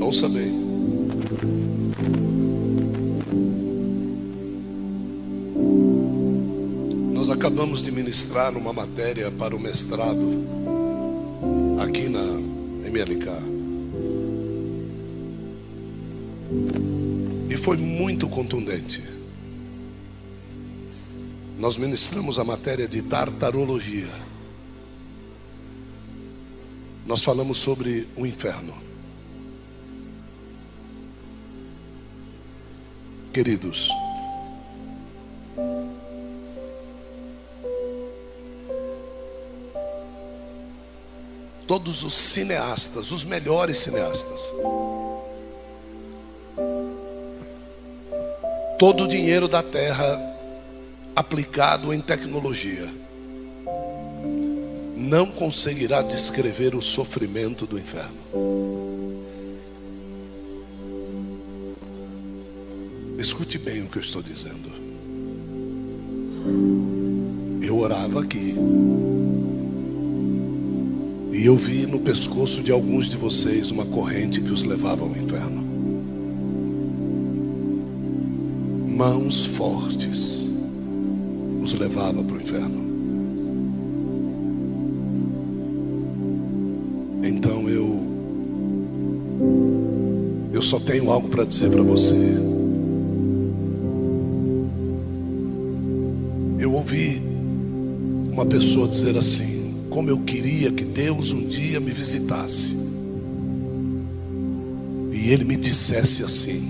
Ouça 0.00 0.28
bem. 0.28 0.52
Nós 7.14 7.28
acabamos 7.30 7.82
de 7.82 7.90
ministrar 7.90 8.56
uma 8.56 8.72
matéria 8.72 9.28
para 9.32 9.56
o 9.56 9.58
mestrado 9.58 10.46
aqui 11.82 12.08
na 12.08 12.22
MLK. 12.88 13.26
E 17.50 17.56
foi 17.56 17.76
muito 17.76 18.28
contundente. 18.28 19.02
Nós 21.58 21.76
ministramos 21.76 22.38
a 22.38 22.44
matéria 22.44 22.86
de 22.86 23.02
tartarologia. 23.02 24.27
Nós 27.08 27.24
falamos 27.24 27.56
sobre 27.56 28.06
o 28.14 28.26
inferno. 28.26 28.76
Queridos, 33.32 33.88
todos 41.66 42.04
os 42.04 42.12
cineastas, 42.12 43.10
os 43.10 43.24
melhores 43.24 43.78
cineastas, 43.78 44.42
todo 48.78 49.04
o 49.04 49.08
dinheiro 49.08 49.48
da 49.48 49.62
terra 49.62 50.04
aplicado 51.16 51.94
em 51.94 52.02
tecnologia 52.02 53.07
não 54.98 55.30
conseguirá 55.30 56.02
descrever 56.02 56.74
o 56.74 56.82
sofrimento 56.82 57.64
do 57.66 57.78
inferno. 57.78 58.18
Escute 63.16 63.58
bem 63.58 63.82
o 63.82 63.86
que 63.86 63.98
eu 63.98 64.02
estou 64.02 64.20
dizendo. 64.20 64.68
Eu 67.62 67.78
orava 67.78 68.22
aqui. 68.22 68.54
E 71.32 71.46
eu 71.46 71.56
vi 71.56 71.86
no 71.86 72.00
pescoço 72.00 72.60
de 72.62 72.72
alguns 72.72 73.08
de 73.08 73.16
vocês 73.16 73.70
uma 73.70 73.86
corrente 73.86 74.40
que 74.40 74.50
os 74.50 74.64
levava 74.64 75.04
ao 75.04 75.10
inferno. 75.10 75.62
Mãos 78.96 79.46
fortes 79.46 80.48
os 81.62 81.74
levava 81.74 82.24
para 82.24 82.36
o 82.36 82.40
inferno. 82.40 82.87
Só 90.68 90.78
tenho 90.78 91.10
algo 91.10 91.30
para 91.30 91.44
dizer 91.44 91.70
para 91.70 91.82
você. 91.82 92.14
Eu 96.60 96.74
ouvi 96.74 97.22
uma 98.30 98.44
pessoa 98.44 98.86
dizer 98.86 99.16
assim: 99.16 99.86
como 99.88 100.10
eu 100.10 100.18
queria 100.18 100.70
que 100.70 100.84
Deus 100.84 101.32
um 101.32 101.46
dia 101.46 101.80
me 101.80 101.90
visitasse. 101.90 102.76
E 105.10 105.30
ele 105.30 105.44
me 105.44 105.56
dissesse 105.56 106.22
assim: 106.22 106.60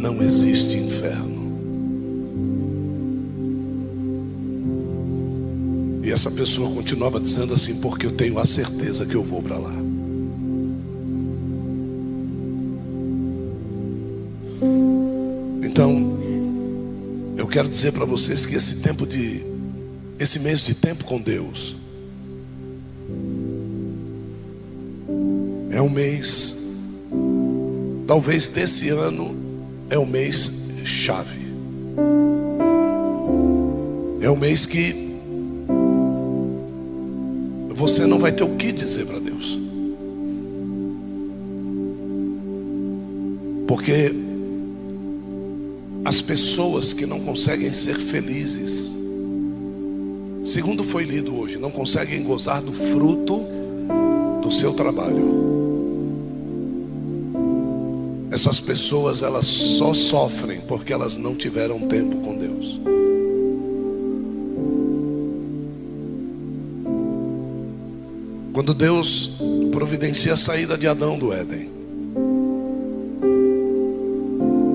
não 0.00 0.20
existe 0.20 0.76
inferno. 0.76 1.46
E 6.02 6.10
essa 6.10 6.32
pessoa 6.32 6.74
continuava 6.74 7.20
dizendo 7.20 7.54
assim: 7.54 7.76
porque 7.76 8.04
eu 8.04 8.10
tenho 8.10 8.36
a 8.40 8.44
certeza 8.44 9.06
que 9.06 9.14
eu 9.14 9.22
vou 9.22 9.40
para 9.40 9.58
lá. 9.58 9.95
Então, 15.76 16.18
eu 17.36 17.46
quero 17.46 17.68
dizer 17.68 17.92
para 17.92 18.06
vocês 18.06 18.46
que 18.46 18.54
esse 18.54 18.80
tempo 18.80 19.06
de, 19.06 19.42
esse 20.18 20.38
mês 20.38 20.60
de 20.60 20.72
tempo 20.72 21.04
com 21.04 21.20
Deus, 21.20 21.76
é 25.70 25.82
um 25.82 25.90
mês, 25.90 26.78
talvez 28.06 28.46
desse 28.46 28.88
ano, 28.88 29.36
é 29.90 29.98
o 29.98 30.06
mês 30.06 30.70
chave. 30.82 31.46
É 34.22 34.30
um 34.30 34.36
mês 34.36 34.64
que 34.64 35.14
você 37.74 38.06
não 38.06 38.18
vai 38.18 38.32
ter 38.32 38.44
o 38.44 38.56
que 38.56 38.72
dizer 38.72 39.04
para 39.04 39.18
Deus. 39.18 39.58
Porque 43.68 44.24
pessoas 46.26 46.92
que 46.92 47.06
não 47.06 47.20
conseguem 47.20 47.72
ser 47.72 47.96
felizes, 47.96 48.92
segundo 50.44 50.82
foi 50.82 51.04
lido 51.04 51.38
hoje, 51.38 51.56
não 51.56 51.70
conseguem 51.70 52.22
gozar 52.24 52.60
do 52.60 52.72
fruto 52.72 53.46
do 54.42 54.50
seu 54.50 54.72
trabalho. 54.72 55.46
Essas 58.32 58.58
pessoas 58.58 59.22
elas 59.22 59.46
só 59.46 59.94
sofrem 59.94 60.60
porque 60.66 60.92
elas 60.92 61.16
não 61.16 61.34
tiveram 61.34 61.80
tempo 61.86 62.16
com 62.16 62.36
Deus. 62.36 62.80
Quando 68.52 68.74
Deus 68.74 69.36
providencia 69.70 70.34
a 70.34 70.36
saída 70.36 70.76
de 70.76 70.88
Adão 70.88 71.18
do 71.18 71.32
Éden, 71.32 71.76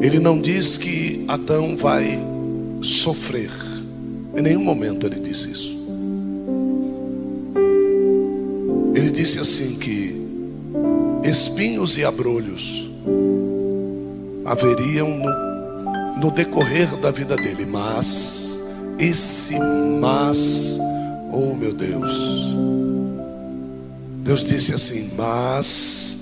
Ele 0.01 0.17
não 0.17 0.41
diz 0.41 0.77
que 0.77 1.10
Adão 1.31 1.77
vai 1.77 2.19
sofrer, 2.81 3.49
em 4.35 4.41
nenhum 4.41 4.61
momento 4.61 5.07
ele 5.07 5.17
disse 5.17 5.49
isso. 5.49 5.77
Ele 8.93 9.09
disse 9.09 9.39
assim 9.39 9.79
que 9.79 10.21
espinhos 11.23 11.97
e 11.97 12.03
abrolhos 12.03 12.91
haveriam 14.43 15.09
no, 15.09 16.19
no 16.19 16.31
decorrer 16.31 16.93
da 16.97 17.11
vida 17.11 17.37
dele, 17.37 17.65
mas 17.65 18.59
esse 18.99 19.57
mas, 20.01 20.77
oh 21.31 21.55
meu 21.55 21.71
Deus, 21.71 22.11
Deus 24.21 24.43
disse 24.43 24.73
assim: 24.73 25.11
Mas 25.15 26.20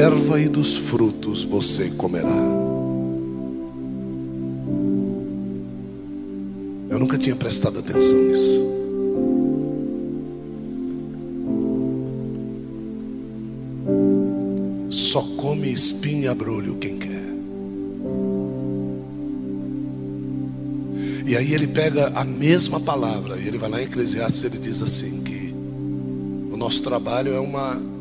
erva 0.00 0.40
e 0.40 0.48
dos 0.48 0.78
frutos 0.78 1.42
você 1.42 1.90
comerá. 1.90 2.30
Eu 6.88 6.98
nunca 6.98 7.18
tinha 7.18 7.36
prestado 7.36 7.78
atenção 7.80 8.16
nisso. 8.16 8.70
Só 14.90 15.20
come 15.36 15.70
espinho 15.70 16.22
e 16.22 16.28
abrolho 16.28 16.76
quem 16.76 16.96
quer. 16.96 17.10
E 21.26 21.36
aí 21.36 21.52
ele 21.52 21.66
pega 21.66 22.10
a 22.14 22.24
mesma 22.24 22.80
palavra 22.80 23.36
e 23.36 23.46
ele 23.46 23.58
vai 23.58 23.68
lá 23.68 23.82
em 23.82 23.84
Eclesiastes 23.84 24.44
ele 24.44 24.56
diz 24.56 24.80
assim 24.80 25.22
que 25.22 25.54
o 26.50 26.56
nosso 26.56 26.82
trabalho 26.82 27.34
é 27.34 27.38
uma 27.38 27.99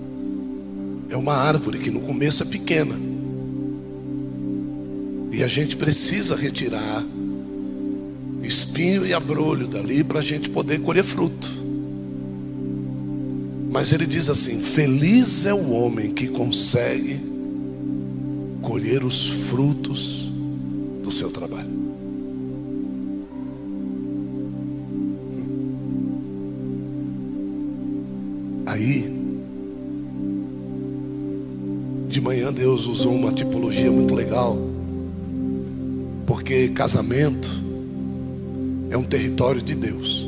é 1.10 1.18
uma 1.18 1.34
árvore 1.34 1.80
que 1.80 1.90
no 1.90 2.02
começo 2.02 2.44
é 2.44 2.46
pequena. 2.46 2.96
E 5.32 5.44
a 5.44 5.48
gente 5.48 5.76
precisa 5.76 6.36
retirar 6.36 7.04
espinho 8.44 9.06
e 9.06 9.14
abrolho 9.14 9.68
dali 9.68 10.04
para 10.04 10.20
a 10.20 10.24
gente 10.24 10.50
poder 10.50 10.80
colher 10.82 11.04
fruto. 11.04 11.48
Mas 13.72 13.92
ele 13.92 14.06
diz 14.06 14.30
assim: 14.30 14.60
Feliz 14.60 15.46
é 15.46 15.54
o 15.54 15.72
homem 15.72 16.14
que 16.14 16.28
consegue 16.28 17.20
colher 18.62 19.04
os 19.04 19.28
frutos 19.28 20.30
do 21.04 21.12
seu 21.12 21.30
trabalho. 21.30 21.80
Aí, 28.66 29.19
manhã 32.30 32.54
Deus 32.54 32.86
usou 32.86 33.16
uma 33.16 33.32
tipologia 33.32 33.92
muito 33.92 34.14
legal, 34.14 34.56
porque 36.28 36.68
casamento 36.68 37.50
é 38.92 38.96
um 38.96 39.04
território 39.04 39.60
de 39.60 39.74
Deus. 39.74 40.28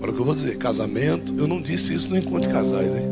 Olha 0.00 0.12
o 0.12 0.14
que 0.14 0.20
eu 0.20 0.24
vou 0.24 0.34
dizer: 0.34 0.56
casamento, 0.56 1.34
eu 1.36 1.46
não 1.46 1.60
disse 1.60 1.92
isso 1.92 2.08
no 2.08 2.16
encontro 2.16 2.48
de 2.48 2.48
casais, 2.48 2.90
hein? 2.96 3.04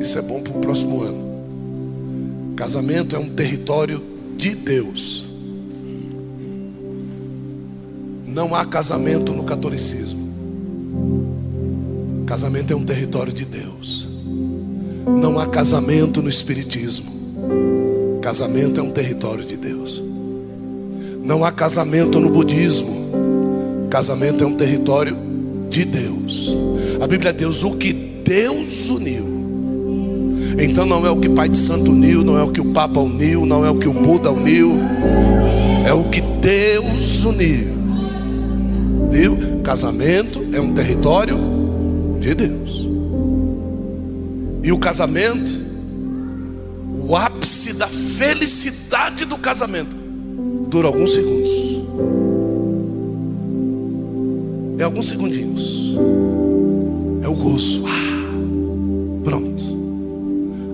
Isso 0.00 0.18
é 0.18 0.22
bom 0.22 0.42
para 0.42 0.52
o 0.52 0.60
próximo 0.60 1.00
ano. 1.00 2.54
Casamento 2.56 3.14
é 3.14 3.18
um 3.20 3.28
território 3.28 4.02
de 4.36 4.56
Deus. 4.56 5.26
Não 8.26 8.52
há 8.52 8.66
casamento 8.66 9.32
no 9.32 9.44
catolicismo. 9.44 10.32
Casamento 12.26 12.72
é 12.72 12.76
um 12.76 12.84
território 12.84 13.32
de 13.32 13.44
Deus. 13.44 14.11
Não 15.06 15.38
há 15.38 15.46
casamento 15.46 16.22
no 16.22 16.28
Espiritismo. 16.28 17.10
Casamento 18.20 18.80
é 18.80 18.82
um 18.82 18.90
território 18.90 19.44
de 19.44 19.56
Deus. 19.56 20.02
Não 21.22 21.44
há 21.44 21.52
casamento 21.52 22.20
no 22.20 22.30
budismo. 22.30 23.88
Casamento 23.90 24.44
é 24.44 24.46
um 24.46 24.54
território 24.54 25.16
de 25.68 25.84
Deus. 25.84 26.56
A 27.00 27.06
Bíblia 27.06 27.32
diz: 27.32 27.62
o 27.62 27.76
que 27.76 27.92
Deus 27.92 28.88
uniu. 28.88 29.32
Então 30.58 30.86
não 30.86 31.04
é 31.06 31.10
o 31.10 31.16
que 31.16 31.28
Pai 31.28 31.48
de 31.48 31.58
Santo 31.58 31.90
uniu, 31.90 32.22
não 32.22 32.38
é 32.38 32.42
o 32.42 32.52
que 32.52 32.60
o 32.60 32.72
Papa 32.72 33.00
uniu, 33.00 33.46
não 33.46 33.64
é 33.64 33.70
o 33.70 33.76
que 33.76 33.88
o 33.88 33.92
Buda 33.92 34.30
uniu, 34.30 34.78
é 35.86 35.92
o 35.92 36.04
que 36.04 36.20
Deus 36.20 37.24
uniu. 37.24 37.72
Viu? 39.10 39.38
Casamento 39.62 40.44
é 40.52 40.60
um 40.60 40.72
território 40.72 41.38
de 42.20 42.34
Deus. 42.34 42.91
E 44.62 44.70
o 44.70 44.78
casamento, 44.78 45.52
o 47.08 47.16
ápice 47.16 47.72
da 47.72 47.88
felicidade 47.88 49.24
do 49.24 49.36
casamento, 49.36 49.94
dura 50.68 50.86
alguns 50.86 51.12
segundos. 51.14 51.50
É 54.78 54.84
alguns 54.84 55.08
segundinhos. 55.08 55.96
É 57.22 57.28
o 57.28 57.34
gozo. 57.34 57.84
Ah, 57.86 59.22
pronto. 59.24 59.62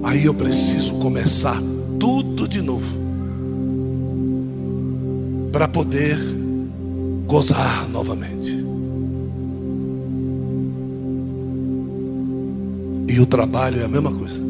Aí 0.04 0.24
eu 0.24 0.34
preciso 0.34 0.98
começar 1.00 1.58
tudo 1.98 2.46
de 2.46 2.62
novo. 2.62 2.98
Para 5.50 5.66
poder 5.66 6.18
gozar 7.26 7.88
novamente. 7.90 8.67
O 13.20 13.26
trabalho 13.26 13.80
é 13.80 13.84
a 13.84 13.88
mesma 13.88 14.12
coisa. 14.12 14.40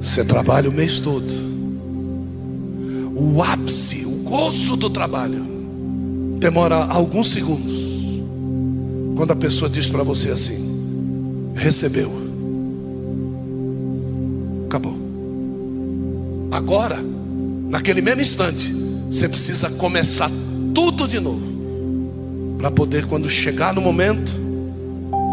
Você 0.00 0.24
trabalha 0.24 0.70
o 0.70 0.72
mês 0.72 0.98
todo. 0.98 1.26
O 3.14 3.42
ápice, 3.42 4.06
o 4.06 4.22
gozo 4.22 4.76
do 4.76 4.88
trabalho, 4.88 5.44
demora 6.38 6.76
alguns 6.86 7.28
segundos. 7.30 8.22
Quando 9.14 9.32
a 9.32 9.36
pessoa 9.36 9.68
diz 9.68 9.90
para 9.90 10.02
você 10.02 10.30
assim: 10.30 11.52
recebeu. 11.54 12.10
Acabou. 14.66 14.96
Agora, 16.50 16.98
naquele 17.68 18.00
mesmo 18.00 18.22
instante, 18.22 18.74
você 19.10 19.28
precisa 19.28 19.68
começar 19.72 20.30
tudo 20.74 21.06
de 21.06 21.20
novo. 21.20 21.58
Para 22.56 22.70
poder, 22.70 23.04
quando 23.06 23.28
chegar 23.28 23.74
no 23.74 23.80
momento, 23.82 24.47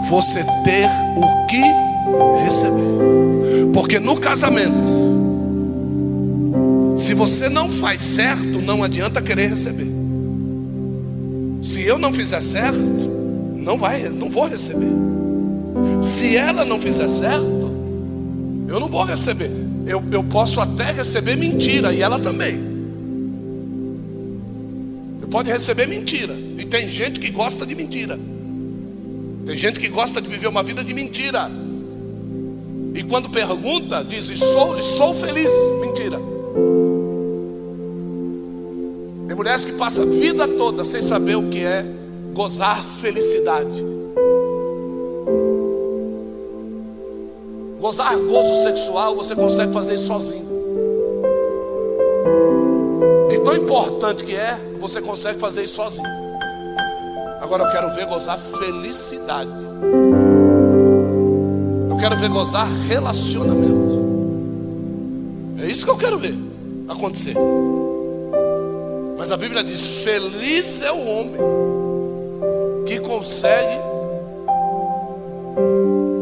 você 0.09 0.43
ter 0.63 0.87
o 1.17 1.45
que 1.47 1.61
receber. 2.43 3.71
Porque 3.73 3.99
no 3.99 4.17
casamento, 4.17 5.05
se 6.97 7.13
você 7.13 7.49
não 7.49 7.69
faz 7.69 8.01
certo, 8.01 8.61
não 8.61 8.83
adianta 8.83 9.21
querer 9.21 9.49
receber. 9.49 9.87
Se 11.61 11.83
eu 11.83 11.97
não 11.97 12.13
fizer 12.13 12.41
certo, 12.41 12.77
não 13.57 13.77
vai, 13.77 14.07
não 14.09 14.29
vou 14.29 14.47
receber. 14.47 14.91
Se 16.01 16.37
ela 16.37 16.63
não 16.63 16.79
fizer 16.79 17.07
certo, 17.07 17.71
eu 18.67 18.79
não 18.79 18.87
vou 18.87 19.03
receber. 19.03 19.51
Eu, 19.85 20.03
eu 20.11 20.23
posso 20.23 20.59
até 20.59 20.91
receber 20.91 21.35
mentira 21.35 21.93
e 21.93 22.01
ela 22.01 22.19
também. 22.19 22.59
Você 25.19 25.27
pode 25.27 25.51
receber 25.51 25.87
mentira. 25.87 26.35
E 26.57 26.65
tem 26.65 26.87
gente 26.87 27.19
que 27.19 27.29
gosta 27.29 27.65
de 27.65 27.75
mentira. 27.75 28.17
Tem 29.45 29.55
gente 29.55 29.79
que 29.79 29.87
gosta 29.87 30.19
de 30.19 30.27
viver 30.27 30.47
uma 30.47 30.63
vida 30.63 30.83
de 30.83 30.93
mentira. 30.93 31.49
E 32.95 33.03
quando 33.03 33.29
pergunta, 33.29 34.03
diz: 34.03 34.25
sou, 34.39 34.81
sou 34.81 35.13
feliz. 35.13 35.51
Mentira. 35.81 36.19
Tem 39.27 39.35
mulheres 39.35 39.63
que 39.63 39.73
passam 39.73 40.03
a 40.03 40.07
vida 40.07 40.47
toda 40.47 40.83
sem 40.83 41.01
saber 41.01 41.35
o 41.35 41.49
que 41.49 41.63
é 41.63 41.85
gozar 42.33 42.83
felicidade. 43.01 43.83
Gozar 47.79 48.17
gozo 48.17 48.63
sexual 48.63 49.15
você 49.15 49.35
consegue 49.35 49.71
fazer 49.71 49.97
sozinho. 49.97 50.45
De 53.29 53.37
tão 53.39 53.55
importante 53.55 54.23
que 54.23 54.35
é, 54.35 54.59
você 54.79 55.01
consegue 55.01 55.37
fazer 55.37 55.65
isso 55.65 55.75
sozinho. 55.75 56.24
Agora 57.45 57.63
eu 57.63 57.71
quero 57.71 57.93
ver 57.93 58.07
gozar 58.07 58.39
felicidade. 58.39 59.51
Eu 61.87 61.95
quero 61.95 62.17
ver 62.17 62.27
gozar 62.27 62.67
relacionamento. 62.87 64.03
É 65.61 65.67
isso 65.67 65.85
que 65.85 65.91
eu 65.91 65.97
quero 65.97 66.17
ver 66.17 66.35
acontecer. 66.89 67.35
Mas 69.15 69.31
a 69.31 69.37
Bíblia 69.37 69.63
diz: 69.63 70.01
Feliz 70.03 70.81
é 70.81 70.91
o 70.91 71.05
homem 71.05 71.35
que 72.83 72.99
consegue 73.01 73.79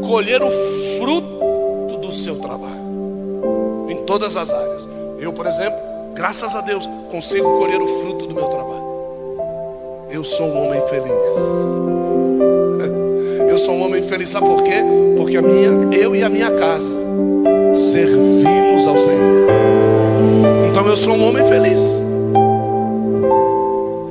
colher 0.05 0.43
o 0.43 0.51
fruto 0.99 1.99
do 2.01 2.11
seu 2.11 2.37
trabalho 2.39 3.87
em 3.87 4.03
todas 4.03 4.35
as 4.35 4.51
áreas. 4.51 4.89
Eu, 5.19 5.31
por 5.31 5.47
exemplo, 5.47 5.79
graças 6.15 6.53
a 6.53 6.59
Deus, 6.59 6.85
consigo 7.09 7.59
colher 7.59 7.81
o 7.81 7.87
fruto 7.87 8.25
do 8.25 8.35
meu 8.35 8.49
trabalho. 8.49 8.82
Eu 10.13 10.23
sou 10.23 10.45
um 10.45 10.67
homem 10.67 10.79
feliz. 10.85 11.09
Eu 13.49 13.57
sou 13.57 13.73
um 13.73 13.83
homem 13.83 14.03
feliz, 14.03 14.29
sabe 14.29 14.45
por 14.45 14.63
quê? 14.63 14.75
Porque 15.17 15.37
a 15.37 15.41
minha, 15.41 15.69
eu 15.97 16.15
e 16.15 16.23
a 16.23 16.29
minha 16.29 16.51
casa 16.51 16.93
servimos 17.73 18.87
ao 18.87 18.95
Senhor. 18.95 19.47
Então 20.69 20.87
eu 20.87 20.95
sou 20.95 21.15
um 21.15 21.27
homem 21.27 21.43
feliz. 21.45 21.81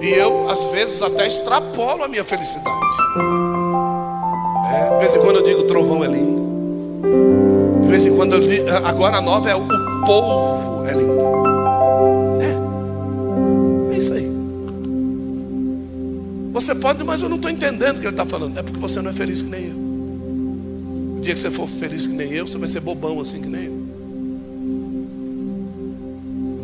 E 0.00 0.10
eu, 0.10 0.48
às 0.48 0.64
vezes, 0.66 1.00
até 1.02 1.26
extrapolo 1.26 2.02
a 2.02 2.08
minha 2.08 2.24
felicidade. 2.24 2.76
É, 4.74 4.94
de 4.94 4.98
vez 4.98 5.14
em 5.14 5.20
quando 5.20 5.36
eu 5.36 5.42
digo: 5.42 5.62
trovão 5.64 6.04
é 6.04 6.08
lindo. 6.08 6.42
De 7.82 7.88
vez 7.88 8.06
em 8.06 8.16
quando 8.16 8.32
eu 8.32 8.40
digo: 8.40 8.68
agora 8.84 9.18
a 9.18 9.20
nova 9.20 9.50
é 9.50 9.54
o 9.54 9.62
povo 10.04 10.84
é 10.84 10.94
lindo. 10.94 11.41
Você 16.62 16.76
pode, 16.76 17.02
mas 17.02 17.20
eu 17.20 17.28
não 17.28 17.36
estou 17.36 17.50
entendendo 17.50 17.98
o 17.98 18.00
que 18.00 18.06
ele 18.06 18.14
está 18.14 18.24
falando. 18.24 18.56
É 18.56 18.62
porque 18.62 18.78
você 18.78 19.02
não 19.02 19.10
é 19.10 19.12
feliz 19.12 19.42
que 19.42 19.50
nem 19.50 19.66
eu. 19.66 19.76
O 21.18 21.20
dia 21.20 21.34
que 21.34 21.40
você 21.40 21.50
for 21.50 21.68
feliz 21.68 22.06
que 22.06 22.14
nem 22.14 22.30
eu, 22.30 22.46
você 22.46 22.56
vai 22.56 22.68
ser 22.68 22.78
bobão 22.78 23.18
assim 23.18 23.40
que 23.40 23.48
nem 23.48 23.64
eu. 23.64 23.82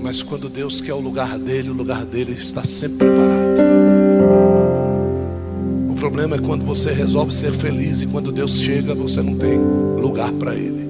Mas 0.00 0.22
quando 0.22 0.49
Deus 0.49 0.80
quer 0.80 0.94
o 0.94 1.00
lugar 1.00 1.37
dele, 1.37 1.70
o 1.70 1.72
lugar 1.72 2.04
dele 2.04 2.32
está 2.32 2.62
sempre 2.62 2.99
preparado. 2.99 3.58
O 5.90 5.94
problema 5.96 6.37
é 6.37 6.38
quando 6.38 6.64
você 6.64 6.92
resolve 6.92 7.34
ser 7.34 7.50
feliz 7.50 8.00
e 8.00 8.06
quando 8.06 8.30
Deus 8.30 8.61
chega, 8.61 8.94
você 8.94 9.20
não 9.20 9.37
tem 9.37 9.58
lugar 9.58 10.32
para 10.34 10.54
ele. 10.54 10.88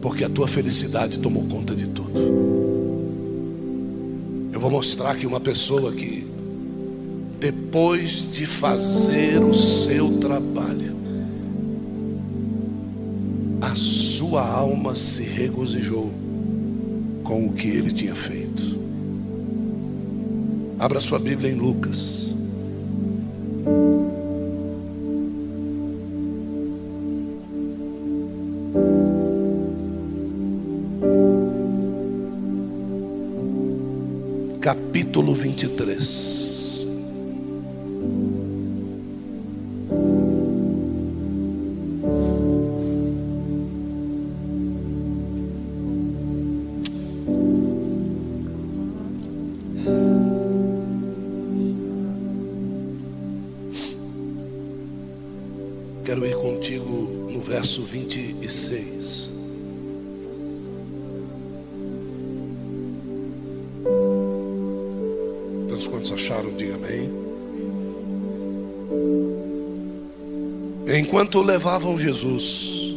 Porque 0.00 0.24
a 0.24 0.28
tua 0.28 0.48
felicidade 0.48 1.20
tomou 1.20 1.44
conta 1.44 1.72
de 1.72 1.86
tudo. 1.86 2.20
Eu 4.52 4.58
vou 4.58 4.72
mostrar 4.72 5.12
aqui 5.12 5.24
uma 5.24 5.38
pessoa 5.38 5.92
que 5.92 6.21
depois 7.42 8.30
de 8.30 8.46
fazer 8.46 9.42
o 9.42 9.52
seu 9.52 10.20
trabalho, 10.20 10.96
a 13.60 13.74
sua 13.74 14.48
alma 14.48 14.94
se 14.94 15.24
regozijou 15.24 16.08
com 17.24 17.46
o 17.46 17.52
que 17.52 17.66
ele 17.66 17.92
tinha 17.92 18.14
feito. 18.14 18.80
Abra 20.78 21.00
sua 21.00 21.18
Bíblia 21.18 21.50
em 21.50 21.56
Lucas. 21.56 22.32
Capítulo 34.60 35.34
23. 35.34 36.51
Verso 57.40 57.82
26. 57.82 59.30
Então, 65.64 65.76
quantos 65.86 66.12
acharam, 66.12 66.52
diga 66.54 66.74
amém. 66.74 67.10
Enquanto 70.98 71.40
levavam 71.40 71.98
Jesus, 71.98 72.94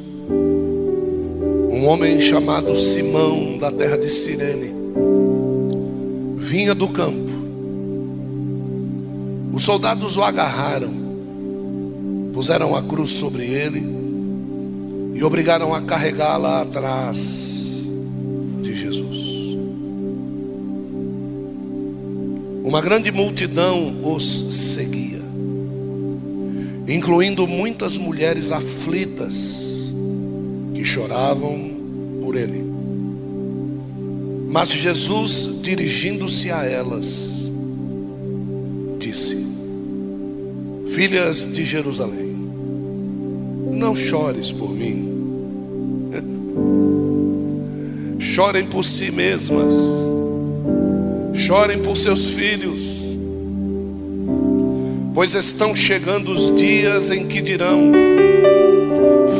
um 1.69 1.85
homem 1.85 2.19
chamado 2.19 2.75
Simão, 2.75 3.57
da 3.57 3.71
terra 3.71 3.97
de 3.97 4.09
Cirene, 4.09 4.73
vinha 6.35 6.75
do 6.75 6.87
campo. 6.89 7.31
Os 9.53 9.63
soldados 9.63 10.17
o 10.17 10.23
agarraram, 10.23 11.04
puseram 12.35 12.75
a 12.75 12.83
cruz 12.83 13.13
sobre 13.13 13.45
ele 13.45 13.83
e 15.15 15.23
obrigaram 15.23 15.73
a 15.73 15.81
carregá-la 15.81 16.61
atrás 16.61 17.81
de 18.61 18.75
Jesus. 18.75 19.57
Uma 22.63 22.81
grande 22.81 23.11
multidão 23.11 23.95
os 24.03 24.53
seguia 24.53 25.15
incluindo 26.87 27.47
muitas 27.47 27.97
mulheres 27.97 28.51
aflitas 28.51 29.93
que 30.73 30.83
choravam 30.83 31.71
por 32.21 32.35
ele. 32.35 32.63
Mas 34.49 34.69
Jesus, 34.69 35.61
dirigindo-se 35.61 36.51
a 36.51 36.63
elas, 36.63 37.51
disse: 38.99 39.45
Filhas 40.87 41.51
de 41.51 41.65
Jerusalém, 41.65 42.24
não 43.75 43.95
chores 43.95 44.51
por 44.51 44.73
mim, 44.73 45.11
chorem 48.17 48.65
por 48.65 48.83
si 48.83 49.11
mesmas, 49.11 49.75
chorem 51.33 51.79
por 51.81 51.95
seus 51.97 52.31
filhos. 52.33 53.05
Pois 55.13 55.33
estão 55.35 55.75
chegando 55.75 56.31
os 56.31 56.55
dias 56.55 57.11
em 57.11 57.27
que 57.27 57.41
dirão: 57.41 57.91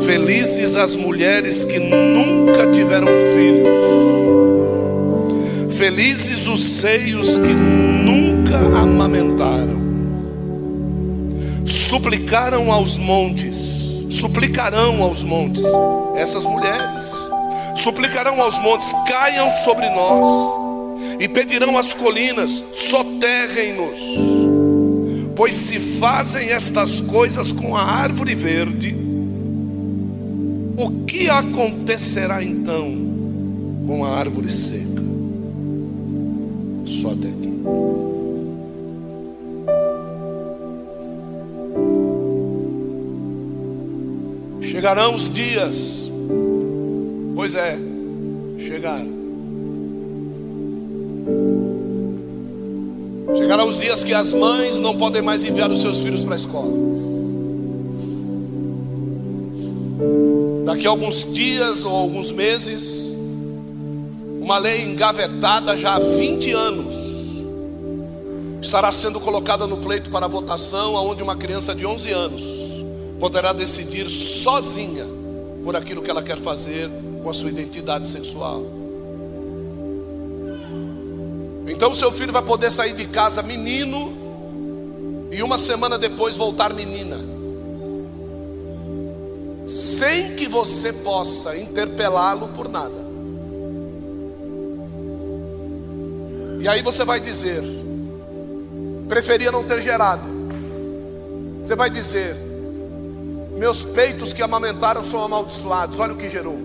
Felizes 0.04 0.76
as 0.76 0.96
mulheres 0.96 1.64
que 1.64 1.78
nunca 1.78 2.70
tiveram 2.72 3.08
filhos, 3.34 3.68
felizes 5.76 6.46
os 6.46 6.62
seios 6.62 7.38
que 7.38 7.52
nunca 7.52 8.58
amamentaram. 8.80 9.76
Suplicaram 11.64 12.70
aos 12.70 12.98
montes, 12.98 13.85
suplicarão 14.16 15.02
aos 15.02 15.22
montes, 15.22 15.66
essas 16.16 16.44
mulheres, 16.44 17.12
suplicarão 17.76 18.40
aos 18.40 18.58
montes: 18.58 18.92
caiam 19.08 19.50
sobre 19.50 19.88
nós, 19.90 20.26
e 21.20 21.28
pedirão 21.28 21.76
às 21.76 21.94
colinas: 21.94 22.64
soterrem-nos 22.74 24.46
Pois 25.36 25.54
se 25.54 25.78
fazem 25.78 26.48
estas 26.48 27.02
coisas 27.02 27.52
com 27.52 27.76
a 27.76 27.82
árvore 27.82 28.34
verde, 28.34 28.96
o 30.78 31.04
que 31.04 31.28
acontecerá 31.28 32.42
então 32.42 32.96
com 33.86 34.02
a 34.02 34.16
árvore 34.16 34.50
seca? 34.50 35.04
Só 36.86 37.10
até 37.10 37.28
aqui. 37.28 38.15
Chegarão 44.86 45.16
os 45.16 45.28
dias, 45.28 46.08
pois 47.34 47.56
é, 47.56 47.76
chegaram 48.56 49.08
Chegarão 53.36 53.68
os 53.68 53.78
dias 53.78 54.04
que 54.04 54.14
as 54.14 54.32
mães 54.32 54.78
não 54.78 54.96
podem 54.96 55.22
mais 55.22 55.44
enviar 55.44 55.72
os 55.72 55.80
seus 55.80 56.02
filhos 56.02 56.22
para 56.22 56.34
a 56.34 56.36
escola. 56.36 56.70
Daqui 60.64 60.86
a 60.86 60.90
alguns 60.90 61.32
dias 61.34 61.84
ou 61.84 61.90
alguns 61.90 62.30
meses, 62.30 63.12
uma 64.40 64.56
lei 64.58 64.82
engavetada 64.84 65.76
já 65.76 65.96
há 65.96 65.98
20 65.98 66.52
anos 66.52 66.94
estará 68.62 68.92
sendo 68.92 69.18
colocada 69.18 69.66
no 69.66 69.78
pleito 69.78 70.10
para 70.10 70.28
votação, 70.28 70.94
onde 70.94 71.24
uma 71.24 71.34
criança 71.34 71.74
de 71.74 71.84
11 71.84 72.12
anos 72.12 72.65
poderá 73.18 73.52
decidir 73.52 74.08
sozinha 74.08 75.06
por 75.64 75.74
aquilo 75.74 76.02
que 76.02 76.10
ela 76.10 76.22
quer 76.22 76.38
fazer 76.38 76.90
com 77.22 77.30
a 77.30 77.34
sua 77.34 77.50
identidade 77.50 78.08
sexual. 78.08 78.64
Então 81.66 81.94
seu 81.94 82.12
filho 82.12 82.32
vai 82.32 82.42
poder 82.42 82.70
sair 82.70 82.92
de 82.92 83.06
casa 83.06 83.42
menino 83.42 84.16
e 85.30 85.42
uma 85.42 85.58
semana 85.58 85.98
depois 85.98 86.36
voltar 86.36 86.72
menina. 86.72 87.18
Sem 89.66 90.36
que 90.36 90.48
você 90.48 90.92
possa 90.92 91.56
interpelá-lo 91.56 92.48
por 92.48 92.68
nada. 92.68 93.04
E 96.60 96.68
aí 96.68 96.80
você 96.82 97.04
vai 97.04 97.18
dizer: 97.18 97.62
preferia 99.08 99.50
não 99.50 99.64
ter 99.64 99.80
gerado. 99.80 100.28
Você 101.62 101.74
vai 101.74 101.90
dizer: 101.90 102.36
meus 103.56 103.84
peitos 103.84 104.32
que 104.32 104.42
amamentaram 104.42 105.02
são 105.02 105.24
amaldiçoados. 105.24 105.98
Olha 105.98 106.12
o 106.12 106.16
que 106.16 106.28
gerou. 106.28 106.58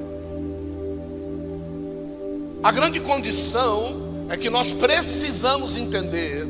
A 2.64 2.72
grande 2.72 3.00
condição 3.00 4.26
é 4.30 4.38
que 4.38 4.50
nós 4.50 4.72
precisamos 4.72 5.76
entender 5.76 6.46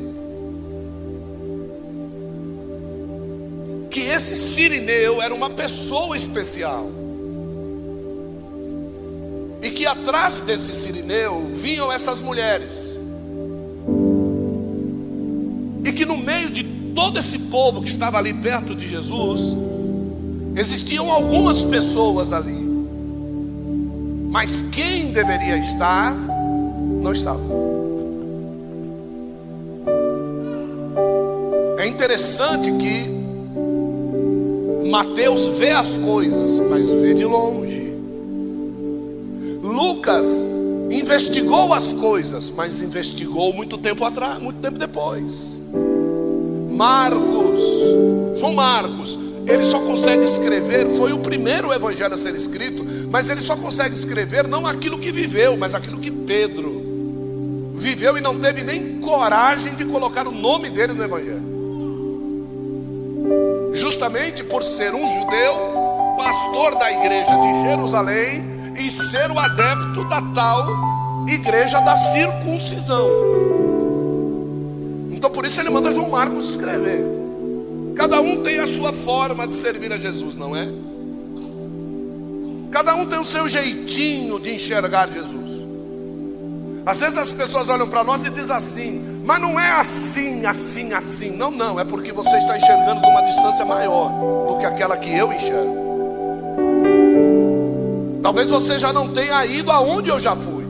que 3.90 4.00
esse 4.00 4.34
Sirineu 4.34 5.22
era 5.22 5.34
uma 5.34 5.50
pessoa 5.50 6.16
especial. 6.16 6.90
E 9.62 9.70
que 9.70 9.86
atrás 9.86 10.40
desse 10.40 10.72
Sirineu 10.72 11.48
vinham 11.52 11.90
essas 11.92 12.20
mulheres. 12.20 13.00
E 15.84 15.92
que 15.92 16.04
no 16.04 16.16
meio 16.16 16.50
de 16.50 16.64
todo 16.94 17.18
esse 17.18 17.38
povo 17.38 17.82
que 17.82 17.88
estava 17.88 18.18
ali 18.18 18.34
perto 18.34 18.74
de 18.74 18.88
Jesus, 18.88 19.56
existiam 20.56 21.10
algumas 21.10 21.62
pessoas 21.64 22.32
ali. 22.32 22.62
Mas 24.30 24.62
quem 24.62 25.12
deveria 25.12 25.58
estar, 25.58 26.14
não 27.02 27.12
estava. 27.12 27.72
interessante 32.02 32.72
que 32.72 33.08
Mateus 34.90 35.46
vê 35.58 35.70
as 35.70 35.96
coisas, 35.98 36.58
mas 36.68 36.90
vê 36.90 37.14
de 37.14 37.24
longe. 37.24 37.92
Lucas 39.62 40.44
investigou 40.90 41.72
as 41.72 41.92
coisas, 41.92 42.50
mas 42.50 42.82
investigou 42.82 43.52
muito 43.52 43.78
tempo 43.78 44.04
atrás, 44.04 44.38
muito 44.40 44.60
tempo 44.60 44.78
depois. 44.78 45.62
Marcos, 46.70 47.60
João 48.38 48.54
Marcos, 48.54 49.18
ele 49.46 49.64
só 49.64 49.80
consegue 49.80 50.24
escrever, 50.24 50.88
foi 50.90 51.12
o 51.12 51.18
primeiro 51.18 51.72
evangelho 51.72 52.14
a 52.14 52.16
ser 52.16 52.34
escrito, 52.34 52.84
mas 53.10 53.28
ele 53.28 53.40
só 53.40 53.56
consegue 53.56 53.94
escrever 53.94 54.46
não 54.46 54.66
aquilo 54.66 54.98
que 54.98 55.10
viveu, 55.10 55.56
mas 55.56 55.74
aquilo 55.74 55.98
que 55.98 56.10
Pedro 56.10 57.72
viveu 57.74 58.16
e 58.16 58.20
não 58.20 58.38
teve 58.38 58.62
nem 58.62 59.00
coragem 59.00 59.74
de 59.74 59.84
colocar 59.84 60.26
o 60.26 60.32
nome 60.32 60.70
dele 60.70 60.92
no 60.92 61.02
evangelho 61.02 61.52
justamente 63.72 64.44
por 64.44 64.62
ser 64.62 64.94
um 64.94 65.12
judeu, 65.12 65.54
pastor 66.16 66.76
da 66.76 66.92
igreja 66.92 67.36
de 67.36 67.62
Jerusalém 67.62 68.44
e 68.78 68.90
ser 68.90 69.30
o 69.30 69.38
adepto 69.38 70.04
da 70.08 70.22
tal 70.34 70.66
igreja 71.26 71.80
da 71.80 71.96
circuncisão. 71.96 73.08
Então 75.10 75.30
por 75.30 75.44
isso 75.44 75.60
ele 75.60 75.70
manda 75.70 75.90
João 75.90 76.10
Marcos 76.10 76.50
escrever. 76.50 77.21
Cada 77.96 78.20
um 78.20 78.42
tem 78.42 78.58
a 78.58 78.66
sua 78.66 78.92
forma 78.92 79.46
de 79.46 79.54
servir 79.54 79.92
a 79.92 79.98
Jesus, 79.98 80.36
não 80.36 80.56
é? 80.56 80.68
Cada 82.70 82.94
um 82.94 83.06
tem 83.06 83.18
o 83.18 83.24
seu 83.24 83.48
jeitinho 83.48 84.40
de 84.40 84.54
enxergar 84.54 85.10
Jesus. 85.10 85.66
Às 86.84 86.98
vezes 87.00 87.16
as 87.16 87.32
pessoas 87.32 87.68
olham 87.68 87.88
para 87.88 88.02
nós 88.02 88.24
e 88.24 88.30
dizem 88.30 88.56
assim: 88.56 89.12
mas 89.24 89.40
não 89.40 89.58
é 89.58 89.72
assim, 89.72 90.44
assim, 90.46 90.92
assim. 90.92 91.30
Não, 91.30 91.50
não. 91.50 91.78
É 91.78 91.84
porque 91.84 92.12
você 92.12 92.36
está 92.36 92.56
enxergando 92.58 93.00
de 93.00 93.06
uma 93.06 93.22
distância 93.22 93.64
maior 93.64 94.10
do 94.48 94.58
que 94.58 94.66
aquela 94.66 94.96
que 94.96 95.10
eu 95.16 95.32
enxergo. 95.32 95.82
Talvez 98.22 98.50
você 98.50 98.78
já 98.78 98.92
não 98.92 99.08
tenha 99.08 99.44
ido 99.46 99.70
aonde 99.70 100.08
eu 100.08 100.18
já 100.18 100.34
fui. 100.34 100.64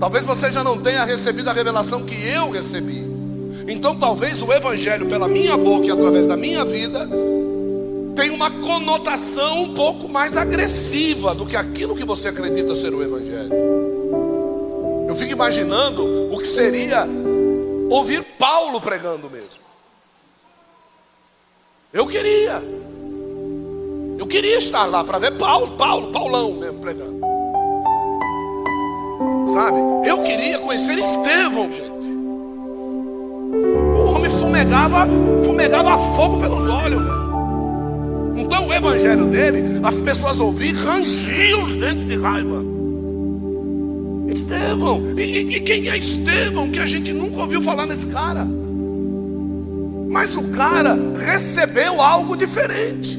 Talvez 0.00 0.24
você 0.24 0.50
já 0.50 0.64
não 0.64 0.78
tenha 0.80 1.04
recebido 1.04 1.48
a 1.50 1.52
revelação 1.52 2.02
que 2.02 2.14
eu 2.28 2.50
recebi. 2.50 3.13
Então, 3.66 3.98
talvez 3.98 4.42
o 4.42 4.52
Evangelho, 4.52 5.08
pela 5.08 5.26
minha 5.26 5.56
boca 5.56 5.86
e 5.86 5.90
através 5.90 6.26
da 6.26 6.36
minha 6.36 6.64
vida, 6.64 7.08
tenha 8.14 8.32
uma 8.32 8.50
conotação 8.50 9.62
um 9.62 9.74
pouco 9.74 10.08
mais 10.08 10.36
agressiva 10.36 11.34
do 11.34 11.46
que 11.46 11.56
aquilo 11.56 11.96
que 11.96 12.04
você 12.04 12.28
acredita 12.28 12.74
ser 12.74 12.94
o 12.94 13.02
Evangelho. 13.02 13.52
Eu 15.08 15.14
fico 15.14 15.32
imaginando 15.32 16.32
o 16.32 16.38
que 16.38 16.46
seria 16.46 17.06
ouvir 17.90 18.22
Paulo 18.38 18.80
pregando 18.80 19.30
mesmo. 19.30 19.64
Eu 21.92 22.06
queria. 22.06 22.60
Eu 24.18 24.26
queria 24.26 24.58
estar 24.58 24.84
lá 24.84 25.04
para 25.04 25.18
ver 25.18 25.38
Paulo, 25.38 25.76
Paulo, 25.76 26.12
Paulão 26.12 26.52
mesmo 26.54 26.80
pregando. 26.80 27.20
Sabe? 29.52 29.78
Eu 30.08 30.22
queria 30.22 30.58
conhecer 30.58 30.98
Estevão, 30.98 31.70
gente. 31.70 31.83
Fumegava, 34.44 35.08
fumegava 35.42 35.98
fogo 36.14 36.38
pelos 36.38 36.68
olhos. 36.68 37.02
Então 38.36 38.66
o 38.66 38.72
evangelho 38.74 39.24
dele, 39.24 39.80
as 39.82 39.98
pessoas 39.98 40.38
ouviam, 40.38 40.84
rangiam 40.84 41.62
os 41.62 41.74
dentes 41.76 42.06
de 42.06 42.14
raiva. 42.16 42.62
Estevão, 44.28 45.02
e, 45.18 45.56
e 45.56 45.60
quem 45.60 45.88
é 45.88 45.96
Estevão 45.96 46.70
que 46.70 46.78
a 46.78 46.84
gente 46.84 47.10
nunca 47.12 47.40
ouviu 47.40 47.62
falar 47.62 47.86
nesse 47.86 48.06
cara? 48.08 48.46
Mas 50.10 50.36
o 50.36 50.42
cara 50.48 50.94
recebeu 51.18 52.02
algo 52.02 52.36
diferente. 52.36 53.18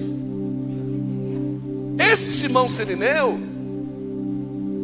Esse 1.98 2.34
Simão 2.34 2.70
Sirineu, 2.70 3.40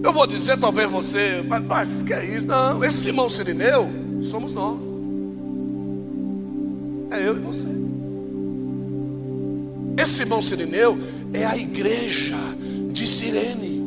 eu 0.04 0.12
vou 0.12 0.26
dizer, 0.26 0.58
talvez 0.58 0.90
você, 0.90 1.44
mas, 1.48 1.64
mas 1.64 2.04
que 2.04 2.14
é 2.14 2.26
isso? 2.26 2.48
Não, 2.48 2.84
esse 2.84 2.98
Simão 2.98 3.30
Sirineu 3.30 3.88
somos 4.24 4.56
nós. 4.56 4.91
Eu 7.22 7.38
e 7.38 7.40
você. 7.40 7.68
Esse 10.02 10.14
Simão 10.14 10.42
Sirineu 10.42 10.98
é 11.34 11.46
a 11.46 11.56
igreja 11.56 12.38
de 12.92 13.06
Sirene. 13.06 13.82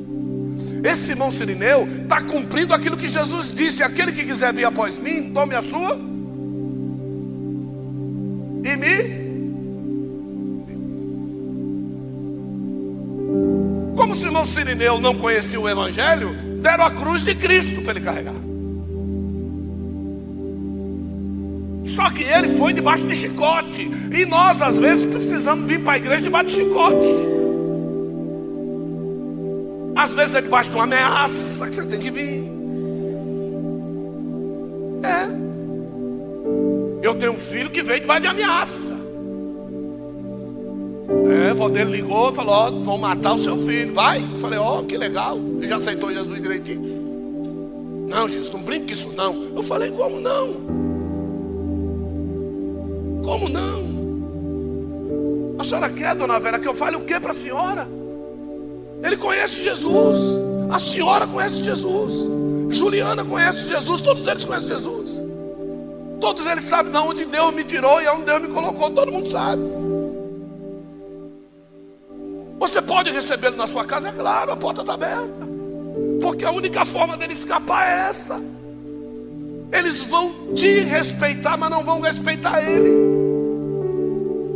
Esse 0.84 1.06
Simão 1.06 1.30
Sirineu 1.30 1.86
está 2.02 2.22
cumprindo 2.22 2.74
aquilo 2.74 2.96
que 2.96 3.08
Jesus 3.08 3.52
disse: 3.52 3.82
aquele 3.82 4.12
que 4.12 4.24
quiser 4.24 4.52
vir 4.52 4.64
após 4.64 4.98
mim, 4.98 5.32
tome 5.32 5.54
a 5.54 5.62
sua 5.62 5.98
e 8.64 8.76
me. 8.76 9.24
Como 13.96 14.16
Simão 14.16 14.46
Sirineu 14.46 15.00
não 15.00 15.14
conhecia 15.14 15.60
o 15.60 15.68
Evangelho, 15.68 16.30
deram 16.62 16.84
a 16.84 16.90
cruz 16.90 17.24
de 17.24 17.34
Cristo 17.34 17.82
para 17.82 17.92
ele 17.92 18.00
carregar. 18.00 18.53
Só 21.94 22.10
que 22.10 22.24
ele 22.24 22.48
foi 22.48 22.72
debaixo 22.72 23.06
de 23.06 23.14
chicote. 23.14 23.88
E 24.12 24.26
nós, 24.26 24.60
às 24.60 24.78
vezes, 24.78 25.06
precisamos 25.06 25.64
vir 25.70 25.80
para 25.80 25.92
a 25.92 25.96
igreja 25.96 26.22
debaixo 26.22 26.50
de 26.50 26.56
chicote. 26.56 27.08
Às 29.94 30.12
vezes 30.12 30.34
é 30.34 30.40
debaixo 30.40 30.70
de 30.70 30.76
uma 30.76 30.84
ameaça 30.84 31.68
que 31.68 31.74
você 31.74 31.86
tem 31.86 32.00
que 32.00 32.10
vir. 32.10 32.44
É. 35.04 35.44
Eu 37.06 37.14
tenho 37.14 37.32
um 37.32 37.38
filho 37.38 37.70
que 37.70 37.80
veio 37.82 38.00
debaixo 38.00 38.22
de 38.22 38.28
ameaça. 38.28 38.94
É, 41.30 41.52
o 41.52 41.68
dele 41.68 41.92
ligou 41.92 42.32
e 42.32 42.34
falou: 42.34 42.54
Ó, 42.54 42.70
vão 42.70 42.98
matar 42.98 43.34
o 43.34 43.38
seu 43.38 43.56
filho. 43.58 43.94
Vai. 43.94 44.20
Eu 44.20 44.38
falei: 44.40 44.58
Ó, 44.58 44.80
oh, 44.80 44.82
que 44.82 44.96
legal. 44.96 45.38
Você 45.38 45.68
já 45.68 45.76
aceitou 45.76 46.12
Jesus 46.12 46.42
direitinho? 46.42 48.06
Não, 48.08 48.26
Jesus, 48.28 48.52
não 48.52 48.62
brinque 48.62 48.86
com 48.86 48.92
isso 48.92 49.12
não. 49.12 49.52
Eu 49.54 49.62
falei: 49.62 49.92
Como 49.92 50.18
não? 50.18 50.83
Como 53.24 53.48
não? 53.48 53.94
A 55.58 55.64
senhora 55.64 55.88
quer, 55.88 56.14
dona 56.14 56.38
Vera, 56.38 56.58
que 56.58 56.68
eu 56.68 56.74
fale 56.74 56.96
o 56.96 57.04
que 57.04 57.18
para 57.18 57.30
a 57.30 57.34
senhora? 57.34 57.88
Ele 59.02 59.16
conhece 59.16 59.62
Jesus. 59.62 60.20
A 60.70 60.78
senhora 60.78 61.26
conhece 61.26 61.62
Jesus. 61.62 62.28
Juliana 62.68 63.24
conhece 63.24 63.68
Jesus. 63.68 64.00
Todos 64.00 64.26
eles 64.26 64.44
conhecem 64.44 64.68
Jesus. 64.68 65.22
Todos 66.20 66.46
eles 66.46 66.64
sabem 66.64 66.92
de 66.92 66.98
onde 66.98 67.24
Deus 67.24 67.52
me 67.54 67.64
tirou 67.64 68.00
e 68.00 68.08
onde 68.08 68.24
Deus 68.24 68.42
me 68.42 68.48
colocou. 68.48 68.90
Todo 68.90 69.12
mundo 69.12 69.26
sabe. 69.26 69.62
Você 72.58 72.80
pode 72.80 73.10
recebê-lo 73.10 73.56
na 73.56 73.66
sua 73.66 73.84
casa? 73.84 74.08
É 74.08 74.12
claro, 74.12 74.52
a 74.52 74.56
porta 74.56 74.80
está 74.80 74.94
aberta. 74.94 75.46
Porque 76.22 76.44
a 76.44 76.50
única 76.50 76.84
forma 76.86 77.16
dele 77.16 77.34
escapar 77.34 77.86
é 77.88 78.08
essa. 78.08 78.40
Eles 79.70 80.00
vão 80.02 80.32
te 80.54 80.80
respeitar, 80.80 81.56
mas 81.58 81.70
não 81.70 81.84
vão 81.84 82.00
respeitar 82.00 82.62
ele. 82.62 83.03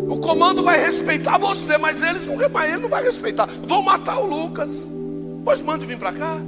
O 0.09 0.19
comando 0.19 0.65
vai 0.65 0.81
respeitar 0.81 1.37
você, 1.37 1.77
mas 1.77 2.01
eles 2.01 2.25
não, 2.25 2.41
ele 2.41 2.79
não 2.79 2.89
vai 2.89 3.03
respeitar. 3.03 3.47
Vão 3.67 3.83
matar 3.83 4.19
o 4.19 4.27
Lucas. 4.27 4.91
Pois 5.45 5.61
mande 5.61 5.85
vir 5.85 5.99
para 5.99 6.13
cá. 6.13 6.41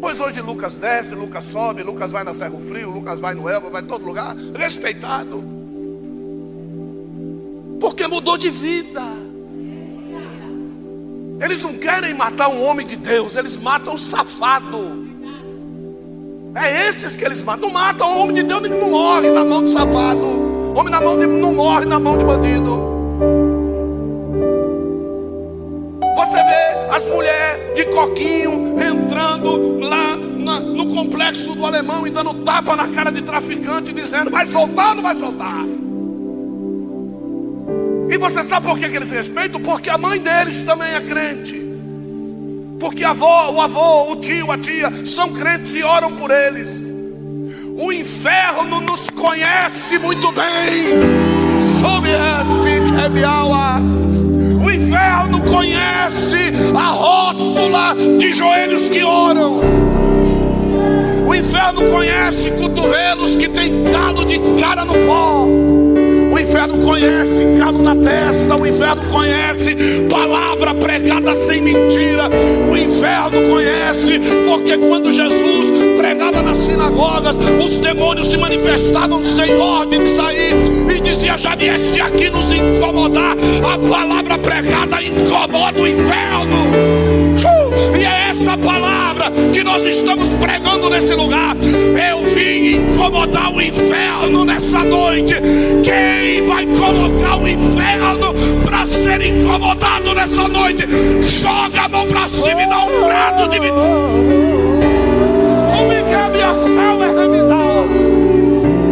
Pois 0.00 0.18
hoje 0.18 0.40
Lucas 0.40 0.78
desce, 0.78 1.14
Lucas 1.14 1.44
sobe, 1.44 1.84
Lucas 1.84 2.10
vai 2.10 2.24
na 2.24 2.34
Serra 2.34 2.58
Frio, 2.58 2.90
Lucas 2.90 3.20
vai 3.20 3.34
no 3.34 3.48
Elba, 3.48 3.70
vai 3.70 3.82
em 3.82 3.86
todo 3.86 4.04
lugar, 4.04 4.34
respeitado. 4.56 5.44
Porque 7.78 8.08
mudou 8.08 8.36
de 8.36 8.50
vida. 8.50 9.02
Eles 11.40 11.62
não 11.62 11.74
querem 11.74 12.14
matar 12.14 12.48
um 12.48 12.60
homem 12.64 12.84
de 12.84 12.96
Deus, 12.96 13.36
eles 13.36 13.56
matam 13.58 13.94
um 13.94 13.98
safado. 13.98 15.06
É 16.56 16.88
esses 16.88 17.14
que 17.14 17.24
eles 17.24 17.42
matam. 17.42 17.68
Não 17.68 17.72
matam 17.72 18.12
um 18.12 18.20
homem 18.20 18.34
de 18.34 18.42
Deus, 18.42 18.62
ninguém 18.62 18.80
não 18.80 18.90
morre 18.90 19.30
na 19.30 19.44
mão 19.44 19.62
de 19.62 19.70
safado. 19.70 20.41
Homem 20.74 20.90
na 20.90 21.00
mão 21.00 21.18
de, 21.18 21.26
não 21.26 21.52
morre 21.52 21.84
na 21.84 21.98
mão 21.98 22.16
de 22.16 22.24
bandido. 22.24 22.92
Você 26.16 26.36
vê 26.36 26.94
as 26.94 27.06
mulheres 27.06 27.74
de 27.74 27.84
coquinho 27.86 28.76
entrando 28.80 29.78
lá 29.80 30.16
na, 30.16 30.60
no 30.60 30.86
complexo 30.86 31.54
do 31.54 31.66
alemão 31.66 32.06
e 32.06 32.10
dando 32.10 32.34
tapa 32.42 32.74
na 32.74 32.88
cara 32.88 33.12
de 33.12 33.22
traficante, 33.22 33.92
dizendo: 33.92 34.30
vai 34.30 34.46
soltar 34.46 34.90
ou 34.90 34.94
não 34.96 35.02
vai 35.02 35.14
soltar? 35.16 35.64
E 38.10 38.18
você 38.18 38.42
sabe 38.42 38.66
por 38.66 38.78
que, 38.78 38.88
que 38.88 38.96
eles 38.96 39.10
respeitam? 39.10 39.60
Porque 39.60 39.88
a 39.88 39.96
mãe 39.98 40.18
deles 40.20 40.64
também 40.64 40.92
é 40.92 41.00
crente. 41.00 41.60
Porque 42.78 43.04
a 43.04 43.10
avó, 43.10 43.52
o 43.52 43.60
avô, 43.60 44.12
o 44.12 44.16
tio, 44.16 44.50
a 44.50 44.58
tia 44.58 45.06
são 45.06 45.32
crentes 45.32 45.74
e 45.76 45.82
oram 45.82 46.12
por 46.12 46.30
eles. 46.30 46.91
O 47.76 47.92
inferno 47.92 48.80
nos 48.80 49.08
conhece 49.10 49.98
muito 49.98 50.30
bem. 50.32 50.42
O 54.62 54.70
inferno 54.70 55.40
conhece 55.42 56.52
a 56.76 56.88
rótula 56.90 57.94
de 58.18 58.32
joelhos 58.32 58.88
que 58.88 59.02
oram. 59.02 59.60
O 61.26 61.34
inferno 61.34 61.90
conhece 61.90 62.50
cotovelos 62.52 63.36
que 63.36 63.48
têm 63.48 63.84
dado 63.84 64.24
de 64.24 64.38
cara 64.60 64.84
no 64.84 64.94
pó. 65.06 65.44
O 65.44 66.38
inferno 66.38 66.78
conhece 66.78 67.58
calo 67.58 67.82
na 67.82 67.96
testa. 67.96 68.56
O 68.56 68.66
inferno 68.66 69.02
conhece 69.10 69.74
palavra 70.10 70.74
pregada 70.74 71.34
sem 71.34 71.62
mentira. 71.62 72.28
O 72.70 72.76
inferno 72.76 73.48
conhece, 73.48 74.20
porque 74.46 74.76
quando 74.76 75.10
Jesus 75.10 75.81
nas 76.40 76.58
sinagogas, 76.58 77.36
os 77.62 77.78
demônios 77.78 78.28
se 78.28 78.38
manifestavam 78.38 79.20
sem 79.22 79.56
ordem 79.56 80.02
de 80.02 80.10
sair 80.10 80.54
e 80.94 81.00
dizia: 81.00 81.36
Já 81.36 81.54
vieste 81.54 82.00
aqui 82.00 82.30
nos 82.30 82.52
incomodar. 82.52 83.36
A 83.62 83.78
palavra 83.88 84.38
pregada 84.38 85.02
incomoda 85.02 85.80
o 85.80 85.86
inferno. 85.86 86.56
E 87.98 88.04
é 88.04 88.30
essa 88.30 88.56
palavra 88.56 89.32
que 89.52 89.62
nós 89.62 89.84
estamos 89.84 90.28
pregando 90.40 90.88
nesse 90.88 91.14
lugar. 91.14 91.56
Eu 91.56 92.24
vim 92.34 92.76
incomodar 92.76 93.52
o 93.52 93.60
inferno 93.60 94.44
nessa 94.44 94.82
noite. 94.84 95.34
Quem 95.82 96.46
vai 96.46 96.66
colocar 96.66 97.36
o 97.36 97.48
inferno 97.48 98.34
para 98.64 98.86
ser 98.86 99.20
incomodado 99.22 100.14
nessa 100.14 100.48
noite? 100.48 100.86
Joga 101.22 101.82
a 101.82 101.88
mão 101.88 102.06
para 102.06 102.28
cima 102.28 102.62
e 102.62 102.66
dá 102.66 102.84
um 102.84 103.04
prato 103.04 103.48
de 103.50 103.60
Como 103.60 105.01
é 106.12 106.16
que 106.16 106.20
a 106.20 106.28
minha 106.28 106.54
salva 106.54 107.04
é 107.04 107.08
remidada? 107.08 107.88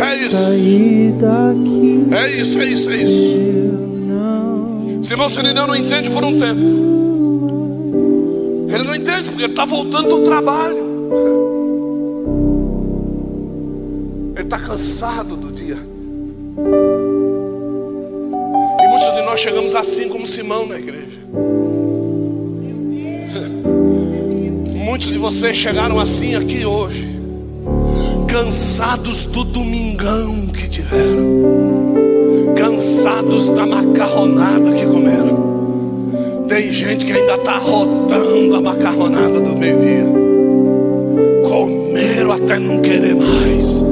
é 0.00 0.16
isso, 0.16 0.36
sair 0.36 1.12
daqui. 1.12 2.06
é 2.12 2.30
isso, 2.40 2.60
é 2.60 2.64
isso, 2.66 2.90
é 2.90 2.96
Simão 5.02 5.28
Sirineu 5.28 5.66
não 5.66 5.76
entende 5.76 6.10
por 6.10 6.24
um 6.24 6.38
tempo. 6.38 6.60
Ele 8.68 8.84
não 8.84 8.94
entende 8.94 9.28
porque 9.30 9.44
ele 9.44 9.52
está 9.52 9.64
voltando 9.64 10.08
do 10.08 10.20
trabalho. 10.24 10.84
Ele 14.34 14.42
está 14.42 14.58
cansado 14.58 15.36
do 15.36 15.52
dia. 15.52 15.76
E 18.80 18.88
muitos 18.88 19.14
de 19.14 19.22
nós 19.22 19.38
chegamos 19.40 19.74
assim 19.74 20.08
como 20.08 20.26
Simão 20.26 20.66
na 20.66 20.78
igreja. 20.78 21.13
Muitos 24.94 25.10
de 25.10 25.18
vocês 25.18 25.56
chegaram 25.56 25.98
assim 25.98 26.36
aqui 26.36 26.64
hoje, 26.64 27.04
cansados 28.28 29.24
do 29.24 29.42
domingão 29.42 30.46
que 30.46 30.68
tiveram, 30.68 31.42
cansados 32.56 33.50
da 33.50 33.66
macarronada 33.66 34.70
que 34.70 34.86
comeram. 34.86 36.44
Tem 36.46 36.72
gente 36.72 37.04
que 37.04 37.10
ainda 37.10 37.34
está 37.34 37.56
rodando 37.56 38.54
a 38.54 38.60
macarronada 38.60 39.40
do 39.40 39.56
meio-dia. 39.56 40.06
Comeram 41.42 42.30
até 42.30 42.60
não 42.60 42.80
querer 42.80 43.16
mais. 43.16 43.82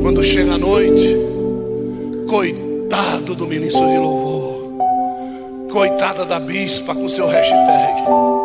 Quando 0.00 0.22
chega 0.22 0.54
a 0.54 0.58
noite, 0.58 1.18
coitado 2.26 3.34
do 3.34 3.46
ministro 3.46 3.86
de 3.86 3.98
louvor, 3.98 4.72
coitada 5.70 6.24
da 6.24 6.40
bispa 6.40 6.94
com 6.94 7.10
seu 7.10 7.26
hashtag. 7.26 8.43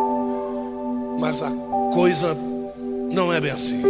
Mas 1.19 1.41
a 1.41 1.51
coisa 1.93 2.35
não 3.11 3.33
é 3.33 3.41
bem 3.41 3.51
assim. 3.51 3.83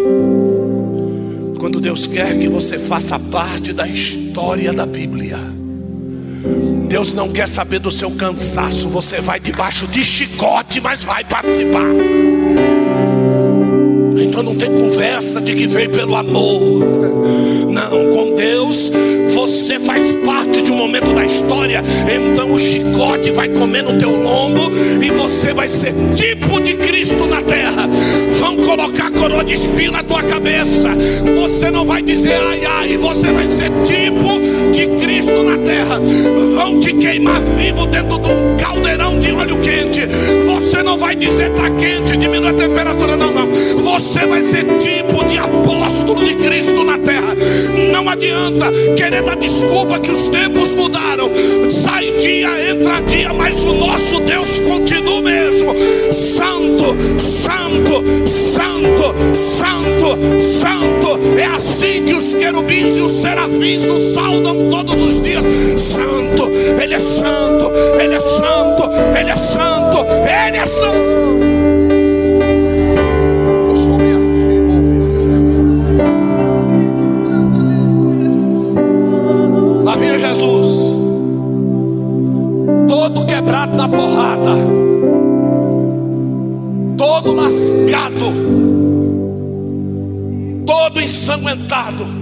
Quando 1.59 1.79
Deus 1.79 2.07
quer 2.07 2.39
que 2.39 2.47
você 2.47 2.79
faça 2.79 3.19
parte 3.19 3.71
da 3.71 3.87
história 3.87 4.73
da 4.73 4.85
Bíblia, 4.85 5.37
Deus 6.87 7.13
não 7.13 7.29
quer 7.29 7.47
saber 7.47 7.77
do 7.77 7.91
seu 7.91 8.09
cansaço. 8.11 8.89
Você 8.89 9.21
vai 9.21 9.39
debaixo 9.39 9.85
de 9.87 10.03
chicote, 10.03 10.81
mas 10.81 11.03
vai 11.03 11.23
participar. 11.23 11.85
Então 14.17 14.41
não 14.41 14.55
tem 14.55 14.71
conversa 14.71 15.39
de 15.39 15.53
que 15.53 15.67
veio 15.67 15.91
pelo 15.91 16.15
amor. 16.15 16.61
Não, 17.69 18.09
com 18.11 18.35
Deus 18.35 18.91
você 19.33 19.79
faz 19.79 20.15
parte 20.17 20.61
de 20.63 20.71
um 20.71 20.75
momento 20.77 21.13
da 21.13 21.25
história. 21.25 21.83
Então 22.09 22.51
o 22.51 22.59
chicote 22.59 23.31
vai 23.31 23.49
comer 23.49 23.83
no 23.83 23.97
teu 23.97 24.11
lombo 24.21 24.71
e 25.01 25.11
você 25.11 25.53
vai 25.53 25.67
ser 25.67 25.93
tipo 26.15 26.59
de 26.59 26.75
Cristo 27.09 27.25
na 27.25 27.41
terra. 27.41 27.87
Vão 28.39 28.55
colocar 28.57 29.11
coroa 29.11 29.43
de 29.43 29.53
espinho 29.53 29.91
na 29.91 30.03
tua 30.03 30.21
cabeça. 30.21 30.89
Você 31.41 31.71
não 31.71 31.83
vai 31.83 32.01
dizer 32.01 32.35
ai 32.35 32.65
ai, 32.65 32.97
você 32.97 33.31
vai 33.31 33.47
ser 33.47 33.71
tipo 33.83 34.39
de 34.79 34.87
Cristo 34.95 35.43
na 35.43 35.57
terra. 35.57 35.99
Vão 36.55 36.79
te 36.79 36.93
queimar 36.93 37.41
vivo 37.41 37.85
dentro 37.87 38.17
de 38.17 38.29
um 38.29 38.55
caldeirão 38.55 39.19
de 39.19 39.31
óleo 39.33 39.57
quente. 39.57 40.05
Você 40.45 40.81
não 40.81 40.97
vai 40.97 41.15
dizer 41.15 41.51
tá 41.51 41.69
quente, 41.71 42.15
diminui 42.15 42.49
a 42.49 42.53
temperatura, 42.53 43.17
não, 43.17 43.31
não. 43.33 43.47
Você 43.83 44.25
vai 44.25 44.41
ser 44.41 44.63
tipo 44.79 45.25
de 45.25 45.37
apóstolo 45.37 46.23
de 46.23 46.35
Cristo 46.35 46.85
na 46.85 46.97
terra. 46.97 47.35
Não 47.91 48.07
adianta 48.07 48.71
querer 48.95 49.21
dar 49.21 49.35
desculpa 49.35 49.99
que 49.99 50.11
os 50.11 50.29
tempos 50.29 50.71
mudaram. 50.71 51.29
Sai 51.69 52.11
dia, 52.17 52.71
entra 52.71 53.01
dia, 53.01 53.33
mas 53.33 53.61
o 53.63 53.73
nosso 53.73 54.21
Deus 54.21 54.59
continua 54.59 55.21
mesmo. 55.21 55.75
Santo, 56.13 56.95
santo, 57.19 58.03
santo, 58.25 59.35
santo, 59.35 60.41
santo. 60.41 61.19
É 61.37 61.45
assim 61.45 62.03
que 62.05 62.13
os 62.13 62.33
querubins 62.33 62.95
e 62.95 63.01
os 63.01 63.11
serafins 63.21 63.83
o 63.83 64.13
saudam 64.13 64.68
todos 64.69 64.99
os 64.99 65.21
dias. 65.23 65.43
Santo, 65.77 66.49
Ele 66.82 66.93
é 66.93 66.99
santo, 66.99 67.71
Ele 67.99 68.15
é 68.15 68.19
santo, 68.19 68.84
Ele 69.17 69.29
é 69.29 69.38
santo, 69.38 70.05
Ele 70.47 70.58
é 70.58 70.65
santo. 70.65 71.19
Lá 79.84 79.97
Jesus, 80.17 80.67
todo 82.88 83.25
quebrado 83.25 83.75
na 83.75 83.89
porrada, 83.89 84.55
todo 86.97 87.34
lascado, 87.34 88.34
todo 90.65 91.01
ensanguentado. 91.01 92.18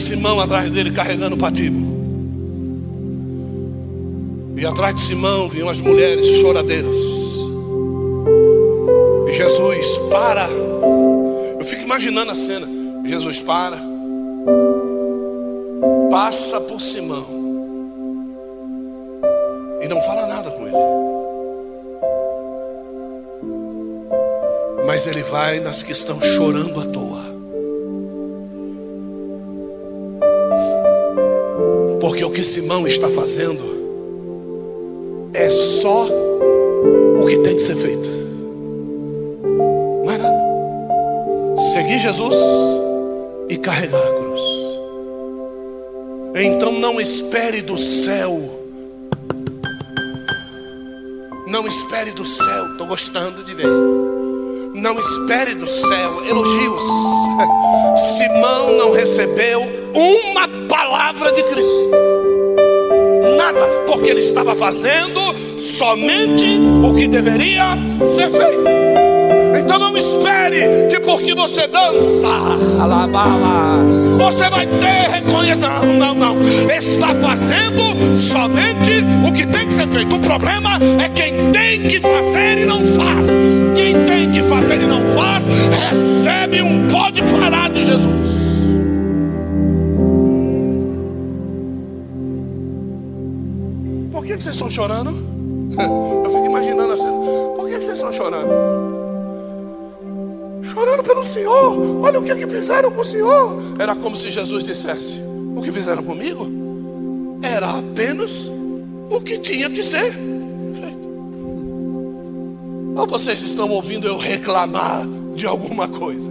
Simão 0.00 0.40
atrás 0.40 0.70
dele 0.70 0.90
carregando 0.90 1.36
o 1.36 1.38
patíbulo. 1.38 1.90
E 4.56 4.66
atrás 4.66 4.94
de 4.94 5.00
Simão 5.00 5.48
vinham 5.48 5.68
as 5.68 5.80
mulheres 5.80 6.26
choradeiras. 6.40 6.96
E 9.28 9.32
Jesus 9.32 9.98
para. 10.10 10.48
Eu 11.58 11.64
fico 11.64 11.82
imaginando 11.82 12.30
a 12.30 12.34
cena. 12.34 12.66
Jesus 13.04 13.40
para. 13.40 13.78
Passa 16.10 16.60
por 16.60 16.80
Simão. 16.80 17.24
E 19.80 19.88
não 19.88 20.00
fala 20.02 20.26
nada 20.26 20.50
com 20.50 20.66
ele. 20.66 20.76
Mas 24.86 25.06
ele 25.06 25.22
vai 25.22 25.60
nas 25.60 25.82
que 25.82 25.92
estão 25.92 26.20
chorando 26.20 26.80
à 26.80 26.84
toa. 26.84 27.09
O 32.30 32.32
que 32.32 32.44
Simão 32.44 32.86
está 32.86 33.08
fazendo 33.08 33.60
é 35.34 35.50
só 35.50 36.06
o 36.06 37.26
que 37.26 37.36
tem 37.38 37.56
que 37.56 37.62
ser 37.62 37.74
feito. 37.74 38.08
Não 40.04 40.12
é 40.12 40.16
nada. 40.16 41.60
Seguir 41.72 41.98
Jesus 41.98 42.36
e 43.48 43.56
carregar 43.56 43.98
a 43.98 44.12
cruz. 44.12 44.40
Então 46.36 46.70
não 46.70 47.00
espere 47.00 47.62
do 47.62 47.76
céu. 47.76 48.40
Não 51.48 51.66
espere 51.66 52.12
do 52.12 52.24
céu. 52.24 52.66
Estou 52.70 52.86
gostando 52.86 53.42
de 53.42 53.54
ver. 53.54 53.66
Não 54.72 55.00
espere 55.00 55.56
do 55.56 55.66
céu 55.66 56.24
elogios. 56.24 56.82
Simão 58.16 58.78
não 58.78 58.92
recebeu 58.92 59.79
uma 59.94 60.48
palavra 60.68 61.32
de 61.32 61.42
Cristo. 61.44 61.90
Nada, 63.36 63.60
porque 63.86 64.10
ele 64.10 64.20
estava 64.20 64.54
fazendo 64.54 65.20
somente 65.58 66.60
o 66.82 66.94
que 66.94 67.08
deveria 67.08 67.76
ser 68.00 68.30
feito. 68.30 68.64
Então 69.58 69.78
não 69.78 69.96
espere 69.96 70.88
que 70.88 71.00
porque 71.00 71.34
você 71.34 71.66
dança, 71.66 72.28
você 74.18 74.48
vai 74.48 74.66
ter 74.66 75.10
reconhecimento. 75.10 75.60
Não, 75.86 76.14
não, 76.14 76.34
não. 76.34 76.40
Está 76.70 77.14
fazendo 77.14 78.16
somente 78.16 79.04
o 79.26 79.32
que 79.32 79.46
tem 79.46 79.66
que 79.66 79.72
ser 79.72 79.86
feito. 79.88 80.16
O 80.16 80.20
problema 80.20 80.78
é 81.02 81.08
quem 81.08 81.52
tem 81.52 81.82
que 81.82 82.00
fazer 82.00 82.58
e 82.58 82.64
não 82.64 82.84
faz. 82.84 83.28
Quem 83.74 84.04
tem 84.04 84.30
que 84.30 84.42
fazer 84.42 84.80
e 84.80 84.86
não 84.86 85.04
faz, 85.06 85.44
recebe 85.46 86.62
um 86.62 86.88
pó 86.88 87.10
de 87.10 87.22
parar 87.22 87.70
de 87.70 87.84
Jesus. 87.84 88.29
Que, 94.40 94.44
vocês 94.44 94.56
estão 94.56 94.70
chorando? 94.70 95.10
Eu 96.24 96.30
fico 96.30 96.46
imaginando 96.46 96.92
a 96.94 96.96
cena. 96.96 97.12
Por 97.12 97.68
que, 97.68 97.74
que 97.74 97.84
vocês 97.84 97.96
estão 97.98 98.10
chorando? 98.10 98.48
Chorando 100.62 101.02
pelo 101.04 101.22
Senhor. 101.22 102.02
Olha 102.02 102.18
o 102.18 102.22
que, 102.22 102.34
que 102.34 102.48
fizeram 102.48 102.90
com 102.90 103.02
o 103.02 103.04
Senhor. 103.04 103.60
Era 103.78 103.94
como 103.94 104.16
se 104.16 104.30
Jesus 104.30 104.64
dissesse: 104.64 105.20
O 105.54 105.60
que 105.60 105.70
fizeram 105.70 106.02
comigo 106.02 106.48
era 107.42 107.68
apenas 107.78 108.50
o 109.10 109.20
que 109.20 109.38
tinha 109.38 109.68
que 109.68 109.82
ser 109.82 110.10
feito. 110.10 111.08
Ou 112.96 113.06
vocês 113.06 113.42
estão 113.42 113.68
ouvindo 113.68 114.08
eu 114.08 114.16
reclamar 114.16 115.06
de 115.34 115.46
alguma 115.46 115.86
coisa? 115.86 116.30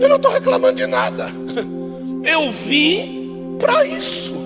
Eu 0.00 0.08
não 0.08 0.16
estou 0.16 0.30
reclamando 0.30 0.76
de 0.76 0.86
nada. 0.86 1.30
Eu 2.24 2.50
vim 2.50 3.56
para 3.58 3.86
isso. 3.86 4.43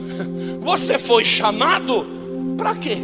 Você 0.69 0.99
foi 0.99 1.25
chamado 1.25 2.05
para 2.59 2.75
quê? 2.75 2.99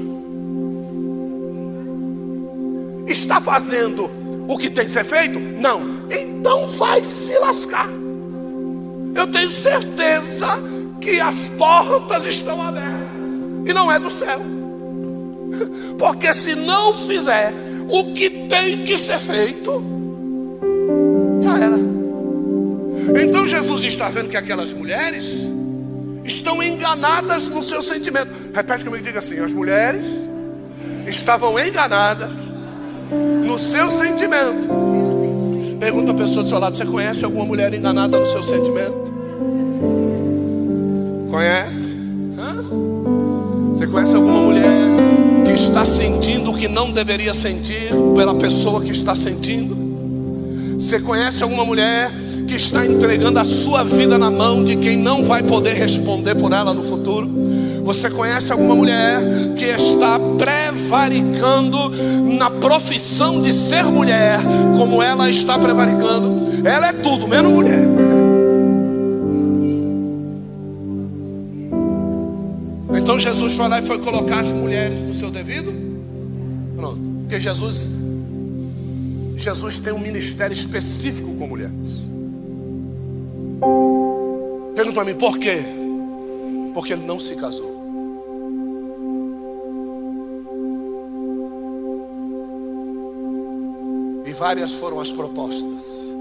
Está 3.06 3.40
fazendo 3.40 4.10
o 4.46 4.58
que 4.58 4.68
tem 4.68 4.84
que 4.84 4.90
ser 4.90 5.02
feito? 5.02 5.40
Não. 5.40 6.06
Então 6.10 6.66
vai 6.66 7.02
se 7.02 7.32
lascar. 7.38 7.88
Eu 9.14 9.26
tenho 9.28 9.48
certeza 9.48 10.46
que 11.00 11.18
as 11.18 11.48
portas 11.56 12.26
estão 12.26 12.60
abertas. 12.60 13.08
E 13.64 13.72
não 13.72 13.90
é 13.90 13.98
do 13.98 14.10
céu. 14.10 14.42
Porque 15.98 16.34
se 16.34 16.54
não 16.54 16.92
fizer 16.92 17.50
o 17.88 18.12
que 18.12 18.28
tem 18.46 18.84
que 18.84 18.98
ser 18.98 19.18
feito, 19.18 19.82
já 21.40 21.56
era. 21.56 21.78
Então 23.22 23.46
Jesus 23.46 23.84
está 23.84 24.10
vendo 24.10 24.28
que 24.28 24.36
aquelas 24.36 24.74
mulheres 24.74 25.53
estão 26.24 26.62
enganadas 26.62 27.48
no 27.48 27.62
seu 27.62 27.82
sentimento. 27.82 28.30
Repete 28.54 28.84
comigo, 28.84 29.04
diga 29.04 29.18
assim: 29.18 29.38
as 29.40 29.52
mulheres 29.52 30.06
estavam 31.06 31.58
enganadas 31.58 32.32
no 33.46 33.58
seu 33.58 33.88
sentimento. 33.88 34.68
Pergunta 35.78 36.12
a 36.12 36.14
pessoa 36.14 36.42
do 36.42 36.48
seu 36.48 36.58
lado: 36.58 36.76
você 36.76 36.86
conhece 36.86 37.24
alguma 37.24 37.44
mulher 37.44 37.72
enganada 37.74 38.18
no 38.18 38.26
seu 38.26 38.42
sentimento? 38.42 39.12
Conhece? 41.30 41.94
Hã? 42.38 42.54
Você 43.68 43.86
conhece 43.86 44.16
alguma 44.16 44.40
mulher 44.40 44.64
que 45.44 45.52
está 45.52 45.84
sentindo 45.84 46.52
o 46.52 46.56
que 46.56 46.68
não 46.68 46.90
deveria 46.90 47.34
sentir 47.34 47.90
pela 48.16 48.34
pessoa 48.34 48.80
que 48.80 48.92
está 48.92 49.14
sentindo? 49.14 49.84
Você 50.78 51.00
conhece 51.00 51.42
alguma 51.42 51.64
mulher 51.64 52.10
está 52.54 52.86
entregando 52.86 53.38
a 53.38 53.44
sua 53.44 53.82
vida 53.84 54.16
na 54.18 54.30
mão 54.30 54.64
de 54.64 54.76
quem 54.76 54.96
não 54.96 55.24
vai 55.24 55.42
poder 55.42 55.74
responder 55.74 56.34
por 56.34 56.52
ela 56.52 56.72
no 56.72 56.84
futuro? 56.84 57.30
Você 57.84 58.10
conhece 58.10 58.50
alguma 58.50 58.74
mulher 58.74 59.20
que 59.56 59.64
está 59.64 60.18
prevaricando 60.38 61.90
na 62.38 62.50
profissão 62.50 63.42
de 63.42 63.52
ser 63.52 63.84
mulher, 63.84 64.38
como 64.76 65.02
ela 65.02 65.28
está 65.28 65.58
prevaricando? 65.58 66.66
Ela 66.66 66.88
é 66.88 66.92
tudo, 66.92 67.28
menos 67.28 67.52
mulher. 67.52 67.84
Então 72.94 73.18
Jesus 73.18 73.54
foi 73.54 73.68
lá 73.68 73.80
e 73.80 73.82
foi 73.82 73.98
colocar 73.98 74.40
as 74.40 74.52
mulheres 74.52 75.00
no 75.00 75.12
seu 75.12 75.30
devido. 75.30 75.74
Pronto. 76.74 77.00
Porque 77.20 77.38
Jesus 77.38 77.90
Jesus 79.36 79.78
tem 79.78 79.92
um 79.92 79.98
ministério 79.98 80.54
específico 80.54 81.34
com 81.34 81.46
mulheres. 81.46 81.74
Pergunta 84.74 84.94
para 84.94 85.04
mim, 85.04 85.18
por 85.18 85.38
quê? 85.38 85.58
Porque 86.72 86.92
ele 86.92 87.04
não 87.04 87.20
se 87.20 87.36
casou. 87.36 87.74
E 94.26 94.32
várias 94.32 94.72
foram 94.72 95.00
as 95.00 95.12
propostas. 95.12 96.12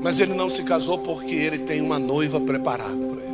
Mas 0.00 0.20
ele 0.20 0.34
não 0.34 0.48
se 0.48 0.62
casou 0.62 0.98
porque 0.98 1.34
ele 1.34 1.58
tem 1.58 1.80
uma 1.80 1.98
noiva 1.98 2.40
preparada 2.40 3.06
para 3.06 3.22
ele. 3.22 3.25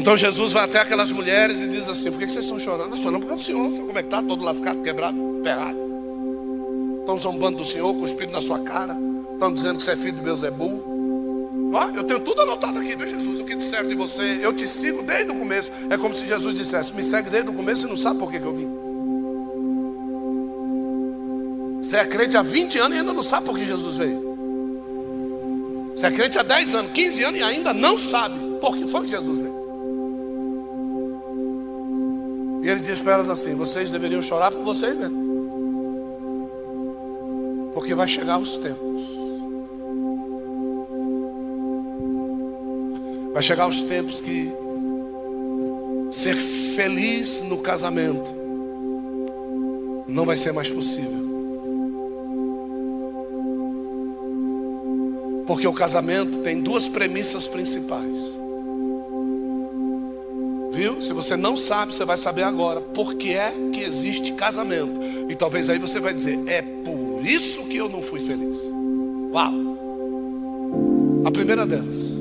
Então 0.00 0.16
Jesus 0.16 0.54
vai 0.54 0.64
até 0.64 0.78
aquelas 0.78 1.12
mulheres 1.12 1.60
e 1.60 1.68
diz 1.68 1.86
assim: 1.86 2.10
Por 2.10 2.18
que 2.18 2.30
vocês 2.30 2.46
estão 2.46 2.58
chorando? 2.58 2.96
Chorando 2.96 3.20
porque 3.20 3.34
o 3.34 3.38
Senhor, 3.38 3.70
como 3.70 3.90
é 3.98 4.02
que 4.02 4.08
está? 4.08 4.22
Todo 4.22 4.42
lascado, 4.42 4.82
quebrado, 4.82 5.14
ferrado. 5.44 5.78
Estão 7.00 7.18
zombando 7.18 7.58
do 7.58 7.66
Senhor, 7.66 7.92
com 7.92 8.00
o 8.00 8.04
Espírito 8.06 8.32
na 8.32 8.40
sua 8.40 8.60
cara. 8.60 8.96
Estão 9.34 9.52
dizendo 9.52 9.76
que 9.76 9.84
você 9.84 9.90
é 9.90 9.96
filho 9.96 10.14
de 10.14 10.22
Beuzebu. 10.22 11.70
Ó, 11.74 11.90
eu 11.94 12.02
tenho 12.04 12.18
tudo 12.20 12.40
anotado 12.40 12.78
aqui, 12.78 12.96
viu, 12.96 13.06
Jesus? 13.06 13.40
O 13.40 13.44
que 13.44 13.54
disseram 13.54 13.90
de 13.90 13.94
você? 13.94 14.40
Eu 14.42 14.54
te 14.54 14.66
sigo 14.66 15.02
desde 15.02 15.32
o 15.32 15.38
começo. 15.38 15.70
É 15.90 15.98
como 15.98 16.14
se 16.14 16.26
Jesus 16.26 16.56
dissesse: 16.56 16.94
Me 16.94 17.02
segue 17.02 17.28
desde 17.28 17.50
o 17.50 17.52
começo 17.52 17.86
e 17.86 17.90
não 17.90 17.96
sabe 17.96 18.18
por 18.18 18.32
que, 18.32 18.40
que 18.40 18.46
eu 18.46 18.54
vim. 18.54 18.70
Você 21.82 21.96
é 21.98 22.06
crente 22.06 22.38
há 22.38 22.42
20 22.42 22.78
anos 22.78 22.96
e 22.96 23.00
ainda 23.00 23.12
não 23.12 23.22
sabe 23.22 23.44
por 23.44 23.58
que 23.58 23.66
Jesus 23.66 23.98
veio. 23.98 24.30
Você 25.94 26.06
é 26.06 26.10
crente 26.10 26.38
há 26.38 26.42
10 26.42 26.74
anos, 26.74 26.90
15 26.92 27.22
anos 27.22 27.40
e 27.40 27.42
ainda 27.42 27.74
não 27.74 27.98
sabe 27.98 28.34
por 28.62 28.78
que 28.78 28.86
foi 28.86 29.02
que 29.02 29.08
Jesus 29.08 29.40
veio. 29.40 29.49
E 32.62 32.68
ele 32.68 32.80
diz 32.80 33.00
para 33.00 33.14
elas 33.14 33.30
assim: 33.30 33.54
vocês 33.54 33.90
deveriam 33.90 34.22
chorar 34.22 34.50
por 34.50 34.62
vocês 34.62 34.96
mesmo. 34.96 35.30
Porque 37.74 37.94
vai 37.94 38.08
chegar 38.08 38.38
os 38.38 38.58
tempos. 38.58 39.00
Vai 43.32 43.42
chegar 43.42 43.66
os 43.68 43.82
tempos 43.84 44.20
que 44.20 44.52
ser 46.10 46.34
feliz 46.34 47.42
no 47.42 47.58
casamento 47.58 48.40
não 50.08 50.26
vai 50.26 50.36
ser 50.36 50.52
mais 50.52 50.70
possível. 50.70 51.20
Porque 55.46 55.66
o 55.66 55.72
casamento 55.72 56.38
tem 56.38 56.60
duas 56.60 56.88
premissas 56.88 57.46
principais. 57.46 58.38
Viu? 60.80 61.02
Se 61.02 61.12
você 61.12 61.36
não 61.36 61.58
sabe, 61.58 61.94
você 61.94 62.06
vai 62.06 62.16
saber 62.16 62.42
agora. 62.42 62.80
Por 62.80 63.12
que 63.12 63.34
é 63.34 63.52
que 63.70 63.80
existe 63.80 64.32
casamento? 64.32 64.98
E 65.28 65.36
talvez 65.36 65.68
aí 65.68 65.78
você 65.78 66.00
vai 66.00 66.14
dizer: 66.14 66.38
é 66.48 66.62
por 66.62 67.20
isso 67.22 67.66
que 67.66 67.76
eu 67.76 67.86
não 67.86 68.00
fui 68.00 68.18
feliz. 68.18 68.64
Uau! 69.30 69.52
A 71.26 71.30
primeira 71.30 71.66
delas: 71.66 72.16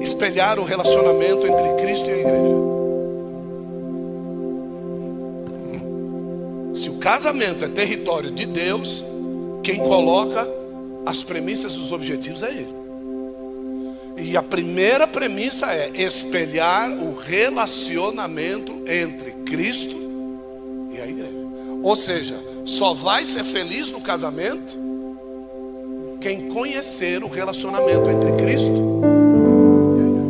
espelhar 0.00 0.58
o 0.58 0.64
relacionamento 0.64 1.46
entre 1.46 1.84
Cristo 1.84 2.10
e 2.10 2.14
a 2.14 2.18
igreja. 2.18 2.56
Se 6.74 6.90
o 6.90 6.94
casamento 6.94 7.64
é 7.64 7.68
território 7.68 8.32
de 8.32 8.44
Deus, 8.44 9.04
quem 9.62 9.78
coloca 9.84 10.44
as 11.06 11.22
premissas 11.22 11.74
e 11.74 11.78
os 11.78 11.92
objetivos 11.92 12.42
é 12.42 12.50
Ele. 12.50 12.75
E 14.16 14.36
a 14.36 14.42
primeira 14.42 15.06
premissa 15.06 15.66
é 15.66 15.90
espelhar 15.94 16.90
o 16.90 17.16
relacionamento 17.16 18.82
entre 18.86 19.32
Cristo 19.44 19.96
e 20.90 21.00
a 21.00 21.06
igreja. 21.06 21.36
Ou 21.82 21.94
seja, 21.94 22.34
só 22.64 22.94
vai 22.94 23.24
ser 23.24 23.44
feliz 23.44 23.90
no 23.90 24.00
casamento 24.00 24.78
quem 26.20 26.48
conhecer 26.48 27.22
o 27.22 27.28
relacionamento 27.28 28.08
entre 28.10 28.32
Cristo 28.42 28.72
e 28.72 30.00
a 30.00 30.06
igreja. 30.06 30.26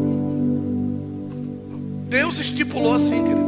Deus 2.09 2.39
estipulou 2.39 2.95
assim, 2.95 3.23
querido. 3.23 3.46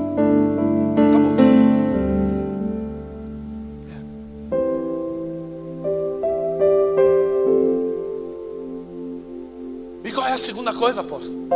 Segunda 10.68 10.72
coisa, 10.74 11.00
apóstolo? 11.00 11.48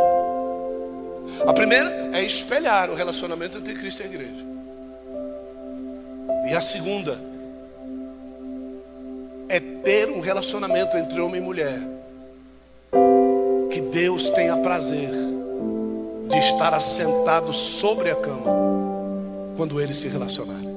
A 1.45 1.53
primeira 1.53 2.11
é 2.13 2.23
espelhar 2.23 2.89
o 2.89 2.95
relacionamento 2.95 3.57
entre 3.57 3.73
Cristo 3.73 4.01
e 4.01 4.03
a 4.03 4.07
igreja. 4.07 4.45
E 6.49 6.55
a 6.55 6.61
segunda 6.61 7.19
é 9.49 9.59
ter 9.59 10.09
um 10.09 10.19
relacionamento 10.19 10.97
entre 10.97 11.21
homem 11.21 11.41
e 11.41 11.43
mulher 11.43 11.79
que 13.69 13.81
Deus 13.81 14.29
tenha 14.29 14.57
prazer 14.57 15.11
de 16.29 16.37
estar 16.37 16.73
assentado 16.73 17.51
sobre 17.53 18.09
a 18.09 18.15
cama 18.15 18.51
quando 19.57 19.79
eles 19.79 19.97
se 19.97 20.07
relacionarem. 20.07 20.73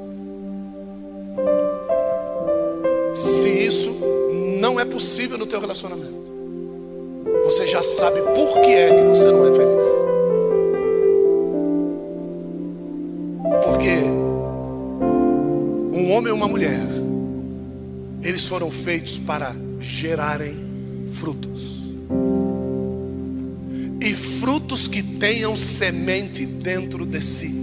Se 3.14 3.48
isso 3.48 3.96
não 4.60 4.78
é 4.78 4.84
possível 4.84 5.38
no 5.38 5.46
teu 5.46 5.60
relacionamento, 5.60 6.25
você 7.46 7.64
já 7.64 7.80
sabe 7.80 8.20
por 8.34 8.60
que 8.60 8.70
é 8.70 8.92
que 8.92 9.08
você 9.08 9.30
não 9.30 9.46
é 9.46 9.52
feliz. 9.56 9.86
Porque 13.64 13.90
um 15.96 16.10
homem 16.10 16.32
e 16.32 16.32
uma 16.32 16.48
mulher, 16.48 16.84
eles 18.24 18.46
foram 18.46 18.68
feitos 18.68 19.16
para 19.16 19.54
gerarem 19.78 20.56
frutos. 21.12 21.84
E 24.00 24.12
frutos 24.12 24.88
que 24.88 25.00
tenham 25.00 25.56
semente 25.56 26.44
dentro 26.44 27.06
de 27.06 27.22
si. 27.22 27.54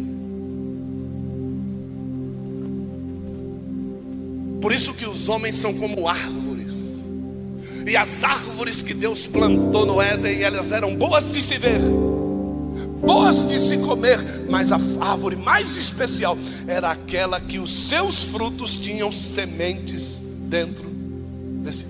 Por 4.62 4.72
isso 4.72 4.94
que 4.94 5.06
os 5.06 5.28
homens 5.28 5.58
são 5.58 5.74
como 5.74 6.08
árvores. 6.08 6.53
E 7.86 7.98
as 7.98 8.24
árvores 8.24 8.82
que 8.82 8.94
Deus 8.94 9.28
plantou 9.28 9.86
no 9.86 10.02
Éden, 10.02 10.42
elas 10.42 10.72
eram 10.72 10.96
boas 10.96 11.32
de 11.32 11.42
se 11.42 11.58
ver, 11.58 11.80
boas 13.02 13.46
de 13.48 13.60
se 13.60 13.78
comer, 13.78 14.20
mas 14.50 14.72
a 14.72 14.80
árvore 15.02 15.36
mais 15.36 15.76
especial 15.76 16.38
era 16.68 16.92
aquela 16.92 17.40
que 17.40 17.60
os 17.60 17.90
seus 17.90 18.24
frutos 18.24 18.78
tinham 18.78 19.12
sementes 19.12 20.22
dentro 20.50 20.90
de 21.64 21.76
si. 21.76 21.88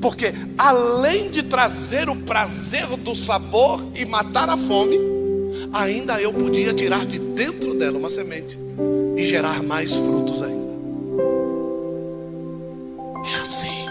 Porque 0.00 0.32
além 0.56 1.30
de 1.30 1.42
trazer 1.42 2.08
o 2.08 2.16
prazer 2.16 2.86
do 2.96 3.14
sabor 3.14 3.82
e 3.94 4.04
matar 4.04 4.48
a 4.48 4.56
fome, 4.56 4.98
ainda 5.72 6.20
eu 6.20 6.32
podia 6.32 6.72
tirar 6.72 7.04
de 7.04 7.18
dentro 7.18 7.74
dela 7.74 7.98
uma 7.98 8.08
semente 8.08 8.58
e 9.16 9.26
gerar 9.26 9.62
mais 9.62 9.92
frutos 9.92 10.42
ainda. 10.42 10.72
É 13.30 13.40
assim 13.40 13.81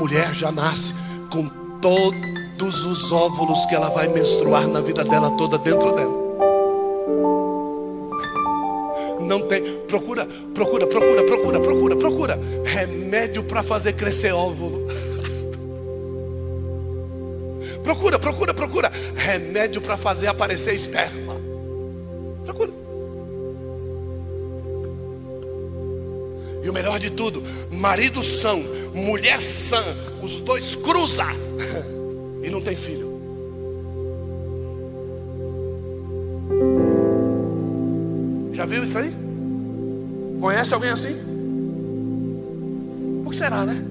mulher 0.00 0.32
já 0.32 0.50
nasce 0.50 0.94
com 1.30 1.46
todos 1.78 2.86
os 2.86 3.12
óvulos 3.12 3.66
que 3.66 3.74
ela 3.74 3.90
vai 3.90 4.08
menstruar 4.08 4.66
na 4.66 4.80
vida 4.80 5.04
dela 5.04 5.30
toda 5.36 5.58
dentro 5.58 5.92
dela. 5.94 6.20
Não 9.20 9.42
tem, 9.42 9.62
procura, 9.86 10.26
procura, 10.54 10.86
procura, 10.86 11.22
procura, 11.24 11.60
procura, 11.60 11.96
procura 11.96 12.40
remédio 12.64 13.44
para 13.44 13.62
fazer 13.62 13.92
crescer 13.92 14.32
óvulo. 14.32 14.88
Procura, 17.84 18.18
procura, 18.18 18.52
procura 18.54 18.92
remédio 19.16 19.80
para 19.80 19.96
fazer 19.96 20.26
aparecer 20.28 20.74
esperma. 20.74 21.19
de 27.00 27.10
tudo, 27.10 27.42
marido 27.70 28.22
são, 28.22 28.62
mulher 28.94 29.40
sã, 29.40 29.82
os 30.22 30.38
dois 30.40 30.76
cruza 30.76 31.24
e 32.44 32.50
não 32.50 32.60
tem 32.60 32.76
filho. 32.76 33.10
Já 38.52 38.66
viu 38.66 38.84
isso 38.84 38.98
aí? 38.98 39.12
Conhece 40.40 40.74
alguém 40.74 40.90
assim? 40.90 41.16
Por 43.24 43.30
que 43.30 43.36
será, 43.36 43.64
né? 43.64 43.84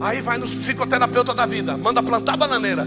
Aí 0.00 0.20
vai 0.20 0.36
nos 0.36 0.54
psicoterapeuta 0.54 1.32
da 1.32 1.46
vida, 1.46 1.76
manda 1.76 2.02
plantar 2.02 2.36
bananeira. 2.36 2.86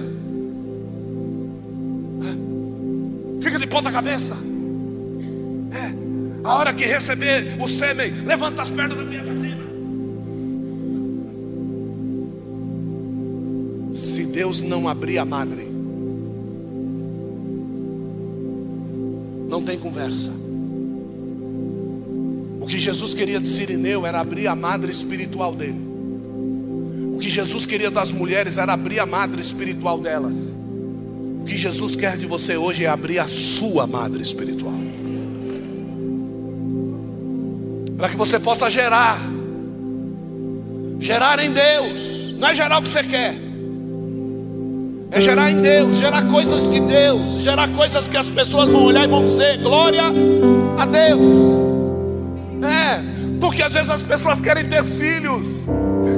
Fica 3.42 3.58
de 3.58 3.68
ponta 3.68 3.92
cabeça. 3.92 4.36
A 6.48 6.56
hora 6.56 6.74
que 6.74 6.86
receber 6.86 7.58
o 7.60 7.68
sêmen, 7.68 8.10
levanta 8.26 8.62
as 8.62 8.70
pernas 8.70 8.98
da 8.98 9.04
minha 9.04 9.22
vacina. 9.22 9.68
Se 13.94 14.28
Deus 14.28 14.62
não 14.62 14.88
abrir 14.88 15.18
a 15.18 15.26
madre, 15.26 15.68
não 19.50 19.62
tem 19.62 19.78
conversa. 19.78 20.32
O 22.62 22.66
que 22.66 22.80
Jesus 22.80 23.14
queria 23.14 23.42
de 23.42 23.48
Sirineu 23.50 24.06
era 24.06 24.22
abrir 24.22 24.48
a 24.48 24.56
madre 24.56 24.90
espiritual 24.90 25.54
dele. 25.54 25.86
O 27.14 27.20
que 27.20 27.30
Jesus 27.30 27.66
queria 27.66 27.92
das 27.92 28.14
mulheres 28.14 28.58
era 28.58 28.72
abrir 28.72 29.02
a 29.02 29.06
madre 29.06 29.42
espiritual 29.42 30.00
delas. 30.00 30.56
O 31.42 31.44
que 31.44 31.58
Jesus 31.58 31.94
quer 31.98 32.18
de 32.18 32.26
você 32.26 32.56
hoje 32.56 32.86
é 32.86 32.88
abrir 32.88 33.20
a 33.20 33.28
sua 33.28 33.86
madre 33.86 34.24
espiritual. 34.24 34.87
Para 37.98 38.10
que 38.10 38.16
você 38.16 38.40
possa 38.40 38.70
gerar. 38.70 39.18
Gerar 41.00 41.40
em 41.40 41.52
Deus. 41.52 42.34
Não 42.38 42.48
é 42.48 42.56
gerar 42.56 42.78
o 42.78 42.84
que 42.84 42.90
você 42.90 43.04
quer. 43.04 43.36
É 45.10 45.22
gerar 45.22 45.50
em 45.50 45.62
Deus, 45.62 45.96
gerar 45.96 46.28
coisas 46.28 46.70
de 46.70 46.80
Deus, 46.82 47.42
gerar 47.42 47.70
coisas 47.70 48.08
que 48.10 48.18
as 48.18 48.28
pessoas 48.28 48.72
vão 48.72 48.84
olhar 48.84 49.06
e 49.06 49.08
vão 49.08 49.26
dizer: 49.26 49.58
glória 49.58 50.04
a 50.78 50.86
Deus. 50.86 51.58
É, 52.62 53.02
porque 53.40 53.64
às 53.64 53.74
vezes 53.74 53.90
as 53.90 54.02
pessoas 54.02 54.42
querem 54.42 54.68
ter 54.68 54.84
filhos. 54.84 55.66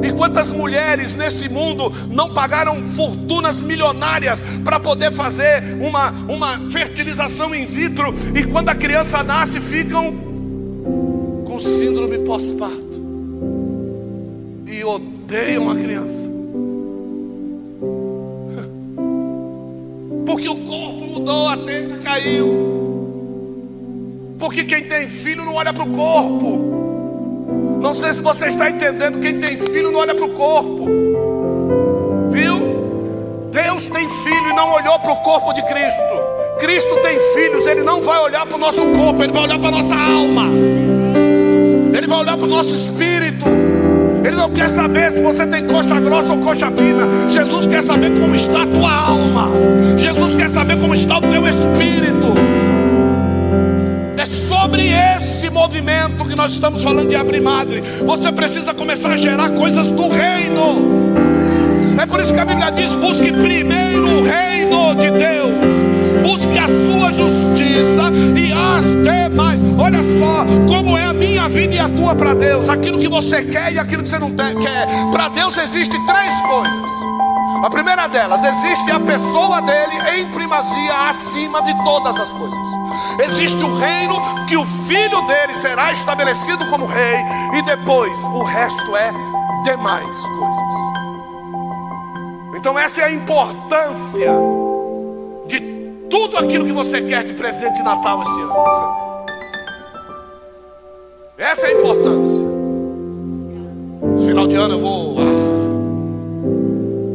E 0.04 0.12
quantas 0.13 0.52
mulheres 0.52 1.15
nesse 1.15 1.50
mundo 1.50 1.92
não 2.10 2.34
pagaram 2.34 2.84
fortunas 2.86 3.60
milionárias 3.62 4.42
para 4.63 4.80
poder 4.80 5.12
fazer 5.12 5.63
uma, 5.80 6.10
uma 6.28 6.58
fertilização 6.72 7.54
in 7.54 7.65
vitro 7.65 8.13
e 8.36 8.44
quando 8.46 8.70
a 8.70 8.76
criança 8.76 9.24
nasce 9.24 9.60
ficam 9.60 10.29
com 11.60 11.62
síndrome 11.62 12.19
pós-parto 12.19 13.02
e 14.65 14.82
odeiam 14.82 15.69
a 15.69 15.76
criança. 15.76 16.32
Porque 20.26 20.48
o 20.48 20.56
corpo 20.56 21.06
mudou, 21.06 21.50
a 21.50 21.58
tenda 21.58 21.98
caiu. 21.98 22.48
Porque 24.39 24.63
quem 24.63 24.86
tem 24.86 25.10
filho 25.10 25.43
não 25.43 25.56
olha 25.56 25.74
para 25.74 25.84
o 25.84 25.89
corpo. 25.89 26.60
Não 27.82 27.93
sei 27.93 28.13
se 28.13 28.22
você 28.22 28.48
está 28.48 28.69
entendendo. 28.69 29.19
Quem 29.19 29.38
tem 29.39 29.58
filho 29.58 29.91
não 29.91 30.00
olha 30.00 30.15
para 30.15 30.26
o 30.26 30.30
corpo. 30.30 30.86
Viu? 32.30 33.50
Deus 33.52 33.89
tem 33.89 34.08
filho 34.08 34.50
e 34.50 34.54
não 34.54 34.72
olhou 34.72 34.98
para 35.00 35.12
o 35.12 35.17
corpo 35.17 35.52
de 35.52 35.62
Cristo. 35.63 36.04
Cristo 36.60 36.95
tem 37.02 37.19
filhos, 37.34 37.67
ele 37.67 37.84
não 37.84 38.02
vai 38.02 38.19
olhar 38.22 38.45
para 38.45 38.56
o 38.56 38.60
nosso 38.60 38.86
corpo, 38.93 39.24
ele 39.24 39.34
vai 39.34 39.43
olhar 39.43 39.60
para 39.60 39.67
a 39.67 39.72
nossa 39.72 39.95
alma. 39.95 40.99
Ele 42.00 42.08
vai 42.08 42.20
olhar 42.20 42.38
para 42.38 42.46
o 42.46 42.50
nosso 42.50 42.74
espírito. 42.74 43.44
Ele 44.24 44.38
não 44.38 44.50
quer 44.52 44.70
saber 44.70 45.12
se 45.12 45.22
você 45.22 45.46
tem 45.46 45.68
coxa 45.68 46.00
grossa 46.00 46.32
ou 46.32 46.40
coxa 46.40 46.72
fina. 46.72 47.06
Jesus 47.28 47.68
quer 47.68 47.84
saber 47.84 48.18
como 48.18 48.34
está 48.36 48.64
a 48.64 48.66
tua 48.66 48.90
alma. 48.90 49.50
Jesus 49.98 50.34
quer 50.34 50.50
saber 50.50 50.80
como 50.80 50.94
está 50.94 51.18
o 51.18 51.22
teu 51.22 51.46
espírito. 51.46 52.34
É 54.16 54.26
sobre 54.26 54.88
esse 54.88 55.50
movimento 55.50 56.24
que 56.24 56.36
nós 56.36 56.54
estamos 56.54 56.82
falando 56.82 57.10
de 57.10 57.18
abrir 57.18 57.42
madre. 57.42 57.84
Você 58.06 58.32
precisa 58.32 58.74
começar 58.74 59.10
a 59.10 59.18
gerar 59.18 59.50
coisas 59.50 59.90
do 59.90 60.08
reino. 60.08 61.09
Por 62.10 62.19
isso 62.19 62.34
que 62.34 62.39
a 62.39 62.45
Bíblia 62.45 62.72
diz: 62.72 62.95
busque 62.95 63.32
primeiro 63.32 64.19
o 64.19 64.24
reino 64.24 64.95
de 64.95 65.12
Deus 65.12 65.89
busque 66.22 66.58
a 66.58 66.67
sua 66.67 67.12
justiça 67.12 68.12
e 68.36 68.54
as 68.54 68.86
demais. 68.86 69.60
Olha 69.78 70.00
só 70.19 70.45
como 70.67 70.98
é 70.98 71.06
a 71.06 71.13
minha 71.13 71.48
vida 71.50 71.76
e 71.76 71.80
a 71.80 71.89
tua 71.89 72.15
para 72.15 72.34
Deus. 72.34 72.69
Aquilo 72.69 73.00
que 73.00 73.08
você 73.08 73.43
quer 73.43 73.74
e 73.74 73.80
aquilo 73.80 74.04
que 74.04 74.10
você 74.10 74.19
não 74.19 74.32
quer. 74.32 74.88
Para 75.12 75.30
Deus 75.30 75.58
existem 75.58 76.04
três 76.06 76.41
coisas. 76.41 76.89
A 77.63 77.69
primeira 77.69 78.08
delas, 78.08 78.41
existe 78.41 78.89
a 78.89 79.00
pessoa 79.02 79.62
dele 79.62 79.95
em 80.17 80.26
primazia 80.32 81.10
acima 81.10 81.62
de 81.63 81.74
todas 81.84 82.17
as 82.17 82.32
coisas. 82.32 82.67
Existe 83.26 83.62
o 83.62 83.76
reino 83.76 84.15
que 84.48 84.56
o 84.56 84.65
filho 84.65 85.22
dele 85.24 85.54
será 85.54 85.91
estabelecido 85.91 86.65
como 86.67 86.86
rei, 86.86 87.17
e 87.56 87.62
depois 87.63 88.17
o 88.28 88.43
resto 88.43 88.95
é 88.95 89.12
demais 89.65 90.06
coisas. 90.06 90.99
Então, 92.60 92.78
essa 92.78 93.00
é 93.00 93.06
a 93.06 93.12
importância 93.13 94.34
de 95.48 95.62
tudo 96.10 96.36
aquilo 96.36 96.65
que 96.65 96.74
você 96.74 97.02
quer 97.02 97.24
de 97.24 97.34
presente 97.34 97.78
de 97.78 97.84
Natal 97.84 98.22
esse 98.22 98.41
ano. 98.41 98.54
Essa 101.38 101.67
é 101.67 101.69
a 101.69 101.80
importância. 101.80 102.43
Final 104.26 104.45
de 104.45 104.56
ano 104.58 104.74
eu 104.74 104.80
vou. 104.82 105.15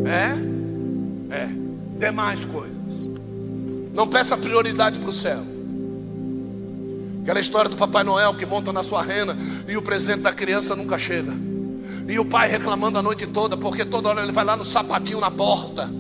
Ah, 0.07 0.39
é? 1.31 1.37
É. 1.37 1.49
Demais 1.99 2.47
coisas. 2.47 2.75
Não 3.93 4.09
peça 4.09 4.39
prioridade 4.39 4.99
para 4.99 5.11
o 5.11 5.13
céu. 5.13 5.41
Aquela 7.23 7.39
história 7.39 7.69
do 7.69 7.77
Papai 7.77 8.03
Noel 8.03 8.33
que 8.33 8.47
monta 8.47 8.73
na 8.73 8.83
sua 8.83 9.03
rena 9.03 9.37
e 9.69 9.77
o 9.77 9.83
presente 9.83 10.23
da 10.23 10.33
criança 10.33 10.75
nunca 10.75 10.99
chega. 10.99 11.35
E 12.09 12.19
o 12.19 12.25
pai 12.25 12.49
reclamando 12.49 12.99
a 12.99 13.03
noite 13.03 13.27
toda, 13.27 13.57
porque 13.57 13.85
toda 13.85 14.11
hora 14.11 14.23
ele 14.23 14.33
vai 14.33 14.45
lá 14.45 14.57
no 14.57 14.65
sapatinho 14.65 15.21
na 15.21 15.31
porta. 15.31 15.91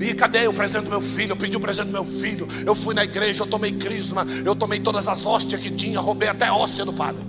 E 0.00 0.14
cadê 0.14 0.46
o 0.46 0.52
presente 0.52 0.84
do 0.84 0.90
meu 0.90 1.00
filho? 1.00 1.32
Eu 1.32 1.36
pedi 1.36 1.56
o 1.56 1.60
presente 1.60 1.86
do 1.86 1.92
meu 1.92 2.04
filho. 2.04 2.46
Eu 2.64 2.74
fui 2.74 2.94
na 2.94 3.04
igreja, 3.04 3.42
eu 3.42 3.46
tomei 3.46 3.72
crisma, 3.72 4.26
eu 4.44 4.54
tomei 4.54 4.80
todas 4.80 5.08
as 5.08 5.24
hóstias 5.24 5.60
que 5.60 5.70
tinha, 5.70 6.00
roubei 6.00 6.28
até 6.28 6.50
hóstia 6.50 6.84
do 6.84 6.92
padre. 6.92 7.22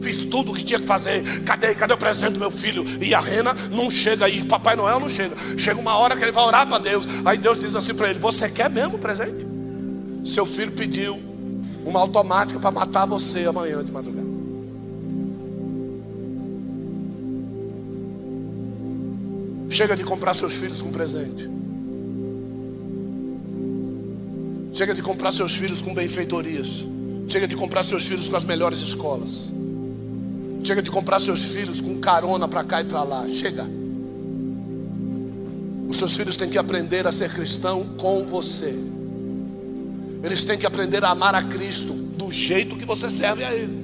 Fiz 0.00 0.24
tudo 0.24 0.50
o 0.50 0.54
que 0.54 0.64
tinha 0.64 0.80
que 0.80 0.86
fazer. 0.86 1.22
Cadê? 1.44 1.74
Cadê 1.74 1.92
o 1.92 1.98
presente 1.98 2.32
do 2.32 2.38
meu 2.38 2.50
filho? 2.50 2.84
E 3.00 3.14
a 3.14 3.20
rena 3.20 3.54
não 3.70 3.90
chega 3.90 4.24
aí. 4.24 4.42
Papai 4.42 4.74
Noel 4.74 4.98
não 4.98 5.08
chega. 5.08 5.36
Chega 5.58 5.78
uma 5.78 5.96
hora 5.96 6.16
que 6.16 6.22
ele 6.22 6.32
vai 6.32 6.44
orar 6.44 6.66
para 6.66 6.78
Deus. 6.78 7.04
Aí 7.24 7.36
Deus 7.36 7.58
diz 7.58 7.76
assim 7.76 7.94
para 7.94 8.08
ele: 8.08 8.18
Você 8.18 8.48
quer 8.48 8.70
mesmo 8.70 8.96
o 8.96 8.98
presente? 8.98 9.46
Seu 10.24 10.46
filho 10.46 10.72
pediu 10.72 11.20
uma 11.84 12.00
automática 12.00 12.58
para 12.58 12.70
matar 12.70 13.06
você 13.06 13.44
amanhã 13.44 13.84
de 13.84 13.92
madrugada. 13.92 14.29
Chega 19.80 19.96
de 19.96 20.04
comprar 20.04 20.34
seus 20.34 20.56
filhos 20.56 20.82
com 20.82 20.92
presente. 20.92 21.48
Chega 24.74 24.92
de 24.92 25.00
comprar 25.00 25.32
seus 25.32 25.56
filhos 25.56 25.80
com 25.80 25.94
benfeitorias. 25.94 26.84
Chega 27.26 27.48
de 27.48 27.56
comprar 27.56 27.82
seus 27.82 28.04
filhos 28.04 28.28
com 28.28 28.36
as 28.36 28.44
melhores 28.44 28.80
escolas. 28.80 29.50
Chega 30.62 30.82
de 30.82 30.90
comprar 30.90 31.18
seus 31.18 31.46
filhos 31.46 31.80
com 31.80 31.98
carona 31.98 32.46
para 32.46 32.62
cá 32.62 32.82
e 32.82 32.84
para 32.84 33.02
lá. 33.02 33.26
Chega. 33.26 33.66
Os 35.88 35.96
seus 35.96 36.14
filhos 36.14 36.36
têm 36.36 36.50
que 36.50 36.58
aprender 36.58 37.06
a 37.06 37.10
ser 37.10 37.32
cristão 37.32 37.86
com 37.96 38.26
você. 38.26 38.74
Eles 40.22 40.44
têm 40.44 40.58
que 40.58 40.66
aprender 40.66 41.02
a 41.06 41.08
amar 41.08 41.34
a 41.34 41.42
Cristo 41.42 41.94
do 41.94 42.30
jeito 42.30 42.76
que 42.76 42.84
você 42.84 43.08
serve 43.08 43.44
a 43.44 43.54
Ele. 43.54 43.82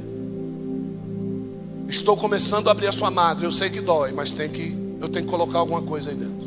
Estou 1.89 2.19
começando 2.19 2.69
a 2.69 2.73
abrir 2.73 2.89
a 2.89 2.93
sua 2.93 3.11
madre. 3.11 3.47
Eu 3.47 3.51
sei 3.51 3.71
que 3.71 3.81
dói, 3.81 4.13
mas 4.13 4.31
tem 4.33 4.51
que, 4.51 4.86
eu 5.07 5.09
tenho 5.09 5.25
que 5.25 5.31
colocar 5.31 5.61
alguma 5.61 5.83
coisa 5.83 6.11
aí 6.11 6.17
dentro. 6.17 6.47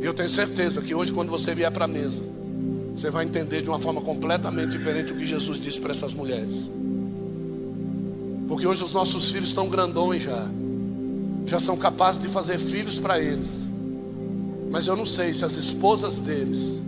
E 0.00 0.04
eu 0.04 0.14
tenho 0.14 0.28
certeza 0.28 0.80
que 0.80 0.94
hoje, 0.94 1.12
quando 1.12 1.30
você 1.30 1.54
vier 1.54 1.70
para 1.72 1.86
a 1.86 1.88
mesa, 1.88 2.22
você 2.94 3.10
vai 3.10 3.24
entender 3.24 3.62
de 3.62 3.68
uma 3.68 3.78
forma 3.78 4.00
completamente 4.00 4.76
diferente 4.76 5.12
o 5.12 5.16
que 5.16 5.26
Jesus 5.26 5.58
disse 5.58 5.80
para 5.80 5.92
essas 5.92 6.14
mulheres. 6.14 6.70
Porque 8.46 8.66
hoje 8.66 8.84
os 8.84 8.92
nossos 8.92 9.32
filhos 9.32 9.48
estão 9.48 9.68
grandões 9.68 10.22
já, 10.22 10.46
já 11.46 11.58
são 11.58 11.76
capazes 11.76 12.20
de 12.20 12.28
fazer 12.28 12.58
filhos 12.58 12.98
para 12.98 13.18
eles. 13.20 13.68
Mas 14.70 14.86
eu 14.86 14.96
não 14.96 15.06
sei 15.06 15.32
se 15.32 15.44
as 15.44 15.56
esposas 15.56 16.18
deles 16.18 16.82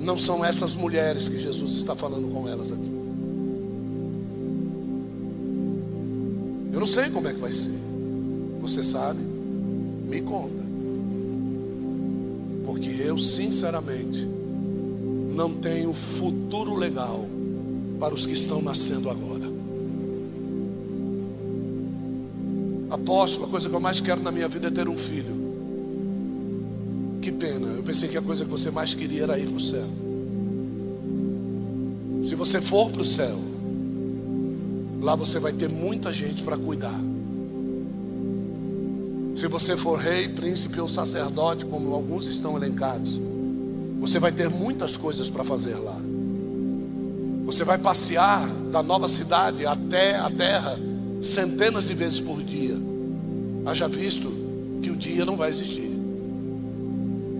não 0.00 0.16
são 0.16 0.44
essas 0.44 0.74
mulheres 0.74 1.28
que 1.28 1.38
Jesus 1.38 1.74
está 1.74 1.94
falando 1.94 2.32
com 2.32 2.48
elas 2.48 2.72
aqui. 2.72 2.90
Eu 6.72 6.80
não 6.80 6.86
sei 6.86 7.10
como 7.10 7.28
é 7.28 7.32
que 7.32 7.40
vai 7.40 7.52
ser. 7.52 7.87
Você 8.60 8.82
sabe? 8.84 9.20
Me 9.20 10.20
conta. 10.20 10.62
Porque 12.64 12.88
eu, 12.88 13.16
sinceramente, 13.16 14.26
não 15.34 15.54
tenho 15.54 15.92
futuro 15.94 16.74
legal 16.74 17.24
para 17.98 18.14
os 18.14 18.26
que 18.26 18.32
estão 18.32 18.60
nascendo 18.60 19.08
agora. 19.08 19.48
Apóstolo, 22.90 23.46
a 23.46 23.48
coisa 23.48 23.68
que 23.68 23.74
eu 23.74 23.80
mais 23.80 24.00
quero 24.00 24.22
na 24.22 24.32
minha 24.32 24.48
vida 24.48 24.68
é 24.68 24.70
ter 24.70 24.88
um 24.88 24.96
filho. 24.96 25.36
Que 27.20 27.30
pena, 27.30 27.68
eu 27.68 27.82
pensei 27.82 28.08
que 28.08 28.16
a 28.16 28.22
coisa 28.22 28.44
que 28.44 28.50
você 28.50 28.70
mais 28.70 28.94
queria 28.94 29.24
era 29.24 29.38
ir 29.38 29.46
para 29.46 29.56
o 29.56 29.60
céu. 29.60 29.86
Se 32.22 32.34
você 32.34 32.60
for 32.60 32.90
para 32.90 33.02
o 33.02 33.04
céu, 33.04 33.36
lá 35.00 35.14
você 35.14 35.38
vai 35.38 35.52
ter 35.52 35.68
muita 35.68 36.12
gente 36.12 36.42
para 36.42 36.56
cuidar. 36.56 36.98
Se 39.38 39.46
você 39.46 39.76
for 39.76 40.00
rei, 40.00 40.26
príncipe 40.28 40.80
ou 40.80 40.88
sacerdote, 40.88 41.64
como 41.64 41.94
alguns 41.94 42.26
estão 42.26 42.56
elencados, 42.56 43.20
você 44.00 44.18
vai 44.18 44.32
ter 44.32 44.50
muitas 44.50 44.96
coisas 44.96 45.30
para 45.30 45.44
fazer 45.44 45.76
lá. 45.76 45.96
Você 47.46 47.62
vai 47.62 47.78
passear 47.78 48.44
da 48.72 48.82
nova 48.82 49.06
cidade 49.06 49.64
até 49.64 50.16
a 50.16 50.28
terra 50.28 50.76
centenas 51.22 51.86
de 51.86 51.94
vezes 51.94 52.18
por 52.18 52.42
dia. 52.42 52.76
Haja 53.64 53.86
visto 53.86 54.28
que 54.82 54.90
o 54.90 54.96
dia 54.96 55.24
não 55.24 55.36
vai 55.36 55.50
existir. 55.50 55.88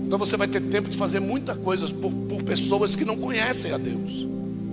Então 0.06 0.20
você 0.20 0.36
vai 0.36 0.46
ter 0.46 0.60
tempo 0.60 0.88
de 0.88 0.96
fazer 0.96 1.18
muitas 1.18 1.58
coisas 1.58 1.90
por, 1.90 2.12
por 2.12 2.44
pessoas 2.44 2.94
que 2.94 3.04
não 3.04 3.16
conhecem 3.16 3.72
a 3.72 3.76
Deus, 3.76 4.24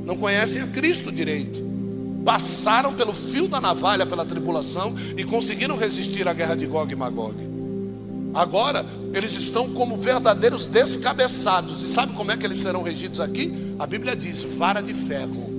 não 0.05 0.15
conhecem 0.15 0.61
a 0.61 0.67
Cristo 0.67 1.11
direito. 1.11 1.64
Passaram 2.25 2.91
pelo 2.93 3.13
fio 3.13 3.47
da 3.47 3.61
navalha 3.61 4.05
pela 4.05 4.25
tribulação 4.25 4.95
e 5.15 5.23
conseguiram 5.23 5.77
resistir 5.77 6.27
à 6.27 6.33
guerra 6.33 6.55
de 6.55 6.65
Gog 6.65 6.91
e 6.91 6.95
Magog. 6.95 7.35
Agora, 8.33 8.85
eles 9.13 9.37
estão 9.37 9.69
como 9.69 9.95
verdadeiros 9.95 10.65
descabeçados. 10.65 11.83
E 11.83 11.87
sabe 11.87 12.13
como 12.13 12.31
é 12.31 12.37
que 12.37 12.45
eles 12.45 12.57
serão 12.59 12.83
regidos 12.83 13.21
aqui? 13.21 13.75
A 13.79 13.87
Bíblia 13.87 14.15
diz: 14.15 14.43
vara 14.43 14.81
de 14.81 14.93
ferro. 14.93 15.55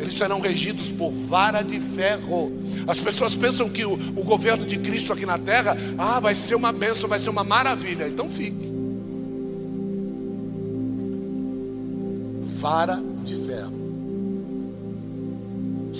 Eles 0.00 0.14
serão 0.14 0.40
regidos 0.40 0.90
por 0.90 1.12
vara 1.12 1.62
de 1.62 1.78
ferro. 1.78 2.52
As 2.88 3.00
pessoas 3.00 3.36
pensam 3.36 3.68
que 3.68 3.84
o, 3.84 3.92
o 3.92 4.24
governo 4.24 4.66
de 4.66 4.78
Cristo 4.78 5.12
aqui 5.12 5.26
na 5.26 5.38
terra, 5.38 5.76
ah, 5.98 6.18
vai 6.18 6.34
ser 6.34 6.54
uma 6.54 6.72
bênção, 6.72 7.08
vai 7.08 7.18
ser 7.18 7.30
uma 7.30 7.44
maravilha. 7.44 8.08
Então 8.08 8.28
fique. 8.28 8.70
Vara 12.58 13.00
de 13.24 13.36
ferro. 13.36 13.79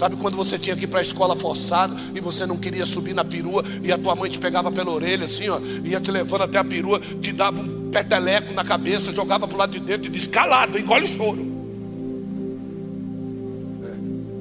Sabe 0.01 0.17
quando 0.17 0.35
você 0.35 0.59
tinha 0.59 0.75
que 0.75 0.85
ir 0.85 0.87
para 0.87 1.01
a 1.01 1.03
escola 1.03 1.37
forçado 1.37 1.95
e 2.15 2.21
você 2.21 2.47
não 2.47 2.57
queria 2.57 2.87
subir 2.87 3.13
na 3.13 3.23
perua 3.23 3.63
e 3.83 3.93
a 3.93 3.99
tua 3.99 4.17
mãe 4.17 4.31
te 4.31 4.39
pegava 4.39 4.73
pela 4.73 4.91
orelha 4.91 5.27
assim, 5.27 5.51
ó, 5.51 5.61
ia 5.85 6.01
te 6.01 6.11
levando 6.11 6.45
até 6.45 6.57
a 6.57 6.65
perua, 6.65 6.99
te 7.21 7.35
dava 7.35 7.61
um 7.61 7.91
peteleco 7.91 8.55
na 8.55 8.65
cabeça, 8.65 9.13
jogava 9.13 9.47
para 9.47 9.55
o 9.55 9.59
lado 9.59 9.73
de 9.73 9.79
dentro 9.79 10.07
e 10.07 10.11
disse: 10.11 10.31
calado, 10.31 10.79
engole 10.79 11.05
o 11.05 11.09
choro. 11.09 11.47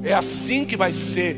É, 0.01 0.11
é 0.11 0.13
assim 0.13 0.63
que 0.63 0.77
vai 0.77 0.93
ser 0.93 1.35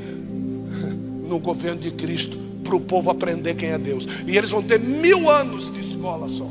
no 1.27 1.39
governo 1.39 1.81
de 1.81 1.89
Cristo, 1.89 2.37
para 2.63 2.75
o 2.75 2.79
povo 2.79 3.09
aprender 3.09 3.55
quem 3.55 3.69
é 3.69 3.77
Deus. 3.79 4.07
E 4.27 4.37
eles 4.37 4.51
vão 4.51 4.61
ter 4.61 4.79
mil 4.79 5.31
anos 5.31 5.73
de 5.73 5.79
escola 5.79 6.29
só. 6.29 6.47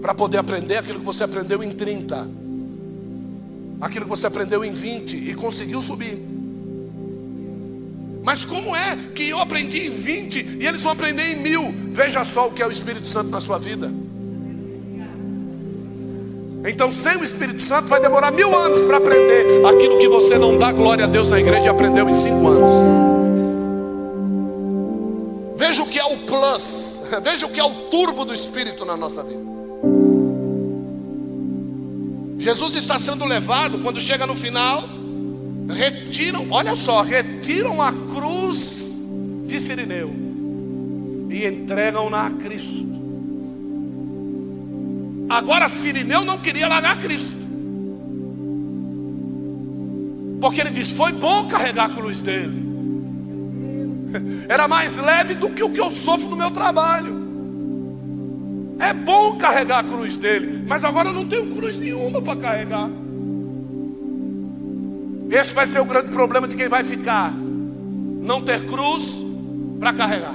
Para 0.00 0.14
poder 0.14 0.38
aprender 0.38 0.78
aquilo 0.78 1.00
que 1.00 1.04
você 1.04 1.24
aprendeu 1.24 1.62
em 1.62 1.72
30. 1.72 2.43
Aquilo 3.84 4.06
que 4.06 4.10
você 4.10 4.26
aprendeu 4.26 4.64
em 4.64 4.72
20 4.72 5.28
e 5.28 5.34
conseguiu 5.34 5.82
subir. 5.82 6.18
Mas 8.22 8.42
como 8.42 8.74
é 8.74 8.96
que 9.14 9.28
eu 9.28 9.38
aprendi 9.38 9.86
em 9.86 9.90
20 9.90 10.56
e 10.58 10.66
eles 10.66 10.82
vão 10.82 10.92
aprender 10.92 11.32
em 11.32 11.36
mil? 11.36 11.70
Veja 11.92 12.24
só 12.24 12.48
o 12.48 12.52
que 12.52 12.62
é 12.62 12.66
o 12.66 12.72
Espírito 12.72 13.06
Santo 13.06 13.28
na 13.28 13.40
sua 13.40 13.58
vida. 13.58 13.92
Então, 16.66 16.90
sem 16.90 17.18
o 17.18 17.24
Espírito 17.24 17.60
Santo, 17.60 17.88
vai 17.88 18.00
demorar 18.00 18.30
mil 18.30 18.56
anos 18.56 18.80
para 18.84 18.96
aprender 18.96 19.66
aquilo 19.66 19.98
que 19.98 20.08
você 20.08 20.38
não 20.38 20.56
dá 20.56 20.72
glória 20.72 21.04
a 21.04 21.06
Deus 21.06 21.28
na 21.28 21.38
igreja 21.38 21.66
e 21.66 21.68
aprendeu 21.68 22.08
em 22.08 22.16
cinco 22.16 22.48
anos. 22.48 22.72
Veja 25.58 25.82
o 25.82 25.86
que 25.86 25.98
é 25.98 26.04
o 26.06 26.16
plus, 26.20 27.02
veja 27.22 27.44
o 27.44 27.50
que 27.50 27.60
é 27.60 27.64
o 27.64 27.90
turbo 27.90 28.24
do 28.24 28.32
Espírito 28.32 28.86
na 28.86 28.96
nossa 28.96 29.22
vida. 29.22 29.53
Jesus 32.44 32.76
está 32.76 32.98
sendo 32.98 33.24
levado, 33.24 33.78
quando 33.78 33.98
chega 33.98 34.26
no 34.26 34.34
final, 34.36 34.84
retiram, 35.66 36.46
olha 36.50 36.76
só, 36.76 37.00
retiram 37.00 37.80
a 37.80 37.90
cruz 37.90 38.92
de 39.46 39.58
Sirineu 39.58 40.14
e 41.30 41.46
entregam-na 41.46 42.26
a 42.26 42.30
Cristo. 42.30 42.84
Agora 45.26 45.70
Sirineu 45.70 46.22
não 46.22 46.36
queria 46.36 46.68
largar 46.68 47.00
Cristo. 47.00 47.34
Porque 50.38 50.60
ele 50.60 50.70
diz: 50.70 50.90
Foi 50.90 51.12
bom 51.12 51.48
carregar 51.48 51.86
a 51.86 51.94
cruz 51.94 52.20
dele. 52.20 52.62
Era 54.50 54.68
mais 54.68 54.98
leve 54.98 55.34
do 55.34 55.48
que 55.48 55.62
o 55.62 55.70
que 55.70 55.80
eu 55.80 55.90
sofro 55.90 56.28
no 56.28 56.36
meu 56.36 56.50
trabalho. 56.50 57.23
É 58.78 58.92
bom 58.92 59.36
carregar 59.36 59.80
a 59.80 59.84
cruz 59.84 60.16
dele, 60.16 60.64
mas 60.66 60.84
agora 60.84 61.08
eu 61.08 61.12
não 61.12 61.26
tenho 61.26 61.54
cruz 61.54 61.78
nenhuma 61.78 62.20
para 62.20 62.36
carregar. 62.36 62.90
Esse 65.30 65.54
vai 65.54 65.66
ser 65.66 65.80
o 65.80 65.84
grande 65.84 66.10
problema 66.10 66.46
de 66.46 66.56
quem 66.56 66.68
vai 66.68 66.84
ficar. 66.84 67.32
Não 67.34 68.42
ter 68.42 68.66
cruz 68.66 69.20
para 69.78 69.92
carregar. 69.92 70.34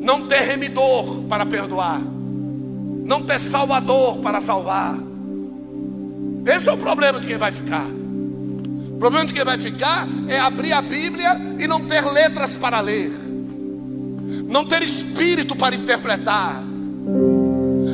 Não 0.00 0.26
ter 0.26 0.40
remidor 0.40 1.24
para 1.28 1.44
perdoar. 1.44 2.00
Não 3.04 3.22
ter 3.22 3.38
salvador 3.38 4.18
para 4.18 4.40
salvar. 4.40 4.98
Esse 6.46 6.68
é 6.68 6.72
o 6.72 6.78
problema 6.78 7.20
de 7.20 7.26
quem 7.26 7.36
vai 7.36 7.52
ficar. 7.52 7.86
O 7.86 8.98
problema 8.98 9.26
de 9.26 9.32
quem 9.32 9.44
vai 9.44 9.58
ficar 9.58 10.08
é 10.28 10.38
abrir 10.38 10.72
a 10.72 10.82
Bíblia 10.82 11.38
e 11.58 11.66
não 11.66 11.86
ter 11.86 12.04
letras 12.04 12.56
para 12.56 12.80
ler. 12.80 13.27
Não 14.48 14.64
ter 14.64 14.82
espírito 14.82 15.54
para 15.54 15.76
interpretar. 15.76 16.60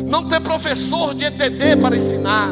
Não 0.07 0.26
ter 0.28 0.40
professor 0.40 1.14
de 1.14 1.24
ETD 1.24 1.76
para 1.76 1.96
ensinar 1.96 2.50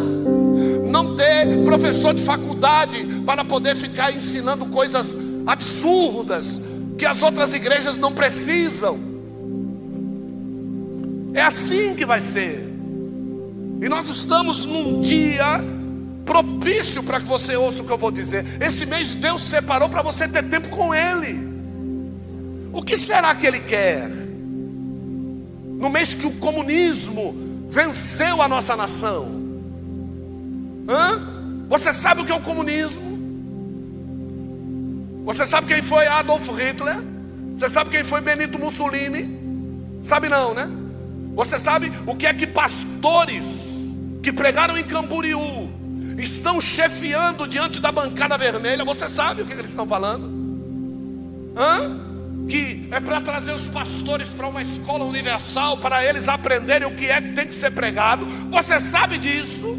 não 0.92 1.16
ter 1.16 1.64
professor 1.64 2.12
de 2.12 2.22
faculdade 2.22 3.02
para 3.24 3.42
poder 3.42 3.74
ficar 3.74 4.14
ensinando 4.14 4.66
coisas 4.66 5.16
absurdas 5.46 6.60
que 6.98 7.06
as 7.06 7.22
outras 7.22 7.54
igrejas 7.54 7.96
não 7.96 8.12
precisam. 8.12 8.98
É 11.32 11.40
assim 11.40 11.94
que 11.94 12.04
vai 12.04 12.20
ser. 12.20 12.70
E 13.80 13.88
nós 13.88 14.08
estamos 14.08 14.66
num 14.66 15.00
dia 15.00 15.60
propício 16.26 17.02
para 17.02 17.18
que 17.18 17.26
você 17.26 17.56
ouça 17.56 17.82
o 17.82 17.86
que 17.86 17.92
eu 17.92 17.98
vou 17.98 18.10
dizer. 18.10 18.44
Esse 18.60 18.84
mês 18.84 19.12
Deus 19.12 19.42
separou 19.42 19.88
para 19.88 20.02
você 20.02 20.28
ter 20.28 20.44
tempo 20.44 20.68
com 20.68 20.94
Ele. 20.94 21.51
O 22.72 22.82
que 22.82 22.96
será 22.96 23.34
que 23.34 23.46
Ele 23.46 23.60
quer? 23.60 24.08
No 24.08 25.90
mês 25.90 26.14
que 26.14 26.26
o 26.26 26.32
comunismo 26.32 27.34
venceu 27.68 28.40
a 28.40 28.48
nossa 28.48 28.76
nação. 28.76 29.26
Hã? 30.88 31.66
Você 31.68 31.92
sabe 31.92 32.22
o 32.22 32.24
que 32.24 32.32
é 32.32 32.34
o 32.34 32.40
comunismo? 32.40 33.12
Você 35.24 35.46
sabe 35.46 35.68
quem 35.68 35.82
foi 35.82 36.06
Adolf 36.06 36.46
Hitler? 36.48 36.96
Você 37.56 37.68
sabe 37.68 37.90
quem 37.90 38.04
foi 38.04 38.20
Benito 38.20 38.58
Mussolini? 38.58 39.28
Sabe 40.02 40.28
não, 40.28 40.52
né? 40.52 40.68
Você 41.34 41.58
sabe 41.58 41.92
o 42.06 42.14
que 42.14 42.26
é 42.26 42.34
que 42.34 42.46
pastores 42.46 43.88
que 44.22 44.32
pregaram 44.32 44.76
em 44.76 44.84
Camboriú 44.84 45.70
estão 46.18 46.60
chefiando 46.60 47.46
diante 47.46 47.80
da 47.80 47.90
bancada 47.90 48.36
vermelha? 48.36 48.84
Você 48.84 49.08
sabe 49.08 49.42
o 49.42 49.46
que 49.46 49.52
eles 49.52 49.70
estão 49.70 49.86
falando? 49.86 50.30
Hã? 51.56 52.11
Que 52.48 52.88
é 52.90 53.00
para 53.00 53.20
trazer 53.20 53.52
os 53.52 53.66
pastores 53.68 54.28
para 54.28 54.46
uma 54.46 54.62
escola 54.62 55.04
universal 55.04 55.76
para 55.78 56.04
eles 56.04 56.28
aprenderem 56.28 56.86
o 56.86 56.94
que 56.94 57.06
é 57.06 57.20
que 57.20 57.30
tem 57.30 57.46
que 57.46 57.54
ser 57.54 57.70
pregado. 57.70 58.26
Você 58.50 58.78
sabe 58.80 59.18
disso? 59.18 59.76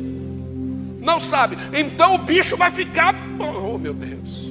Não 1.01 1.19
sabe. 1.19 1.57
Então 1.73 2.15
o 2.15 2.17
bicho 2.17 2.55
vai 2.55 2.71
ficar. 2.71 3.13
Oh 3.39 3.77
meu 3.77 3.93
Deus. 3.93 4.43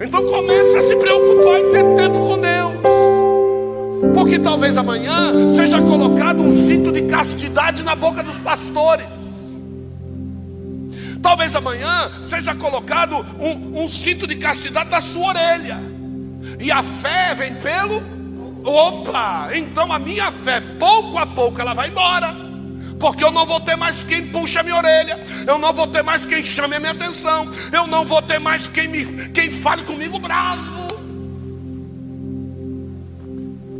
Então 0.00 0.24
comece 0.26 0.76
a 0.76 0.82
se 0.82 0.96
preocupar 0.96 1.58
em 1.58 1.70
ter 1.70 1.84
tempo 1.96 2.18
com 2.18 2.38
Deus. 2.38 3.08
Porque 4.14 4.38
talvez 4.38 4.76
amanhã 4.76 5.50
seja 5.50 5.80
colocado 5.80 6.42
um 6.42 6.50
cinto 6.50 6.92
de 6.92 7.02
castidade 7.02 7.82
na 7.82 7.96
boca 7.96 8.22
dos 8.22 8.38
pastores. 8.38 9.28
Talvez 11.20 11.54
amanhã 11.56 12.10
seja 12.22 12.54
colocado 12.54 13.26
um, 13.40 13.82
um 13.82 13.88
cinto 13.88 14.26
de 14.26 14.36
castidade 14.36 14.88
na 14.90 15.00
sua 15.00 15.28
orelha. 15.28 15.78
E 16.58 16.70
a 16.70 16.82
fé 16.82 17.34
vem 17.34 17.54
pelo. 17.56 18.02
Opa! 18.64 19.50
Então 19.54 19.92
a 19.92 19.98
minha 19.98 20.30
fé, 20.32 20.60
pouco 20.78 21.18
a 21.18 21.26
pouco, 21.26 21.60
ela 21.60 21.74
vai 21.74 21.88
embora 21.88 22.48
porque 22.98 23.22
eu 23.22 23.30
não 23.30 23.46
vou 23.46 23.60
ter 23.60 23.76
mais 23.76 24.02
quem 24.02 24.28
puxa 24.28 24.60
a 24.60 24.62
minha 24.62 24.76
orelha, 24.76 25.18
eu 25.46 25.58
não 25.58 25.72
vou 25.72 25.86
ter 25.86 26.02
mais 26.02 26.26
quem 26.26 26.42
chame 26.42 26.76
a 26.76 26.80
minha 26.80 26.92
atenção, 26.92 27.50
eu 27.72 27.86
não 27.86 28.04
vou 28.04 28.20
ter 28.20 28.38
mais 28.38 28.68
quem, 28.68 28.88
me, 28.88 29.28
quem 29.30 29.50
fale 29.50 29.84
comigo 29.84 30.18
bravo. 30.18 30.88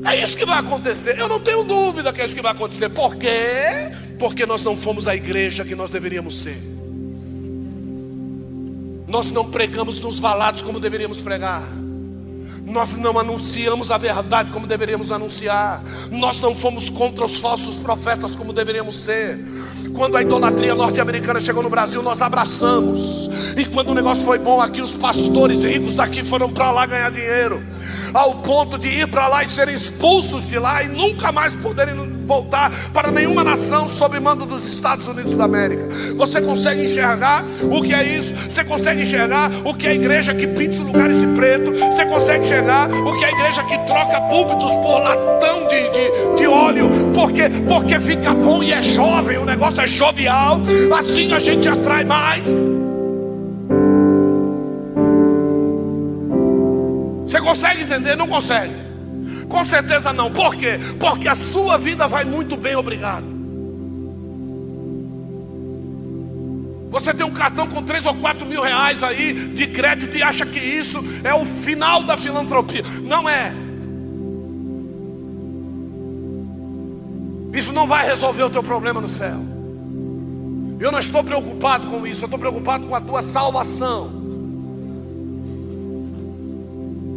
É 0.05 0.23
isso 0.23 0.37
que 0.37 0.47
vai 0.47 0.59
acontecer, 0.59 1.19
eu 1.19 1.29
não 1.29 1.41
tenho 1.41 1.65
dúvida 1.65 2.13
que 2.13 2.21
é 2.21 2.25
isso 2.25 2.35
que 2.35 2.41
vai 2.41 2.53
acontecer, 2.53 2.89
por 2.89 3.17
quê? 3.17 3.29
Porque 4.19 4.47
nós 4.47 4.65
não 4.65 4.77
fomos 4.77 5.07
a 5.09 5.15
igreja 5.15 5.65
que 5.65 5.75
nós 5.75 5.91
deveríamos 5.91 6.41
ser, 6.41 6.59
nós 9.07 9.31
não 9.31 9.51
pregamos 9.51 10.01
nos 10.01 10.19
valados 10.19 10.63
como 10.63 10.79
deveríamos 10.79 11.21
pregar. 11.21 11.63
Nós 12.69 12.97
não 12.97 13.19
anunciamos 13.19 13.91
a 13.91 13.97
verdade 13.97 14.53
como 14.53 14.67
deveríamos 14.67 15.11
anunciar. 15.11 15.83
Nós 16.11 16.41
não 16.41 16.55
fomos 16.55 16.91
contra 16.91 17.25
os 17.25 17.39
falsos 17.39 17.77
profetas 17.77 18.37
como 18.37 18.53
deveríamos 18.53 18.97
ser. 18.97 19.39
Quando 19.95 20.17
a 20.17 20.23
idolatria 20.23 20.75
norte-americana 20.75 21.41
chegou 21.41 21.63
no 21.63 21.71
Brasil, 21.71 22.03
nós 22.03 22.21
abraçamos. 22.21 23.31
E 23.57 23.65
quando 23.65 23.91
o 23.91 23.95
negócio 23.95 24.25
foi 24.25 24.39
bom 24.39 24.61
aqui, 24.61 24.83
os 24.83 24.93
pastores 24.93 25.65
ricos 25.65 25.95
daqui 25.95 26.23
foram 26.23 26.51
para 26.51 26.71
lá 26.71 26.85
ganhar 26.85 27.11
dinheiro. 27.11 27.63
Ao 28.13 28.37
ponto 28.37 28.79
de 28.79 28.89
ir 28.89 29.09
para 29.09 29.29
lá 29.29 29.43
e 29.43 29.49
serem 29.49 29.75
expulsos 29.75 30.47
de 30.47 30.59
lá 30.59 30.83
e 30.83 30.89
nunca 30.89 31.33
mais 31.33 31.57
poderem 31.57 31.95
voltar 32.27 32.71
para 32.93 33.11
nenhuma 33.11 33.43
nação 33.43 33.89
sob 33.89 34.21
mando 34.21 34.45
dos 34.45 34.67
Estados 34.67 35.09
Unidos 35.09 35.35
da 35.35 35.45
América. 35.45 35.89
Você 36.17 36.43
consegue 36.43 36.85
enxergar 36.85 37.45
o 37.63 37.83
que 37.83 37.95
é 37.95 38.05
isso? 38.05 38.35
Você 38.49 38.63
consegue 38.63 39.03
enxergar 39.03 39.51
o 39.65 39.75
que 39.75 39.87
é 39.87 39.91
a 39.91 39.95
igreja 39.95 40.35
que 40.35 40.47
pinta 40.47 40.83
lugares 40.83 41.19
de 41.19 41.27
preto? 41.29 41.73
Você 41.73 42.05
consegue 42.05 42.45
enxergar 42.45 42.58
o 42.61 43.19
que 43.19 43.25
a 43.25 43.31
igreja 43.31 43.63
que 43.65 43.79
troca 43.87 44.21
púlpitos 44.23 44.73
por 44.73 44.99
latão 45.03 45.67
de, 45.69 45.91
de, 45.91 46.37
de 46.37 46.47
óleo? 46.47 46.91
Porque, 47.15 47.49
porque 47.69 48.01
fica 48.01 48.35
bom 48.35 48.63
e 48.63 48.73
é 48.73 48.83
jovem, 48.83 49.39
o 49.39 49.45
negócio 49.45 49.81
é 49.81 49.87
jovial. 49.87 50.59
Assim 50.97 51.33
a 51.33 51.39
gente 51.39 51.69
atrai 51.69 52.05
mais. 52.05 52.45
Você 57.27 57.41
consegue 57.41 57.83
entender? 57.83 58.17
Não 58.17 58.27
consegue. 58.27 58.75
Com 59.49 59.65
certeza 59.65 60.13
não. 60.13 60.31
Por 60.31 60.57
quê? 60.57 60.81
Porque 60.99 61.29
a 61.29 61.35
sua 61.35 61.79
vida 61.79 62.09
vai 62.09 62.25
muito 62.25 62.57
bem, 62.57 62.75
obrigado. 62.75 63.38
Você 66.91 67.13
tem 67.13 67.25
um 67.25 67.31
cartão 67.31 67.67
com 67.67 67.83
3 67.83 68.07
ou 68.07 68.15
4 68.15 68.47
mil 68.47 68.63
reais 68.63 69.03
aí 69.03 69.49
de 69.49 69.67
crédito 69.67 70.17
e 70.17 70.23
acha 70.23 70.47
que 70.47 70.59
isso 70.59 71.03
é 71.23 71.35
o 71.35 71.45
final 71.45 72.03
da 72.03 72.17
filantropia. 72.17 72.83
Não 73.03 73.29
é. 73.29 73.53
Isso 77.53 77.73
não 77.73 77.87
vai 77.87 78.07
resolver 78.07 78.43
o 78.43 78.51
teu 78.51 78.63
problema 78.63 79.01
no 79.01 79.09
céu. 79.09 79.39
Eu 80.81 80.93
não 80.93 80.99
estou 80.99 81.25
preocupado 81.25 81.89
com 81.89 82.07
isso, 82.07 82.23
eu 82.23 82.27
estou 82.27 82.39
preocupado 82.39 82.87
com 82.87 82.95
a 82.95 83.01
tua 83.01 83.21
salvação. 83.21 84.19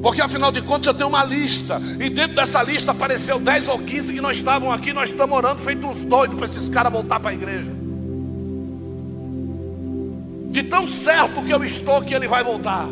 Porque 0.01 0.19
afinal 0.19 0.51
de 0.51 0.61
contas 0.63 0.88
eu 0.88 0.93
tenho 0.95 1.09
uma 1.09 1.24
lista. 1.24 1.80
E 1.99 2.09
dentro 2.09 2.36
dessa 2.36 2.63
lista 2.63 2.91
apareceu 2.91 3.39
10 3.39 3.67
ou 3.67 3.80
15 3.80 4.13
que 4.13 4.22
nós 4.22 4.38
estavam 4.38 4.72
aqui, 4.72 4.91
nós 4.91 5.09
estamos 5.09 5.38
orando 5.38 5.61
feito 5.61 5.88
uns 5.88 6.03
doidos 6.03 6.36
para 6.36 6.45
esses 6.45 6.67
caras 6.67 6.91
voltar 6.91 7.19
para 7.19 7.30
a 7.30 7.34
igreja. 7.34 7.80
De 10.52 10.64
tão 10.64 10.88
certo 10.88 11.41
que 11.41 11.49
eu 11.49 11.64
estou 11.64 12.02
que 12.02 12.14
ele 12.14 12.28
vai 12.28 12.43
voltar. 12.43 12.88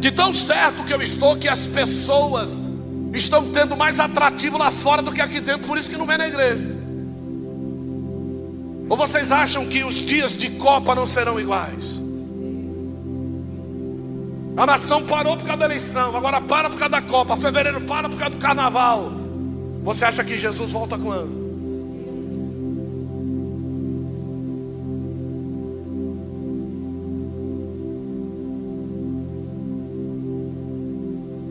De 0.00 0.10
tão 0.10 0.32
certo 0.32 0.82
que 0.84 0.94
eu 0.94 1.02
estou 1.02 1.36
que 1.36 1.46
as 1.46 1.66
pessoas 1.66 2.58
estão 3.12 3.50
tendo 3.52 3.76
mais 3.76 4.00
atrativo 4.00 4.56
lá 4.56 4.70
fora 4.70 5.02
do 5.02 5.12
que 5.12 5.20
aqui 5.20 5.40
dentro, 5.40 5.66
por 5.66 5.76
isso 5.76 5.90
que 5.90 5.96
não 5.96 6.06
vem 6.06 6.16
na 6.16 6.26
igreja. 6.26 6.80
Ou 8.88 8.96
vocês 8.96 9.30
acham 9.30 9.66
que 9.66 9.84
os 9.84 9.96
dias 9.96 10.36
de 10.36 10.48
Copa 10.50 10.94
não 10.94 11.06
serão 11.06 11.38
iguais? 11.38 11.84
A 14.56 14.66
nação 14.66 15.04
parou 15.04 15.36
por 15.36 15.44
causa 15.44 15.60
da 15.60 15.66
eleição, 15.66 16.16
agora 16.16 16.40
para 16.40 16.70
por 16.70 16.78
causa 16.78 16.92
da 16.92 17.02
Copa, 17.02 17.36
fevereiro 17.36 17.82
para 17.82 18.08
por 18.08 18.18
causa 18.18 18.34
do 18.34 18.40
carnaval. 18.40 19.12
Você 19.84 20.04
acha 20.04 20.24
que 20.24 20.38
Jesus 20.38 20.72
volta 20.72 20.98
quando? 20.98 21.39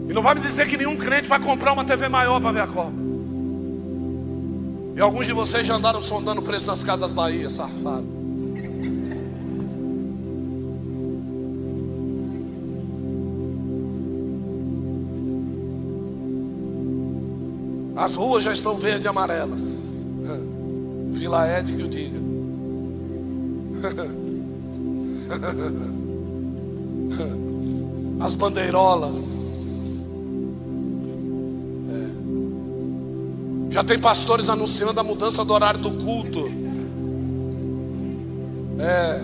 E 0.09 0.13
não 0.13 0.23
vai 0.23 0.33
me 0.33 0.41
dizer 0.41 0.67
que 0.67 0.75
nenhum 0.75 0.97
crente 0.97 1.29
vai 1.29 1.39
comprar 1.39 1.71
uma 1.71 1.85
TV 1.85 2.09
maior 2.09 2.41
para 2.41 2.51
ver 2.51 2.61
a 2.61 2.67
Copa. 2.67 2.91
E 4.95 4.99
alguns 4.99 5.27
de 5.27 5.33
vocês 5.33 5.67
já 5.67 5.75
andaram 5.75 6.03
sondando 6.03 6.41
o 6.41 6.43
preço 6.43 6.65
nas 6.65 6.83
casas 6.83 7.13
Bahia, 7.13 7.47
safado. 7.47 8.17
As 17.95 18.15
ruas 18.15 18.43
já 18.43 18.51
estão 18.51 18.75
verde 18.77 19.05
e 19.05 19.07
amarelas. 19.07 19.61
Vila 21.13 21.47
Ed 21.59 21.71
que 21.71 21.83
o 21.83 21.87
diga. 21.87 22.19
As 28.25 28.33
bandeirolas. 28.33 29.48
Já 33.69 33.83
tem 33.83 33.99
pastores 33.99 34.49
anunciando 34.49 34.99
a 34.99 35.03
mudança 35.03 35.45
do 35.45 35.53
horário 35.53 35.79
do 35.79 35.91
culto. 35.91 36.51
É. 38.79 39.21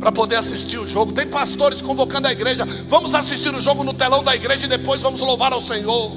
Para 0.00 0.10
poder 0.10 0.36
assistir 0.36 0.78
o 0.78 0.86
jogo. 0.86 1.12
Tem 1.12 1.26
pastores 1.26 1.80
convocando 1.80 2.26
a 2.26 2.32
igreja. 2.32 2.66
Vamos 2.88 3.14
assistir 3.14 3.54
o 3.54 3.60
jogo 3.60 3.84
no 3.84 3.94
telão 3.94 4.22
da 4.22 4.34
igreja 4.34 4.66
e 4.66 4.68
depois 4.68 5.02
vamos 5.02 5.20
louvar 5.20 5.52
ao 5.52 5.60
Senhor. 5.60 6.12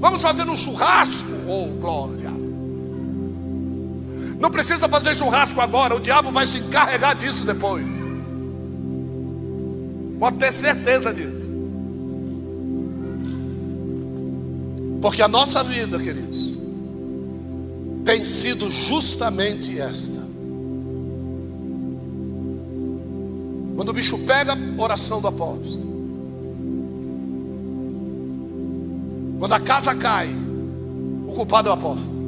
Vamos 0.00 0.20
fazer 0.20 0.48
um 0.48 0.56
churrasco, 0.56 1.30
oh 1.46 1.68
glória. 1.80 2.32
Não 4.40 4.50
precisa 4.50 4.88
fazer 4.88 5.14
churrasco 5.14 5.60
agora, 5.60 5.94
o 5.94 6.00
diabo 6.00 6.32
vai 6.32 6.44
se 6.44 6.58
encarregar 6.58 7.14
disso 7.14 7.44
depois. 7.44 7.86
Pode 10.18 10.38
ter 10.38 10.52
certeza 10.52 11.14
disso. 11.14 11.41
Porque 15.02 15.20
a 15.20 15.26
nossa 15.26 15.64
vida, 15.64 15.98
queridos, 15.98 16.56
tem 18.04 18.24
sido 18.24 18.70
justamente 18.70 19.76
esta. 19.76 20.22
Quando 23.74 23.88
o 23.88 23.92
bicho 23.92 24.16
pega, 24.20 24.56
oração 24.78 25.20
do 25.20 25.26
apóstolo. 25.26 25.90
Quando 29.40 29.52
a 29.52 29.60
casa 29.60 29.92
cai, 29.92 30.30
o 31.26 31.32
culpado 31.32 31.68
é 31.68 31.72
o 31.72 31.74
apóstolo. 31.74 32.22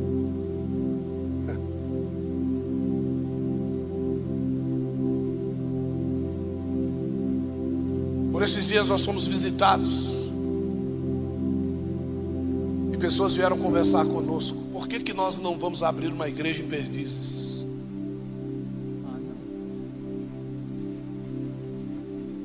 Por 8.33 8.43
esses 8.43 8.67
dias 8.67 8.89
nós 8.89 9.05
fomos 9.05 9.29
visitados. 9.29 10.14
Pessoas 13.05 13.35
vieram 13.35 13.59
conversar 13.59 14.07
conosco. 14.07 14.57
Por 14.73 14.89
que, 14.89 14.99
que 14.99 15.13
nós 15.13 15.37
não 15.37 15.59
vamos 15.59 15.83
abrir 15.83 16.11
uma 16.11 16.27
igreja 16.27 16.63
em 16.63 16.67
Perdizes? 16.67 17.67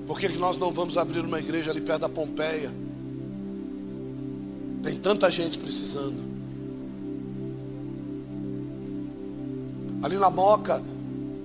Por 0.06 0.20
que, 0.20 0.28
que 0.28 0.38
nós 0.38 0.58
não 0.58 0.74
vamos 0.74 0.98
abrir 0.98 1.22
uma 1.22 1.40
igreja 1.40 1.72
ali 1.72 1.80
perto 1.80 2.02
da 2.02 2.10
Pompeia? 2.10 2.74
Tem 4.84 5.00
tanta 5.00 5.32
gente 5.32 5.58
precisando. 5.58 6.18
Ali 10.04 10.18
na 10.18 10.30
Moca 10.30 10.84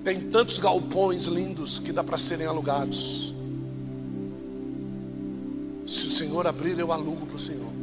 tem 0.03 0.19
tantos 0.29 0.57
galpões 0.59 1.23
lindos 1.23 1.79
que 1.79 1.93
dá 1.93 2.03
para 2.03 2.17
serem 2.17 2.47
alugados. 2.47 3.33
Se 5.87 6.05
o 6.05 6.11
Senhor 6.11 6.45
abrir, 6.45 6.77
eu 6.77 6.91
alugo 6.91 7.25
para 7.25 7.37
o 7.37 7.39
Senhor. 7.39 7.74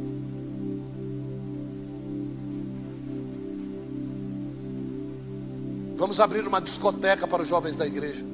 Vamos 6.03 6.19
abrir 6.19 6.45
uma 6.45 6.59
discoteca 6.59 7.25
para 7.25 7.43
os 7.43 7.47
jovens 7.47 7.77
da 7.77 7.87
igreja. 7.87 8.25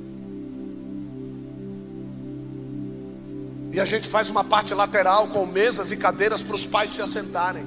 E 3.72 3.80
a 3.80 3.86
gente 3.86 4.07
faz 4.07 4.28
uma 4.28 4.43
parte 4.43 4.74
lateral 4.74 5.28
com 5.28 5.45
mesas 5.45 5.91
e 5.91 5.97
cadeiras 5.97 6.41
para 6.41 6.55
os 6.55 6.65
pais 6.65 6.89
se 6.89 6.99
assentarem. 6.99 7.63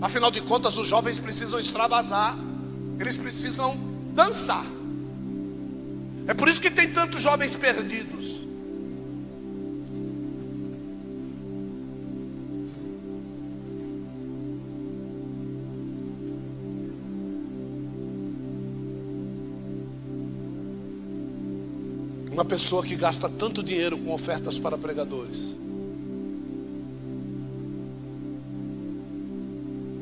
Afinal 0.00 0.30
de 0.30 0.40
contas, 0.40 0.78
os 0.78 0.86
jovens 0.86 1.20
precisam 1.20 1.60
extravasar, 1.60 2.34
eles 2.98 3.18
precisam 3.18 3.76
dançar. 4.14 4.64
É 6.26 6.32
por 6.32 6.48
isso 6.48 6.58
que 6.58 6.70
tem 6.70 6.90
tantos 6.90 7.20
jovens 7.20 7.54
perdidos. 7.54 8.41
Uma 22.42 22.48
pessoa 22.48 22.82
que 22.82 22.96
gasta 22.96 23.28
tanto 23.28 23.62
dinheiro 23.62 23.96
com 23.96 24.12
ofertas 24.12 24.58
para 24.58 24.76
pregadores. 24.76 25.54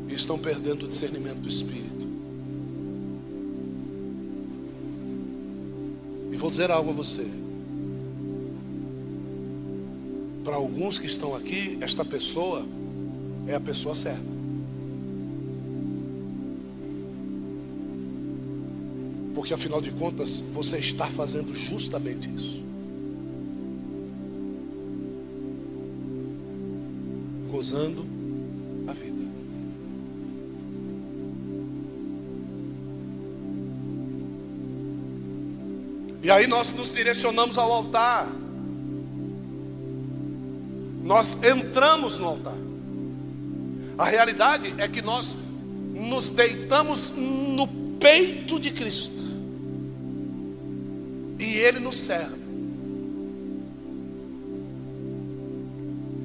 E 0.09 0.15
estão 0.15 0.39
perdendo 0.39 0.87
o 0.87 0.89
discernimento 0.89 1.37
do 1.37 1.49
Espírito. 1.51 2.09
E 6.33 6.37
vou 6.39 6.49
dizer 6.49 6.71
algo 6.71 6.89
a 6.89 6.95
você. 6.95 7.29
Para 10.43 10.57
alguns 10.57 10.99
que 10.99 11.07
estão 11.07 11.37
aqui, 11.37 11.77
esta 11.83 12.07
pessoa 12.07 12.65
é 13.47 13.55
a 13.55 13.61
pessoa 13.61 13.95
certa. 13.95 14.40
Porque 19.41 19.55
afinal 19.55 19.81
de 19.81 19.91
contas, 19.93 20.39
você 20.53 20.77
está 20.77 21.07
fazendo 21.07 21.55
justamente 21.55 22.29
isso. 22.29 22.63
Gozando 27.51 28.05
a 28.87 28.93
vida. 28.93 29.27
E 36.23 36.31
aí 36.31 36.47
nós 36.47 36.71
nos 36.73 36.93
direcionamos 36.93 37.57
ao 37.57 37.73
altar. 37.73 38.29
Nós 41.03 41.43
entramos 41.43 42.19
no 42.19 42.27
altar. 42.27 42.59
A 43.97 44.05
realidade 44.05 44.75
é 44.77 44.87
que 44.87 45.01
nós 45.01 45.35
nos 45.95 46.29
deitamos 46.29 47.15
no 47.17 47.67
peito 47.99 48.61
de 48.61 48.71
Cristo 48.71 49.30
Ele 51.61 51.79
nos 51.79 51.97
serve. 51.97 52.41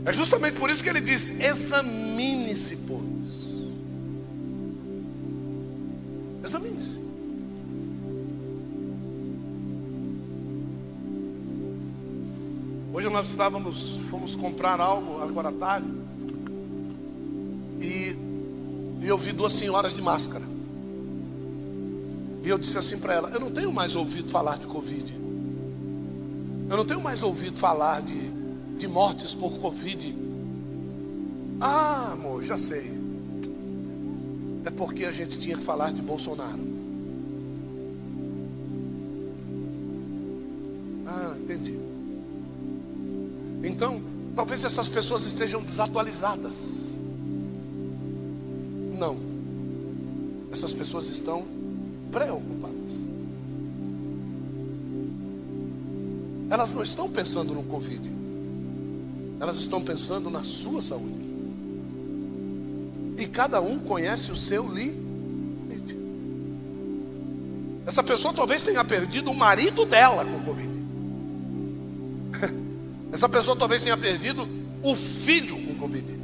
É 0.05 0.13
justamente 0.13 0.59
por 0.59 0.69
isso 0.69 0.83
que 0.83 0.89
ele 0.89 1.01
diz: 1.01 1.39
examine-se, 1.39 2.77
pois. 2.87 3.01
Examine-se. 6.43 6.99
Hoje 12.93 13.09
nós 13.09 13.27
estávamos, 13.27 13.97
fomos 14.09 14.35
comprar 14.35 14.79
algo 14.79 15.21
agora 15.21 15.49
à 15.49 15.51
tarde. 15.51 15.87
E, 17.81 18.15
e 19.01 19.07
eu 19.07 19.17
vi 19.17 19.31
duas 19.31 19.53
senhoras 19.53 19.95
de 19.95 20.03
máscara. 20.03 20.45
E 22.43 22.47
eu 22.47 22.59
disse 22.59 22.77
assim 22.77 22.99
para 22.99 23.15
ela: 23.15 23.29
Eu 23.31 23.39
não 23.39 23.49
tenho 23.49 23.73
mais 23.73 23.95
ouvido 23.95 24.29
falar 24.29 24.59
de 24.59 24.67
Covid. 24.67 25.24
Eu 26.69 26.77
não 26.77 26.85
tenho 26.85 27.01
mais 27.01 27.21
ouvido 27.21 27.59
falar 27.59 28.01
de, 28.01 28.29
de 28.77 28.87
mortes 28.87 29.33
por 29.33 29.59
Covid. 29.59 30.15
Ah, 31.61 32.11
amor, 32.13 32.43
já 32.43 32.57
sei. 32.57 32.91
É 34.65 34.71
porque 34.71 35.05
a 35.05 35.11
gente 35.11 35.37
tinha 35.37 35.55
que 35.55 35.63
falar 35.63 35.93
de 35.93 36.01
Bolsonaro. 36.01 36.59
Ah, 41.05 41.35
entendi. 41.39 41.77
Então, 43.63 44.01
talvez 44.35 44.63
essas 44.65 44.89
pessoas 44.89 45.25
estejam 45.25 45.61
desatualizadas. 45.61 46.97
Não. 48.97 49.17
Essas 50.51 50.73
pessoas 50.73 51.09
estão 51.09 51.43
preocupadas. 52.11 52.74
Elas 56.55 56.73
não 56.73 56.83
estão 56.83 57.09
pensando 57.09 57.53
no 57.53 57.63
Covid, 57.63 58.09
elas 59.41 59.57
estão 59.57 59.81
pensando 59.81 60.29
na 60.29 60.41
sua 60.41 60.81
saúde. 60.81 61.25
E 63.17 63.27
cada 63.27 63.59
um 63.59 63.77
conhece 63.77 64.31
o 64.31 64.37
seu 64.37 64.65
limite. 64.65 65.99
Essa 67.85 68.01
pessoa 68.01 68.33
talvez 68.33 68.61
tenha 68.61 68.85
perdido 68.85 69.31
o 69.31 69.35
marido 69.35 69.85
dela 69.85 70.23
com 70.23 70.45
Covid. 70.45 70.71
Essa 73.11 73.27
pessoa 73.27 73.57
talvez 73.57 73.81
tenha 73.81 73.97
perdido 73.97 74.47
o 74.81 74.95
filho 74.95 75.57
com 75.57 75.75
Covid. 75.75 76.17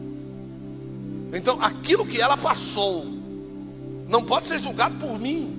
Então, 1.34 1.62
aquilo 1.62 2.06
que 2.06 2.22
ela 2.22 2.38
passou 2.38 3.06
não 4.08 4.24
pode 4.24 4.48
ser 4.48 4.60
julgado 4.60 4.96
por 4.96 5.20
mim. 5.20 5.58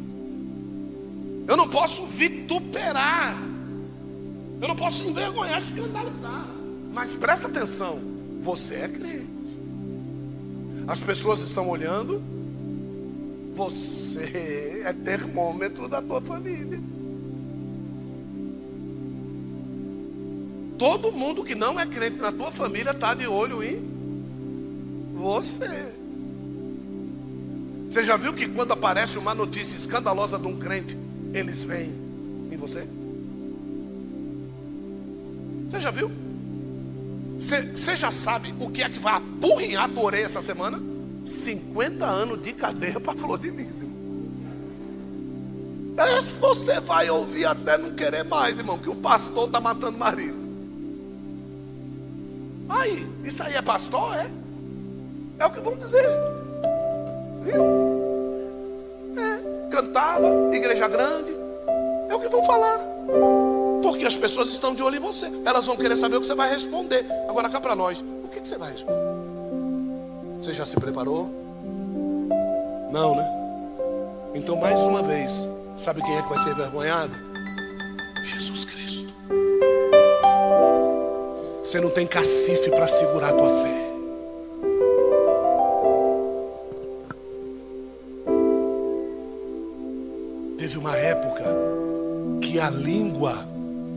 Eu 1.46 1.58
não 1.58 1.68
posso 1.68 2.06
vituperar. 2.06 3.51
Eu 4.62 4.68
não 4.68 4.76
posso 4.76 5.02
envergonhar, 5.02 5.58
escandalizar. 5.58 6.46
Mas 6.92 7.16
presta 7.16 7.48
atenção, 7.48 7.98
você 8.40 8.76
é 8.76 8.88
crente. 8.88 9.26
As 10.86 11.00
pessoas 11.00 11.42
estão 11.42 11.68
olhando, 11.68 12.22
você 13.56 14.82
é 14.84 14.92
termômetro 14.92 15.88
da 15.88 16.00
tua 16.00 16.20
família. 16.20 16.80
Todo 20.78 21.10
mundo 21.10 21.42
que 21.42 21.56
não 21.56 21.78
é 21.78 21.84
crente 21.84 22.18
na 22.18 22.30
tua 22.30 22.52
família 22.52 22.92
está 22.92 23.14
de 23.14 23.26
olho 23.26 23.64
em 23.64 23.82
você. 25.16 25.92
Você 27.88 28.04
já 28.04 28.16
viu 28.16 28.32
que 28.32 28.46
quando 28.46 28.72
aparece 28.72 29.18
uma 29.18 29.34
notícia 29.34 29.76
escandalosa 29.76 30.38
de 30.38 30.46
um 30.46 30.56
crente, 30.56 30.96
eles 31.34 31.64
vêm 31.64 31.92
em 32.50 32.56
você? 32.56 32.86
Você 35.72 35.80
já 35.80 35.90
viu? 35.90 36.10
Você 37.38 37.96
já 37.96 38.10
sabe 38.10 38.54
o 38.60 38.70
que 38.70 38.82
é 38.82 38.90
que 38.90 38.98
vai 38.98 39.14
apurrinhar 39.14 39.90
a 39.90 40.00
orelha 40.00 40.26
essa 40.26 40.42
semana? 40.42 40.78
50 41.24 42.04
anos 42.04 42.42
de 42.42 42.52
cadeia 42.52 43.00
para 43.00 43.18
flor 43.18 43.38
de 43.38 43.50
lis, 43.50 43.82
Esse 46.18 46.38
você 46.38 46.78
vai 46.78 47.08
ouvir 47.08 47.46
até 47.46 47.78
não 47.78 47.94
querer 47.94 48.22
mais, 48.22 48.58
irmão, 48.58 48.76
que 48.76 48.90
o 48.90 48.96
pastor 48.96 49.46
está 49.46 49.62
matando 49.62 49.96
marido. 49.96 50.42
Aí, 52.68 53.08
isso 53.24 53.42
aí 53.42 53.54
é 53.54 53.62
pastor, 53.62 54.14
é? 54.14 54.30
É 55.38 55.46
o 55.46 55.50
que 55.50 55.60
vão 55.60 55.74
dizer. 55.78 56.06
Viu? 57.40 57.92
cantava, 59.70 60.28
igreja 60.54 60.86
grande. 60.86 61.34
É 62.10 62.14
o 62.14 62.20
que 62.20 62.28
vão 62.28 62.44
falar. 62.44 62.91
Porque 63.82 64.04
as 64.04 64.14
pessoas 64.14 64.48
estão 64.50 64.74
de 64.74 64.82
olho 64.82 64.96
em 64.96 65.00
você. 65.00 65.30
Elas 65.44 65.66
vão 65.66 65.76
querer 65.76 65.96
saber 65.96 66.16
o 66.16 66.20
que 66.20 66.26
você 66.26 66.34
vai 66.34 66.48
responder. 66.48 67.04
Agora 67.28 67.48
cá 67.48 67.60
para 67.60 67.74
nós, 67.76 67.98
o 68.24 68.28
que, 68.28 68.40
que 68.40 68.48
você 68.48 68.56
vai 68.56 68.70
responder? 68.72 69.00
Você 70.40 70.52
já 70.52 70.64
se 70.64 70.76
preparou? 70.76 71.28
Não, 72.90 73.16
né? 73.16 73.26
Então, 74.34 74.56
mais 74.56 74.80
uma 74.80 75.02
vez, 75.02 75.46
sabe 75.76 76.02
quem 76.02 76.16
é 76.16 76.22
que 76.22 76.28
vai 76.28 76.38
ser 76.38 76.50
envergonhado? 76.50 77.12
Jesus 78.24 78.64
Cristo. 78.64 79.12
Você 81.62 81.80
não 81.80 81.90
tem 81.90 82.06
cacife 82.06 82.70
para 82.70 82.88
segurar 82.88 83.28
a 83.28 83.32
tua 83.32 83.62
fé. 83.62 83.82
a 92.62 92.70
língua 92.70 93.51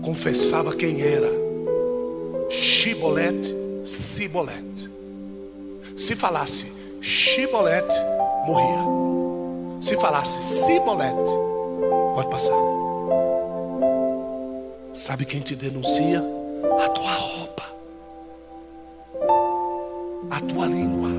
confessava 0.06 0.76
quem 0.76 1.02
era. 1.02 1.28
Shibolet, 2.48 3.56
Sibolet. 3.84 4.90
Se 5.98 6.16
falasse 6.16 7.02
Shibolet, 7.02 7.88
morria. 8.46 9.82
Se 9.82 9.96
falasse 9.98 10.42
Sibolet, 10.42 11.16
pode 12.14 12.30
passar. 12.30 12.54
Sabe 14.94 15.26
quem 15.26 15.42
te 15.42 15.56
denuncia? 15.56 16.24
A 16.80 16.90
tua 16.90 17.12
roupa, 17.12 17.64
a 20.32 20.40
tua 20.40 20.68
língua, 20.68 21.10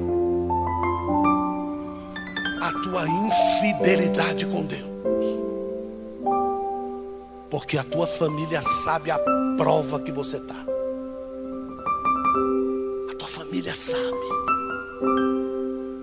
a 2.62 2.72
tua 2.82 3.04
infidelidade 3.08 4.46
com 4.46 4.62
Deus 4.62 4.95
porque 7.56 7.78
a 7.78 7.82
tua 7.82 8.06
família 8.06 8.60
sabe 8.60 9.10
a 9.10 9.18
prova 9.56 9.98
que 9.98 10.12
você 10.12 10.36
está. 10.36 10.54
A 13.10 13.14
tua 13.14 13.26
família 13.26 13.72
sabe. 13.72 14.26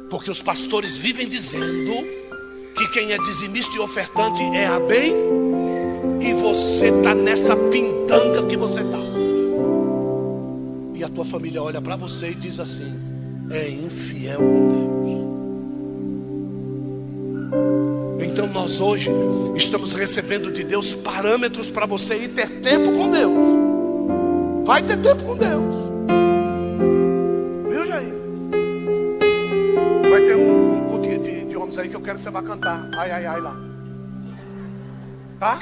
Porque 0.09 0.31
os 0.31 0.41
pastores 0.41 0.97
vivem 0.97 1.29
dizendo 1.29 1.93
que 2.75 2.87
quem 2.87 3.11
é 3.11 3.19
dizimista 3.19 3.75
e 3.75 3.79
ofertante 3.79 4.41
é 4.41 4.65
a 4.65 4.79
bem, 4.79 5.13
e 6.21 6.33
você 6.33 6.87
está 6.87 7.13
nessa 7.13 7.55
pindanga 7.55 8.47
que 8.47 8.57
você 8.57 8.79
está. 8.79 9.03
E 10.95 11.03
a 11.03 11.09
tua 11.09 11.23
família 11.23 11.61
olha 11.61 11.79
para 11.79 11.95
você 11.95 12.31
e 12.31 12.33
diz 12.33 12.59
assim: 12.59 12.91
é 13.51 13.69
infiel 13.69 14.39
com 14.39 14.69
Deus. 14.69 15.02
Então 18.33 18.47
nós 18.47 18.81
hoje 18.81 19.11
estamos 19.55 19.93
recebendo 19.93 20.51
de 20.51 20.63
Deus 20.63 20.95
parâmetros 20.95 21.69
para 21.69 21.85
você 21.85 22.15
ir 22.17 22.29
ter 22.29 22.61
tempo 22.61 22.91
com 22.91 23.11
Deus. 23.11 24.65
Vai 24.65 24.81
ter 24.81 24.99
tempo 24.99 25.23
com 25.23 25.37
Deus. 25.37 25.75
Viu, 27.69 27.85
Jair? 27.85 28.11
Vai 30.09 30.21
ter 30.23 30.35
um, 30.35 30.79
um 30.79 30.89
cultinho 30.89 31.21
de, 31.21 31.45
de 31.45 31.55
homens 31.55 31.77
aí 31.77 31.87
que 31.87 31.95
eu 31.95 32.01
quero 32.01 32.15
que 32.15 32.23
você 32.23 32.31
vá 32.31 32.41
cantar. 32.41 32.89
Ai, 32.97 33.11
ai, 33.11 33.25
ai 33.27 33.39
lá. 33.39 33.55
Tá? 35.39 35.59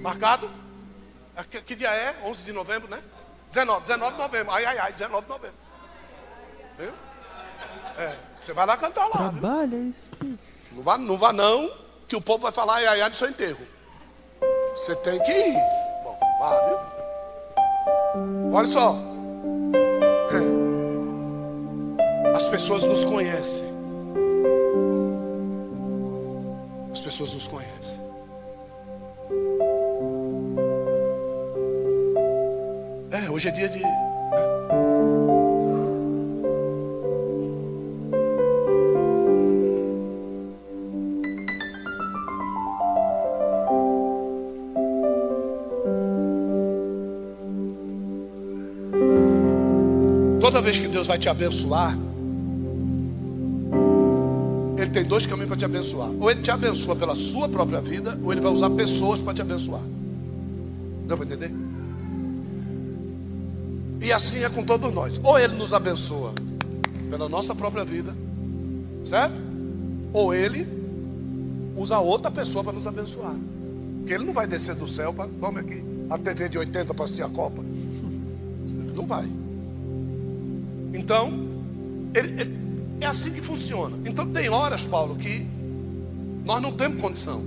Marcado? 0.00 0.48
É, 1.36 1.44
Que, 1.44 1.60
que 1.60 1.74
dia 1.74 1.90
é? 1.90 2.16
11 2.24 2.42
de 2.42 2.52
novembro, 2.54 2.88
né? 2.88 3.02
19, 3.50 3.82
19 3.82 4.12
de 4.14 4.18
novembro. 4.22 4.50
Ai, 4.54 4.64
ai, 4.64 4.78
ai, 4.78 4.92
19 4.94 5.24
de 5.24 5.28
novembro. 5.28 5.56
Viu? 6.78 6.92
É, 7.98 8.16
você 8.40 8.54
vai 8.54 8.64
lá 8.64 8.78
cantar 8.78 9.08
lá. 9.08 9.28
Trabalha, 9.30 9.76
Espírito. 9.76 10.45
Não 10.76 10.82
vá, 10.82 10.98
não 10.98 11.16
vá 11.16 11.32
não, 11.32 11.70
que 12.06 12.14
o 12.14 12.20
povo 12.20 12.42
vai 12.42 12.52
falar 12.52 12.74
ai, 12.74 13.00
ai, 13.00 13.08
do 13.08 13.16
seu 13.16 13.30
enterro. 13.30 13.66
Você 14.74 14.94
tem 14.96 15.18
que 15.20 15.32
ir. 15.32 15.54
Bom, 16.04 16.18
vá, 16.38 16.60
viu? 16.66 16.78
Olha 18.52 18.66
só. 18.66 18.94
As 22.34 22.46
pessoas 22.48 22.84
nos 22.84 23.06
conhecem. 23.06 23.66
As 26.92 27.00
pessoas 27.00 27.32
nos 27.32 27.48
conhecem. 27.48 28.04
É, 33.10 33.30
hoje 33.30 33.48
é 33.48 33.52
dia 33.52 33.68
de. 33.70 33.82
Toda 50.46 50.62
vez 50.62 50.78
que 50.78 50.86
Deus 50.86 51.08
vai 51.08 51.18
te 51.18 51.28
abençoar, 51.28 51.98
Ele 54.78 54.90
tem 54.92 55.02
dois 55.02 55.26
caminhos 55.26 55.48
para 55.48 55.56
te 55.56 55.64
abençoar. 55.64 56.08
Ou 56.20 56.30
Ele 56.30 56.40
te 56.40 56.52
abençoa 56.52 56.94
pela 56.94 57.16
sua 57.16 57.48
própria 57.48 57.80
vida, 57.80 58.16
ou 58.22 58.30
Ele 58.30 58.40
vai 58.40 58.52
usar 58.52 58.70
pessoas 58.70 59.20
para 59.20 59.34
te 59.34 59.42
abençoar. 59.42 59.80
Deu 61.04 61.16
para 61.16 61.26
entender? 61.26 61.52
E 64.00 64.12
assim 64.12 64.44
é 64.44 64.48
com 64.48 64.62
todos 64.62 64.94
nós. 64.94 65.20
Ou 65.24 65.36
Ele 65.36 65.56
nos 65.56 65.72
abençoa 65.72 66.32
pela 67.10 67.28
nossa 67.28 67.52
própria 67.52 67.84
vida, 67.84 68.14
certo? 69.04 69.34
Ou 70.12 70.32
Ele 70.32 70.64
usa 71.76 71.98
outra 71.98 72.30
pessoa 72.30 72.62
para 72.62 72.72
nos 72.72 72.86
abençoar. 72.86 73.34
Porque 73.98 74.14
Ele 74.14 74.24
não 74.24 74.32
vai 74.32 74.46
descer 74.46 74.76
do 74.76 74.86
céu 74.86 75.12
para. 75.12 75.28
Tome 75.40 75.58
aqui, 75.58 75.82
a 76.08 76.16
TV 76.16 76.48
de 76.48 76.56
80 76.56 76.94
para 76.94 77.04
assistir 77.04 77.24
a 77.24 77.28
Copa. 77.28 77.64
Não 78.94 79.08
vai. 79.08 79.28
Então, 80.96 81.32
ele- 82.14 82.40
ele- 82.40 82.58
é 83.00 83.06
assim 83.06 83.32
que 83.32 83.42
funciona. 83.42 83.96
Então, 84.06 84.26
tem 84.26 84.48
horas, 84.48 84.84
Paulo, 84.84 85.14
que 85.16 85.46
nós 86.44 86.62
não 86.62 86.72
temos 86.72 87.00
condição. 87.00 87.44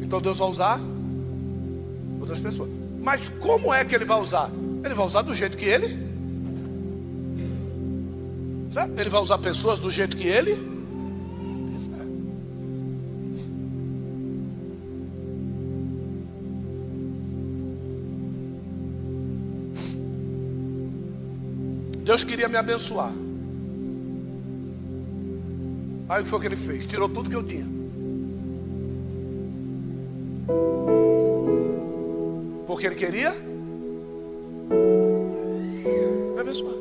Então, 0.00 0.20
Deus 0.20 0.38
vai 0.38 0.48
usar 0.48 0.80
outras 2.20 2.38
pessoas. 2.38 2.70
Mas 3.02 3.28
como 3.28 3.74
é 3.74 3.84
que 3.84 3.94
Ele 3.94 4.04
vai 4.04 4.20
usar? 4.20 4.50
Ele 4.84 4.94
vai 4.94 5.06
usar 5.06 5.22
do 5.22 5.34
jeito 5.34 5.56
que 5.56 5.64
Ele. 5.64 6.04
Certo? 8.70 8.98
Ele 8.98 9.10
vai 9.10 9.20
usar 9.20 9.38
pessoas 9.38 9.78
do 9.78 9.90
jeito 9.90 10.16
que 10.16 10.26
Ele. 10.26 10.73
Queria 22.34 22.48
me 22.48 22.56
abençoar. 22.56 23.12
Aí 26.08 26.20
o 26.20 26.24
que 26.24 26.30
foi 26.30 26.40
que 26.40 26.46
ele 26.46 26.56
fez? 26.56 26.84
Tirou 26.84 27.08
tudo 27.08 27.30
que 27.30 27.36
eu 27.36 27.44
tinha. 27.44 27.64
Porque 32.66 32.88
ele 32.88 32.96
queria 32.96 33.30
me 36.34 36.40
abençoar. 36.40 36.74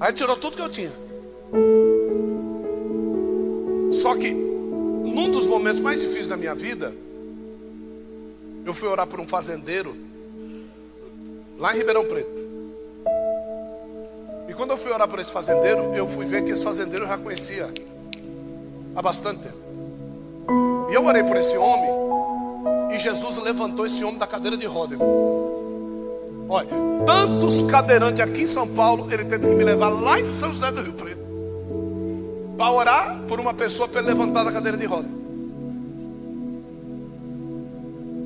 Aí 0.00 0.12
tirou 0.12 0.36
tudo 0.36 0.56
que 0.56 0.62
eu 0.62 0.68
tinha. 0.68 0.92
Só 3.90 4.14
que, 4.14 4.30
num 4.30 5.30
dos 5.30 5.46
momentos 5.46 5.80
mais 5.80 6.02
difíceis 6.02 6.28
da 6.28 6.36
minha 6.36 6.54
vida, 6.54 6.94
eu 8.66 8.74
fui 8.74 8.88
orar 8.88 9.06
por 9.06 9.18
um 9.18 9.26
fazendeiro 9.26 9.96
lá 11.56 11.74
em 11.74 11.78
Ribeirão 11.78 12.04
Preto. 12.04 12.47
Quando 14.58 14.72
eu 14.72 14.76
fui 14.76 14.90
orar 14.90 15.06
por 15.06 15.20
esse 15.20 15.30
fazendeiro, 15.30 15.94
eu 15.94 16.08
fui 16.08 16.26
ver 16.26 16.42
que 16.42 16.50
esse 16.50 16.64
fazendeiro 16.64 17.04
eu 17.04 17.08
já 17.08 17.16
conhecia 17.16 17.72
há 18.96 19.00
bastante 19.00 19.38
tempo. 19.38 19.56
E 20.90 20.94
eu 20.94 21.04
orei 21.04 21.22
por 21.22 21.36
esse 21.36 21.56
homem, 21.56 21.88
e 22.90 22.98
Jesus 22.98 23.36
levantou 23.36 23.86
esse 23.86 24.02
homem 24.02 24.18
da 24.18 24.26
cadeira 24.26 24.56
de 24.56 24.66
roda. 24.66 24.96
Olha, 26.48 26.70
tantos 27.06 27.62
cadeirantes 27.70 28.18
aqui 28.18 28.42
em 28.42 28.46
São 28.48 28.66
Paulo, 28.66 29.06
ele 29.12 29.26
teve 29.26 29.46
que 29.46 29.54
me 29.54 29.62
levar 29.62 29.90
lá 29.90 30.18
em 30.18 30.28
São 30.28 30.52
José 30.52 30.72
do 30.72 30.82
Rio 30.82 30.94
Preto. 30.94 31.20
Para 32.56 32.72
orar 32.72 33.20
por 33.28 33.38
uma 33.38 33.54
pessoa 33.54 33.86
para 33.86 34.00
ele 34.00 34.08
levantar 34.08 34.42
da 34.42 34.50
cadeira 34.50 34.76
de 34.76 34.86
roda. 34.86 35.08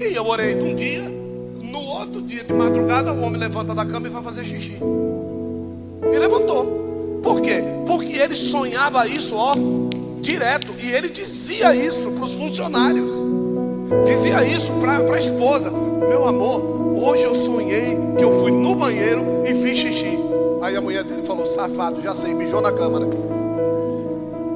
E 0.00 0.14
eu 0.14 0.26
orei 0.26 0.54
de 0.54 0.62
um 0.62 0.74
dia, 0.74 1.02
no 1.62 1.80
outro 1.80 2.22
dia 2.22 2.42
de 2.42 2.54
madrugada, 2.54 3.12
o 3.12 3.20
homem 3.20 3.38
levanta 3.38 3.74
da 3.74 3.84
cama 3.84 4.06
e 4.06 4.10
vai 4.10 4.22
fazer 4.22 4.46
xixi. 4.46 4.78
E 6.10 6.18
levantou. 6.18 7.20
Por 7.22 7.40
quê? 7.40 7.62
Porque 7.86 8.16
ele 8.16 8.34
sonhava 8.34 9.06
isso, 9.06 9.36
ó, 9.36 9.54
direto. 10.20 10.72
E 10.80 10.90
ele 10.90 11.08
dizia 11.08 11.74
isso 11.74 12.10
para 12.12 12.24
os 12.24 12.32
funcionários. 12.34 13.10
Dizia 14.06 14.44
isso 14.44 14.72
para 14.80 15.14
a 15.14 15.18
esposa: 15.18 15.70
Meu 15.70 16.26
amor, 16.26 16.60
hoje 16.96 17.22
eu 17.22 17.34
sonhei 17.34 17.96
que 18.16 18.24
eu 18.24 18.40
fui 18.40 18.50
no 18.50 18.74
banheiro 18.74 19.22
e 19.46 19.54
fiz 19.54 19.78
xixi. 19.78 20.18
Aí 20.60 20.76
a 20.76 20.80
mulher 20.80 21.04
dele 21.04 21.22
falou: 21.26 21.46
Safado, 21.46 22.00
já 22.00 22.14
sei, 22.14 22.34
mijou 22.34 22.60
na 22.60 22.72
cama, 22.72 23.00
né? 23.00 23.06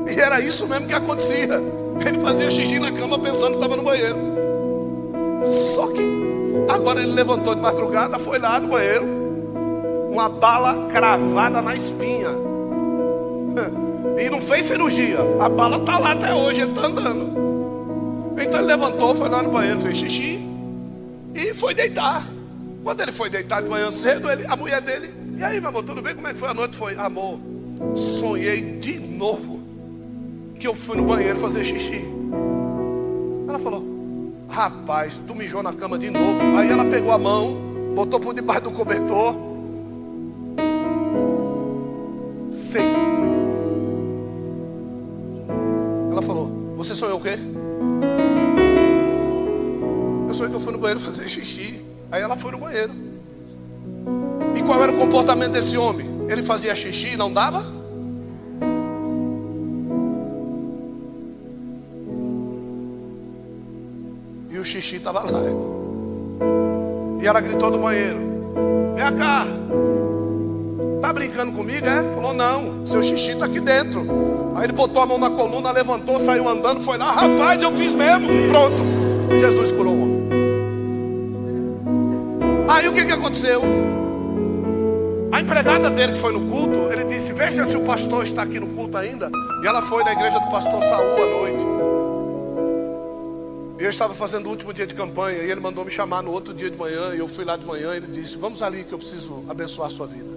E 0.09 0.21
era 0.21 0.41
isso 0.41 0.67
mesmo 0.67 0.87
que 0.87 0.95
acontecia. 0.95 1.61
Ele 2.07 2.21
fazia 2.21 2.51
xixi 2.51 2.79
na 2.79 2.91
cama 2.91 3.19
pensando 3.19 3.51
que 3.51 3.57
estava 3.57 3.77
no 3.77 3.83
banheiro. 3.83 4.17
Só 5.45 5.89
que 5.89 6.03
agora 6.69 7.03
ele 7.03 7.13
levantou 7.13 7.55
de 7.55 7.61
madrugada, 7.61 8.19
foi 8.19 8.39
lá 8.39 8.59
no 8.59 8.69
banheiro, 8.69 9.05
uma 10.17 10.31
bala 10.31 10.87
cravada 10.91 11.61
na 11.61 11.75
espinha. 11.77 12.31
E 14.19 14.31
não 14.31 14.41
fez 14.41 14.65
cirurgia. 14.65 15.19
A 15.39 15.47
bala 15.47 15.77
está 15.77 15.99
lá 15.99 16.13
até 16.13 16.33
hoje, 16.33 16.63
ele 16.63 16.71
está 16.71 16.87
andando. 16.87 17.37
Então 18.41 18.61
ele 18.61 18.67
levantou, 18.69 19.15
foi 19.15 19.29
lá 19.29 19.43
no 19.43 19.51
banheiro, 19.51 19.79
fez 19.79 19.99
xixi 19.99 20.41
e 21.35 21.53
foi 21.53 21.75
deitar. 21.75 22.27
Quando 22.83 23.03
ele 23.03 23.13
foi 23.13 23.29
deitar 23.29 23.63
de 23.63 23.69
manhã 23.69 23.91
cedo, 23.91 24.31
ele- 24.31 24.47
a 24.47 24.57
mulher 24.57 24.81
dele, 24.81 25.13
e 25.37 25.45
aí, 25.45 25.61
meu 25.61 25.69
amor, 25.69 25.83
tudo 25.85 26.01
bem? 26.01 26.15
Como 26.15 26.27
é 26.29 26.33
que 26.33 26.39
foi 26.39 26.49
a 26.49 26.55
noite? 26.55 26.77
Foi, 26.77 26.97
amor, 26.97 27.39
sonhei 27.95 28.63
de 28.79 28.99
novo 28.99 29.61
que 30.59 30.67
eu 30.67 30.75
fui 30.75 30.97
no 30.97 31.03
banheiro 31.05 31.39
fazer 31.39 31.63
xixi. 31.63 32.03
Ela 33.47 33.59
falou, 33.59 33.85
rapaz, 34.49 35.21
tu 35.27 35.35
mijou 35.35 35.63
na 35.63 35.75
cama 35.75 35.99
de 35.99 36.09
novo. 36.09 36.41
Aí 36.57 36.71
ela 36.71 36.87
pegou 36.87 37.13
a 37.13 37.19
mão, 37.19 37.55
botou 37.95 38.19
por 38.19 38.33
debaixo 38.33 38.63
do 38.63 38.71
cobertor. 38.71 39.35
Sei. 42.57 42.81
Ela 46.11 46.23
falou, 46.23 46.75
você 46.75 46.95
sonhou 46.95 47.19
o 47.19 47.23
quê? 47.23 47.35
Eu 50.27 50.35
sonhei 50.35 50.51
que 50.51 50.57
eu 50.57 50.61
fui 50.61 50.73
no 50.73 50.79
banheiro 50.79 50.99
fazer 50.99 51.29
xixi. 51.29 51.85
Aí 52.11 52.23
ela 52.23 52.35
foi 52.35 52.53
no 52.53 52.57
banheiro. 52.57 52.93
E 54.57 54.63
qual 54.63 54.83
era 54.83 54.91
o 54.91 54.97
comportamento 54.97 55.53
desse 55.53 55.77
homem? 55.77 56.09
Ele 56.31 56.43
fazia 56.43 56.75
xixi 56.75 57.13
e 57.13 57.17
não 57.19 57.31
dava? 57.31 57.63
E 64.49 64.59
o 64.59 64.65
xixi 64.65 64.97
estava 64.97 65.21
lá. 65.31 65.41
E 67.21 67.27
ela 67.27 67.41
gritou 67.43 67.71
do 67.71 67.79
banheiro: 67.79 68.19
Vem 68.97 69.15
cá. 69.19 69.47
Tá 71.01 71.13
brincando 71.13 71.53
comigo, 71.53 71.87
é? 71.87 72.03
Falou: 72.15 72.33
Não, 72.33 72.87
seu 72.87 73.03
xixi 73.03 73.33
está 73.33 73.47
aqui 73.47 73.61
dentro. 73.61 74.07
Aí 74.57 74.65
ele 74.65 74.73
botou 74.73 75.03
a 75.03 75.07
mão 75.07 75.19
na 75.19 75.31
coluna, 75.31 75.71
levantou, 75.71 76.19
saiu 76.19 76.49
andando, 76.49 76.81
foi 76.81 76.97
lá. 76.97 77.13
Rapaz, 77.13 77.63
eu 77.63 77.73
fiz 77.77 77.95
mesmo. 77.95 78.27
Pronto. 78.51 79.39
Jesus 79.39 79.73
curou 79.73 79.95
o 79.95 80.03
homem. 80.03 80.17
Aí 82.69 82.89
o 82.89 82.93
que, 82.93 83.05
que 83.05 83.13
aconteceu? 83.13 83.63
A 85.33 85.41
empregada 85.41 85.91
dele 85.91 86.15
que 86.15 86.19
foi 86.19 86.33
no 86.33 86.49
culto, 86.49 86.91
ele 86.91 87.05
disse: 87.05 87.33
Veja 87.33 87.67
se 87.67 87.77
o 87.77 87.85
pastor 87.85 88.25
está 88.27 88.43
aqui 88.43 88.59
no 88.59 88.69
culto 88.69 88.97
ainda. 88.97 89.31
E 89.63 89.67
ela 89.67 89.83
foi 89.83 90.03
na 90.05 90.13
igreja 90.13 90.39
do 90.39 90.51
pastor 90.51 90.83
Saul 90.85 91.23
à 91.23 91.27
noite. 91.27 91.67
E 93.79 93.85
eu 93.85 93.91
estava 93.91 94.15
fazendo 94.15 94.47
o 94.47 94.51
último 94.51 94.73
dia 94.73 94.87
de 94.87 94.95
campanha 94.95 95.43
e 95.43 95.51
ele 95.51 95.61
mandou 95.61 95.85
me 95.85 95.91
chamar 95.91 96.23
no 96.23 96.33
outro 96.33 96.55
dia 96.55 96.71
de 96.71 96.77
manhã. 96.79 97.15
E 97.15 97.19
eu 97.19 97.29
fui 97.29 97.45
lá 97.45 97.59
de 97.59 97.67
manhã 97.67 97.93
e 97.93 97.99
ele 97.99 98.07
disse: 98.07 98.39
Vamos 98.39 98.63
ali 98.63 98.85
que 98.85 98.93
eu 98.93 98.99
preciso 98.99 99.45
abençoar 99.49 99.89
a 99.89 99.91
sua 99.91 100.07
vida. 100.07 100.36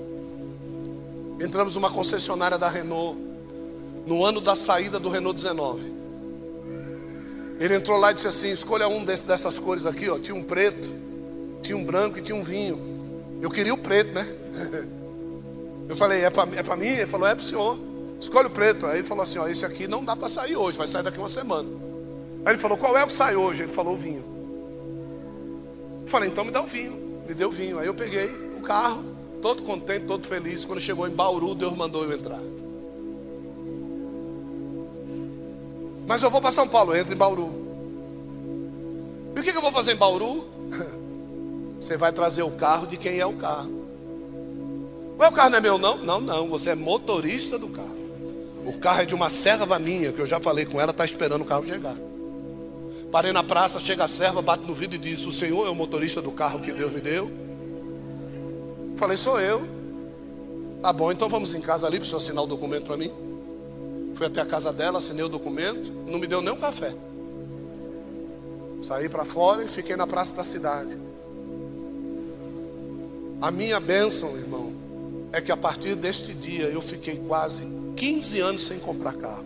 Entramos 1.39 1.75
numa 1.75 1.89
concessionária 1.89 2.57
da 2.57 2.67
Renault, 2.67 3.17
no 4.05 4.25
ano 4.25 4.41
da 4.41 4.55
saída 4.55 4.99
do 4.99 5.09
Renault 5.09 5.35
19. 5.35 5.99
Ele 7.59 7.75
entrou 7.75 7.97
lá 7.97 8.11
e 8.11 8.13
disse 8.13 8.27
assim: 8.27 8.49
escolha 8.49 8.87
um 8.87 9.03
desse, 9.03 9.25
dessas 9.25 9.59
cores 9.59 9.85
aqui, 9.85 10.09
ó. 10.09 10.17
Tinha 10.17 10.35
um 10.35 10.43
preto, 10.43 10.93
tinha 11.61 11.77
um 11.77 11.83
branco 11.83 12.17
e 12.17 12.21
tinha 12.21 12.35
um 12.35 12.43
vinho. 12.43 13.39
Eu 13.41 13.49
queria 13.49 13.73
o 13.73 13.77
preto, 13.77 14.13
né? 14.13 14.25
Eu 15.89 15.95
falei, 15.95 16.23
é 16.23 16.29
para 16.29 16.43
é 16.43 16.75
mim? 16.75 16.85
Ele 16.85 17.07
falou, 17.07 17.27
é 17.27 17.33
para 17.33 17.41
o 17.41 17.45
senhor. 17.45 17.79
Escolhe 18.19 18.45
o 18.45 18.51
preto. 18.51 18.85
Aí 18.85 18.99
ele 18.99 19.07
falou 19.07 19.23
assim: 19.23 19.39
ó, 19.39 19.47
esse 19.47 19.65
aqui 19.65 19.87
não 19.87 20.05
dá 20.05 20.15
para 20.15 20.29
sair 20.29 20.55
hoje, 20.55 20.77
vai 20.77 20.85
sair 20.85 21.01
daqui 21.01 21.17
uma 21.17 21.27
semana. 21.27 21.67
Aí 22.45 22.53
ele 22.53 22.59
falou, 22.59 22.77
qual 22.77 22.95
é 22.95 23.03
o 23.03 23.07
que 23.07 23.13
sai 23.13 23.35
hoje? 23.35 23.63
Ele 23.63 23.71
falou, 23.71 23.95
o 23.95 23.97
vinho. 23.97 24.23
Eu 26.03 26.07
falei, 26.07 26.29
então 26.29 26.45
me 26.45 26.51
dá 26.51 26.61
o 26.61 26.67
vinho. 26.67 27.23
Me 27.27 27.33
deu 27.33 27.49
o 27.49 27.51
vinho. 27.51 27.79
Aí 27.79 27.87
eu 27.87 27.93
peguei 27.93 28.27
o 28.57 28.61
carro, 28.61 29.03
todo 29.41 29.63
contente, 29.63 30.05
todo 30.05 30.27
feliz. 30.27 30.65
Quando 30.65 30.79
chegou 30.79 31.07
em 31.07 31.11
Bauru, 31.11 31.55
Deus 31.55 31.75
mandou 31.75 32.03
eu 32.03 32.13
entrar. 32.13 32.41
Mas 36.07 36.23
eu 36.23 36.31
vou 36.31 36.41
para 36.41 36.51
São 36.51 36.67
Paulo, 36.67 36.93
eu 36.93 37.01
entro 37.01 37.13
em 37.13 37.17
Bauru. 37.17 37.49
E 39.35 39.39
o 39.39 39.43
que, 39.43 39.51
eu 39.51 39.61
vou 39.61 39.71
fazer 39.71 39.93
em 39.93 39.95
Bauru? 39.95 40.45
Você 41.79 41.95
vai 41.95 42.11
trazer 42.11 42.43
o 42.43 42.51
carro 42.51 42.87
de 42.87 42.97
quem 42.97 43.19
é 43.19 43.25
o 43.25 43.33
carro. 43.33 43.85
Mas 45.17 45.29
o 45.29 45.31
carro 45.31 45.49
não 45.49 45.57
é 45.57 45.61
meu, 45.61 45.77
não? 45.77 45.97
Não, 45.97 46.19
não. 46.19 46.49
Você 46.49 46.71
é 46.71 46.75
motorista 46.75 47.59
do 47.59 47.69
carro. 47.69 47.99
O 48.65 48.73
carro 48.79 49.01
é 49.01 49.05
de 49.05 49.15
uma 49.15 49.29
serva 49.29 49.79
minha, 49.79 50.11
que 50.11 50.19
eu 50.19 50.27
já 50.27 50.39
falei 50.39 50.65
com 50.65 50.79
ela, 50.79 50.91
está 50.91 51.05
esperando 51.05 51.41
o 51.41 51.45
carro 51.45 51.65
chegar. 51.65 51.95
Parei 53.11 53.31
na 53.31 53.43
praça, 53.43 53.79
chega 53.79 54.03
a 54.03 54.07
serva, 54.07 54.41
bate 54.41 54.65
no 54.65 54.73
vidro 54.73 54.95
e 54.95 54.99
diz: 54.99 55.25
O 55.25 55.31
senhor 55.31 55.65
é 55.65 55.69
o 55.69 55.75
motorista 55.75 56.21
do 56.21 56.31
carro 56.31 56.59
que 56.59 56.71
Deus 56.71 56.91
me 56.91 57.01
deu? 57.01 57.48
Falei: 58.99 59.15
Sou 59.15 59.39
eu. 59.39 59.61
Tá 60.81 60.91
bom, 60.91 61.11
então 61.11 61.29
vamos 61.29 61.53
em 61.53 61.61
casa 61.61 61.87
ali 61.87 61.97
para 61.97 62.03
o 62.03 62.07
senhor 62.07 62.17
assinar 62.17 62.43
o 62.43 62.47
documento 62.47 62.85
para 62.85 62.97
mim. 62.97 63.11
Fui 64.13 64.27
até 64.27 64.41
a 64.41 64.45
casa 64.45 64.73
dela, 64.73 64.97
assinei 64.97 65.23
o 65.23 65.29
documento, 65.29 65.91
não 66.05 66.19
me 66.19 66.27
deu 66.27 66.41
nem 66.41 66.53
um 66.53 66.57
café. 66.57 66.93
Saí 68.81 69.07
para 69.07 69.23
fora 69.23 69.63
e 69.63 69.67
fiquei 69.67 69.95
na 69.95 70.05
praça 70.05 70.35
da 70.35 70.43
cidade. 70.43 70.97
A 73.41 73.51
minha 73.51 73.79
bênção, 73.79 74.35
irmão, 74.37 74.73
é 75.31 75.39
que 75.39 75.51
a 75.51 75.57
partir 75.57 75.95
deste 75.95 76.33
dia 76.33 76.65
eu 76.65 76.81
fiquei 76.81 77.17
quase 77.27 77.63
15 77.95 78.39
anos 78.41 78.65
sem 78.65 78.79
comprar 78.79 79.13
carro. 79.13 79.45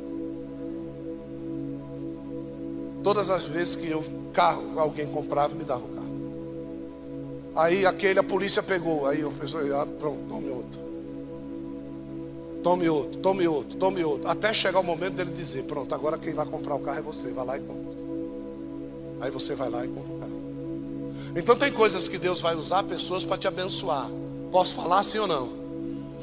Todas 3.04 3.30
as 3.30 3.46
vezes 3.46 3.76
que 3.76 3.88
eu 3.88 4.04
carro, 4.34 4.80
alguém 4.80 5.08
comprava, 5.08 5.54
me 5.54 5.64
dava 5.64 5.84
o 5.84 5.90
carro. 5.90 6.03
Aí 7.56 7.86
aquele 7.86 8.20
a 8.20 8.24
polícia 8.24 8.64
pegou, 8.64 9.06
aí 9.08 9.22
eu 9.22 9.32
pensei, 9.32 9.72
ah, 9.74 9.86
pronto, 10.00 10.24
tome 10.28 10.50
outro. 10.50 10.84
Tome 12.64 12.88
outro, 12.88 13.20
tome 13.20 13.48
outro, 13.48 13.78
tome 13.78 14.04
outro. 14.06 14.30
Até 14.30 14.54
chegar 14.54 14.80
o 14.80 14.84
momento 14.84 15.16
dele 15.16 15.32
dizer: 15.32 15.64
Pronto, 15.64 15.94
agora 15.94 16.18
quem 16.18 16.34
vai 16.34 16.46
comprar 16.46 16.76
o 16.76 16.80
carro 16.80 17.00
é 17.00 17.02
você. 17.02 17.30
Vai 17.32 17.46
lá 17.46 17.58
e 17.58 17.60
compra. 17.60 17.94
Aí 19.20 19.30
você 19.30 19.54
vai 19.54 19.70
lá 19.70 19.84
e 19.84 19.88
compra 19.90 20.14
o 20.14 20.20
carro. 20.20 20.32
Então 21.36 21.56
tem 21.58 21.74
coisas 21.74 22.08
que 22.08 22.18
Deus 22.18 22.40
vai 22.40 22.56
usar 22.56 22.84
pessoas 22.84 23.26
para 23.26 23.38
te 23.38 23.50
abençoar. 23.50 24.10
Posso 24.50 24.76
falar 24.76 25.04
sim 25.04 25.18
ou 25.18 25.28
não? 25.28 25.50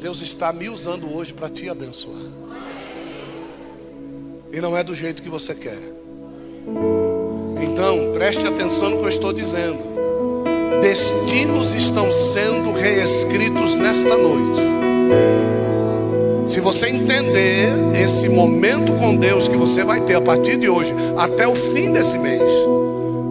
Deus 0.01 0.23
está 0.23 0.51
me 0.51 0.71
usando 0.71 1.15
hoje 1.15 1.35
para 1.35 1.51
te 1.51 1.69
abençoar. 1.69 2.23
E 4.51 4.61
não 4.63 4.75
é 4.75 4.83
do 4.83 4.95
jeito 4.95 5.23
que 5.23 5.29
você 5.29 5.55
quer. 5.55 5.79
Então, 7.63 8.13
preste 8.15 8.47
atenção 8.47 8.91
no 8.91 8.99
que 8.99 9.05
eu 9.05 9.09
estou 9.09 9.33
dizendo. 9.33 9.90
Destinos 10.81 11.75
estão 11.75 12.11
sendo 12.11 12.73
reescritos 12.73 13.77
nesta 13.77 14.17
noite. 14.17 14.61
Se 16.47 16.59
você 16.61 16.89
entender 16.89 17.69
esse 18.03 18.29
momento 18.29 18.95
com 18.95 19.15
Deus 19.15 19.47
que 19.47 19.57
você 19.57 19.85
vai 19.85 20.01
ter 20.01 20.15
a 20.15 20.21
partir 20.21 20.57
de 20.57 20.69
hoje 20.69 20.95
até 21.19 21.47
o 21.47 21.55
fim 21.55 21.93
desse 21.93 22.19
mês, 22.19 22.43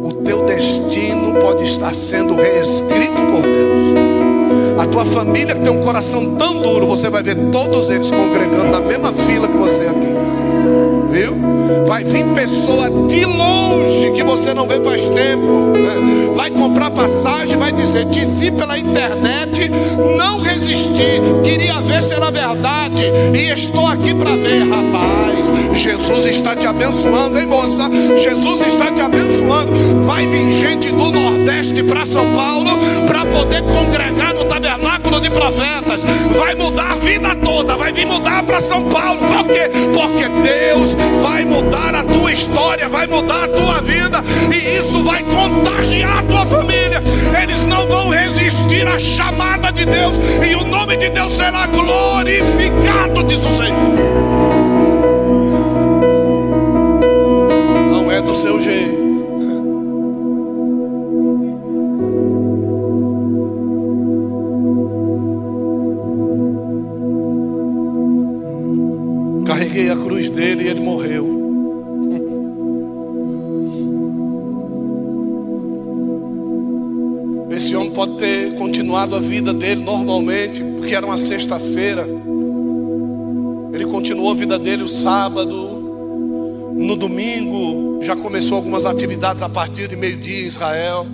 o 0.03 0.13
teu 0.23 0.45
destino 0.45 1.39
pode 1.41 1.63
estar 1.63 1.93
sendo 1.95 2.35
reescrito 2.35 3.15
por 3.15 3.41
Deus. 3.41 4.79
A 4.79 4.85
tua 4.85 5.05
família 5.05 5.55
que 5.55 5.61
tem 5.61 5.71
um 5.71 5.81
coração 5.81 6.35
tão 6.35 6.61
duro, 6.61 6.85
você 6.85 7.09
vai 7.09 7.23
ver 7.23 7.35
todos 7.51 7.89
eles 7.89 8.11
congregando 8.11 8.67
na 8.67 8.79
mesma 8.79 9.11
fila 9.11 9.47
que 9.47 9.57
você 9.57 9.83
aqui. 9.83 10.08
Viu? 11.11 11.35
Vai 11.87 12.03
vir 12.03 12.23
pessoa 12.35 12.89
de 13.07 13.25
longe 13.25 14.11
que 14.15 14.23
você 14.23 14.53
não 14.53 14.67
vê 14.67 14.79
faz 14.81 15.01
tempo. 15.01 15.73
Né? 15.77 16.33
Vai 16.35 16.51
comprar 16.51 16.91
passagem, 16.91 17.57
vai 17.57 17.71
dizer: 17.71 18.05
Te 18.07 18.25
vi 18.25 18.51
pela 18.51 18.77
internet, 18.77 19.69
não 20.17 20.39
resisti, 20.39 21.21
queria 21.43 21.81
ver 21.81 22.01
se 22.01 22.13
era 22.13 22.31
verdade, 22.31 23.03
e 23.33 23.51
estou 23.51 23.87
aqui 23.87 24.13
para 24.13 24.35
ver, 24.35 24.63
rapaz. 24.69 25.49
Jesus 25.73 26.25
está 26.25 26.55
te 26.55 26.67
abençoando, 26.67 27.39
hein, 27.39 27.45
moça? 27.45 27.89
Jesus 28.17 28.67
está 28.67 28.91
te 28.91 29.01
abençoando. 29.01 29.71
Vai 30.05 30.27
vir 30.27 30.51
gente 30.59 30.89
do 30.91 31.11
Nordeste 31.11 31.83
para 31.83 32.05
São 32.05 32.33
Paulo 32.33 32.71
para 33.07 33.25
poder 33.25 33.63
congregar 33.63 34.38
tabernáculo 35.19 35.21
de 35.21 35.29
profetas. 35.29 36.03
Vai 36.37 36.55
mudar 36.55 36.91
a 36.91 36.95
vida 36.95 37.35
toda, 37.35 37.75
vai 37.75 37.91
vir 37.91 38.05
mudar 38.05 38.43
para 38.43 38.59
São 38.59 38.83
Paulo. 38.89 39.19
Por 39.19 39.47
quê? 39.47 39.69
Porque 39.93 40.27
Deus 40.27 40.93
vai 41.21 41.45
mudar 41.45 41.95
a 41.95 42.03
tua 42.03 42.31
história, 42.31 42.87
vai 42.87 43.07
mudar 43.07 43.43
a 43.43 43.47
tua 43.47 43.81
vida, 43.81 44.23
e 44.51 44.77
isso 44.77 45.03
vai 45.03 45.23
contagiar 45.23 46.19
a 46.19 46.23
tua 46.23 46.45
família. 46.45 47.03
Eles 47.41 47.65
não 47.65 47.87
vão 47.87 48.09
resistir 48.09 48.87
à 48.87 48.97
chamada 48.97 49.71
de 49.71 49.85
Deus, 49.85 50.15
e 50.49 50.55
o 50.55 50.65
nome 50.65 50.97
de 50.97 51.09
Deus 51.09 51.33
será 51.33 51.67
glorificado, 51.67 53.23
diz 53.23 53.43
o 53.43 53.57
Senhor. 53.57 53.79
Não 57.91 58.11
é 58.11 58.21
do 58.21 58.35
seu 58.35 58.61
jeito. 58.61 59.08
Carreguei 69.59 69.89
a 69.89 69.95
cruz 69.97 70.29
dele 70.29 70.63
e 70.63 70.67
ele 70.69 70.79
morreu. 70.79 71.27
Esse 77.51 77.75
homem 77.75 77.91
pode 77.91 78.13
ter 78.13 78.55
continuado 78.55 79.17
a 79.17 79.19
vida 79.19 79.53
dele 79.53 79.83
normalmente, 79.83 80.63
porque 80.77 80.95
era 80.95 81.05
uma 81.05 81.17
sexta-feira. 81.17 82.07
Ele 83.73 83.85
continuou 83.87 84.31
a 84.31 84.33
vida 84.33 84.57
dele 84.57 84.83
o 84.83 84.87
sábado. 84.87 86.71
No 86.77 86.95
domingo 86.95 87.99
já 88.01 88.15
começou 88.15 88.55
algumas 88.55 88.85
atividades 88.85 89.43
a 89.43 89.49
partir 89.49 89.89
de 89.89 89.97
meio-dia 89.97 90.41
em 90.41 90.45
Israel. 90.45 91.05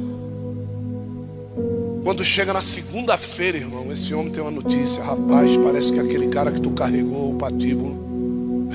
Quando 2.04 2.24
chega 2.24 2.54
na 2.54 2.62
segunda-feira, 2.62 3.58
irmão, 3.58 3.92
esse 3.92 4.14
homem 4.14 4.32
tem 4.32 4.44
uma 4.44 4.52
notícia. 4.52 5.04
Rapaz, 5.04 5.58
parece 5.58 5.92
que 5.92 6.00
aquele 6.00 6.28
cara 6.28 6.52
que 6.52 6.62
tu 6.62 6.70
carregou 6.70 7.32
o 7.32 7.36
patíbulo 7.40 8.06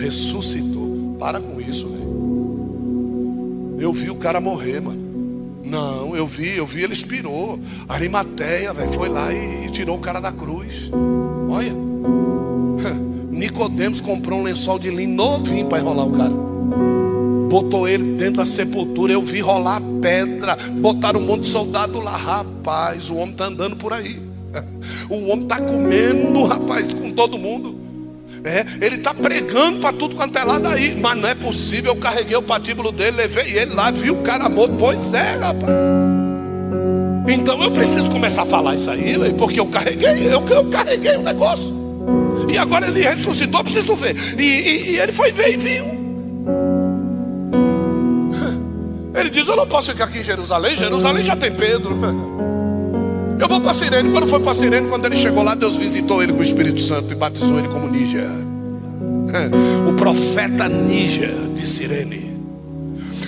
ressuscitou. 0.00 1.16
Para 1.18 1.40
com 1.40 1.60
isso, 1.60 1.88
velho. 1.88 3.76
Eu 3.78 3.92
vi 3.92 4.10
o 4.10 4.16
cara 4.16 4.40
morrer, 4.40 4.80
mano. 4.80 5.10
Não, 5.64 6.16
eu 6.16 6.26
vi, 6.26 6.56
eu 6.56 6.66
vi, 6.66 6.82
ele 6.82 6.92
expirou. 6.92 7.60
Arimateia, 7.88 8.72
velho, 8.72 8.90
foi 8.90 9.08
lá 9.08 9.32
e, 9.32 9.66
e 9.66 9.70
tirou 9.70 9.96
o 9.96 10.00
cara 10.00 10.18
da 10.20 10.32
cruz. 10.32 10.90
Olha. 11.48 11.90
Nicodemos 13.30 14.02
comprou 14.02 14.40
um 14.40 14.42
lençol 14.42 14.78
de 14.78 14.90
linho 14.90 15.14
novinho 15.14 15.66
para 15.66 15.78
enrolar 15.78 16.06
o 16.06 16.12
cara. 16.12 16.34
Botou 17.48 17.88
ele 17.88 18.12
dentro 18.12 18.36
da 18.36 18.46
sepultura. 18.46 19.12
Eu 19.12 19.22
vi 19.22 19.40
rolar 19.40 19.80
pedra. 20.02 20.56
Botaram 20.56 21.20
um 21.20 21.24
monte 21.24 21.42
de 21.42 21.48
soldado 21.48 22.00
lá. 22.00 22.16
Rapaz, 22.16 23.08
o 23.08 23.16
homem 23.16 23.30
está 23.30 23.46
andando 23.46 23.76
por 23.76 23.92
aí. 23.92 24.20
O 25.08 25.28
homem 25.28 25.42
está 25.42 25.60
comendo, 25.60 26.44
rapaz, 26.44 26.92
com 26.92 27.10
todo 27.12 27.38
mundo. 27.38 27.79
É, 28.44 28.64
ele 28.80 28.96
está 28.96 29.12
pregando 29.12 29.78
para 29.80 29.92
tudo 29.92 30.14
quanto 30.16 30.38
é 30.38 30.44
lado 30.44 30.68
aí. 30.68 30.96
Mas 31.00 31.16
não 31.18 31.28
é 31.28 31.34
possível. 31.34 31.92
Eu 31.92 31.96
carreguei 31.96 32.36
o 32.36 32.42
patíbulo 32.42 32.90
dele, 32.92 33.16
levei 33.18 33.58
ele 33.58 33.74
lá, 33.74 33.90
vi 33.90 34.10
o 34.10 34.16
cara 34.22 34.48
morto. 34.48 34.76
Pois 34.78 35.12
é, 35.12 35.36
rapaz. 35.36 36.00
Então 37.28 37.62
eu 37.62 37.70
preciso 37.70 38.10
começar 38.10 38.42
a 38.42 38.46
falar 38.46 38.74
isso 38.74 38.90
aí, 38.90 39.14
porque 39.38 39.60
eu 39.60 39.66
carreguei, 39.66 40.26
eu, 40.26 40.44
eu 40.48 40.64
carreguei 40.68 41.16
o 41.16 41.22
negócio. 41.22 41.80
E 42.50 42.58
agora 42.58 42.88
ele 42.88 43.02
ressuscitou, 43.02 43.62
preciso 43.62 43.94
ver. 43.94 44.16
E, 44.38 44.42
e, 44.42 44.90
e 44.90 44.98
ele 44.98 45.12
foi 45.12 45.30
ver 45.30 45.52
e 45.52 45.56
viu. 45.56 46.00
Ele 49.14 49.30
diz: 49.30 49.46
Eu 49.46 49.56
não 49.56 49.66
posso 49.66 49.92
ficar 49.92 50.04
aqui 50.04 50.20
em 50.20 50.24
Jerusalém. 50.24 50.76
Jerusalém 50.76 51.22
já 51.22 51.36
tem 51.36 51.52
Pedro. 51.52 51.94
Eu 53.40 53.48
vou 53.48 53.60
para 53.60 53.72
Sirene. 53.72 54.12
Quando 54.12 54.28
foi 54.28 54.38
para 54.38 54.52
Sirene, 54.52 54.88
quando 54.88 55.06
ele 55.06 55.16
chegou 55.16 55.42
lá, 55.42 55.54
Deus 55.54 55.78
visitou 55.78 56.22
ele 56.22 56.34
com 56.34 56.40
o 56.40 56.44
Espírito 56.44 56.80
Santo 56.80 57.10
e 57.10 57.16
batizou 57.16 57.58
ele 57.58 57.68
como 57.68 57.88
Níger. 57.88 58.28
O 59.88 59.94
profeta 59.94 60.68
Níger 60.68 61.32
de 61.54 61.66
Sirene. 61.66 62.30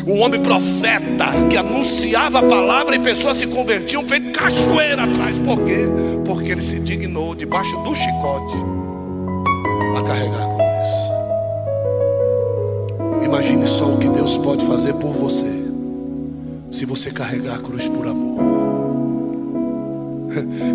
Um 0.07 0.21
homem 0.21 0.43
profeta 0.43 1.27
que 1.49 1.57
anunciava 1.57 2.41
a 2.41 2.43
palavra 2.43 2.97
e 2.97 2.99
pessoas 2.99 3.37
se 3.37 3.47
convertiam, 3.47 4.07
feito 4.07 4.33
cachoeira 4.33 5.05
atrás. 5.05 5.35
Por 5.39 5.61
quê? 5.61 5.87
Porque 6.27 6.53
ele 6.53 6.61
se 6.61 6.81
dignou 6.81 7.35
debaixo 7.35 7.75
do 7.79 7.95
chicote 7.95 8.57
a 9.97 10.03
carregar 10.03 10.43
a 10.43 10.49
cruz. 10.57 10.89
Imagine 13.25 13.69
só 13.69 13.87
o 13.87 13.99
que 13.99 14.09
Deus 14.09 14.37
pode 14.37 14.67
fazer 14.67 14.93
por 14.95 15.13
você, 15.13 15.51
se 16.71 16.85
você 16.85 17.13
carregar 17.13 17.55
a 17.55 17.59
cruz 17.59 17.89
por 17.89 18.07
amor. 18.07 18.62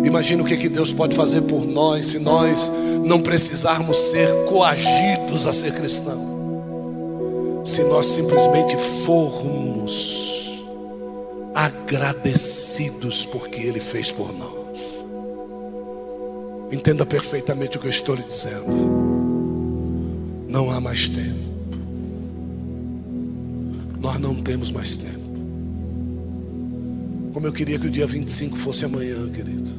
Imagine 0.04 0.42
o 0.42 0.44
que, 0.44 0.56
que 0.56 0.68
Deus 0.68 0.92
pode 0.92 1.14
fazer 1.16 1.42
por 1.42 1.66
nós, 1.66 2.06
se 2.06 2.18
nós 2.18 2.70
não 3.04 3.20
precisarmos 3.20 3.96
ser 3.96 4.28
coagidos 4.48 5.46
a 5.46 5.52
ser 5.52 5.72
cristão, 5.74 7.62
se 7.64 7.82
nós 7.84 8.06
simplesmente 8.06 8.76
formos 9.04 10.64
agradecidos 11.54 13.24
por 13.24 13.48
que 13.48 13.60
Ele 13.60 13.80
fez 13.80 14.12
por 14.12 14.32
nós. 14.32 15.04
Entenda 16.70 17.06
perfeitamente 17.06 17.76
o 17.78 17.80
que 17.80 17.86
eu 17.86 17.90
estou 17.90 18.14
lhe 18.14 18.22
dizendo. 18.22 18.66
Não 20.48 20.70
há 20.70 20.80
mais 20.80 21.08
tempo. 21.08 21.48
Nós 24.00 24.20
não 24.20 24.34
temos 24.34 24.70
mais 24.70 24.96
tempo. 24.96 25.27
Como 27.32 27.46
eu 27.46 27.52
queria 27.52 27.78
que 27.78 27.86
o 27.86 27.90
dia 27.90 28.06
25 28.06 28.56
fosse 28.56 28.84
amanhã, 28.84 29.28
querido. 29.30 29.70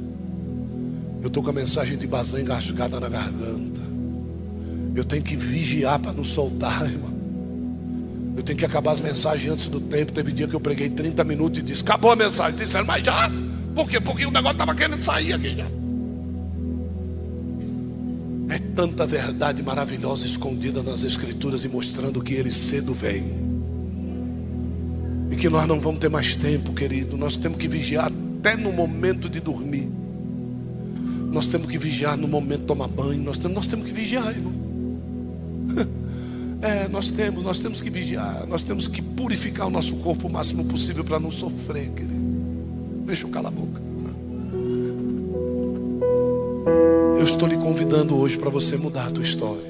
Eu 1.22 1.28
estou 1.28 1.44
com 1.44 1.50
a 1.50 1.54
mensagem 1.54 1.98
de 1.98 2.08
Bazan 2.08 2.42
engasgada 2.42 3.00
na 3.00 3.10
garganta. 3.10 3.82
Eu 4.96 5.04
tenho 5.04 5.24
que 5.24 5.36
vigiar 5.36 6.00
para 6.00 6.14
não 6.14 6.24
soltar, 6.24 6.84
irmão. 6.90 7.14
Eu 8.36 8.44
tenho 8.44 8.58
que 8.58 8.66
acabar 8.66 8.92
as 8.92 9.02
mensagens 9.02 9.52
antes 9.52 9.68
do 9.68 9.82
tempo. 9.82 10.14
Teve 10.14 10.32
dia 10.32 10.48
que 10.48 10.56
eu 10.56 10.60
preguei 10.60 10.90
30 10.90 11.24
minutos 11.24 11.60
e 11.60 11.62
disse: 11.62 11.84
Acabou 11.84 12.12
a 12.12 12.16
mensagem. 12.16 12.58
Disseram, 12.58 12.86
mas 12.86 13.04
já? 13.04 13.30
Por 13.76 13.90
quê? 13.90 14.00
Porque 14.00 14.26
o 14.26 14.32
negócio 14.32 14.54
estava 14.54 14.74
querendo 14.74 15.02
sair 15.02 15.34
aqui 15.34 15.56
já. 15.58 15.66
É 18.50 18.60
tanta 18.74 19.06
verdade 19.06 19.62
maravilhosa 19.62 20.26
escondida 20.26 20.82
nas 20.82 21.04
Escrituras 21.04 21.64
e 21.66 21.70
mostrando 21.70 22.22
que 22.22 22.34
Ele 22.34 22.52
cedo 22.52 22.94
vem. 22.94 23.49
E 25.32 25.36
que 25.36 25.50
nós 25.50 25.68
não 25.68 25.80
vamos 25.80 26.00
ter 26.00 26.10
mais 26.10 26.36
tempo, 26.36 26.74
querido. 26.74 27.18
Nós 27.18 27.38
temos 27.38 27.58
que 27.58 27.68
vigiar 27.68 28.12
até 28.40 28.56
no 28.56 28.72
momento 28.72 29.30
de 29.30 29.40
dormir. 29.40 29.88
Nós 31.32 31.48
temos 31.48 31.70
que 31.70 31.78
vigiar 31.78 32.18
no 32.18 32.28
momento 32.28 32.62
de 32.62 32.66
tomar 32.66 32.88
banho. 32.88 33.22
Nós 33.22 33.38
temos, 33.38 33.56
nós 33.56 33.68
temos 33.68 33.86
que 33.86 33.94
vigiar, 33.94 34.30
irmão. 34.30 34.54
É, 36.62 36.90
nós 36.90 37.10
temos, 37.10 37.42
nós 37.42 37.62
temos 37.62 37.82
que 37.82 37.90
vigiar. 37.90 38.46
Nós 38.46 38.66
temos 38.66 38.86
que 38.86 39.02
purificar 39.02 39.68
o 39.68 39.70
nosso 39.70 39.96
corpo 39.96 40.28
o 40.28 40.30
máximo 40.30 40.66
possível 40.66 41.06
para 41.06 41.18
não 41.18 41.32
sofrer, 41.32 41.90
querido. 41.92 42.20
Deixa 43.06 43.26
eu 43.26 43.30
calar 43.30 43.50
a 43.50 43.56
boca. 43.56 43.82
Eu 47.18 47.24
estou 47.24 47.48
lhe 47.48 47.56
convidando 47.56 48.18
hoje 48.18 48.38
para 48.38 48.50
você 48.50 48.76
mudar 48.76 49.08
a 49.08 49.12
tua 49.12 49.24
história. 49.24 49.69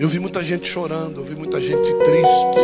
Eu 0.00 0.08
vi 0.08 0.18
muita 0.18 0.42
gente 0.42 0.66
chorando, 0.66 1.20
eu 1.20 1.24
vi 1.24 1.34
muita 1.34 1.60
gente 1.60 1.92
triste. 1.96 2.58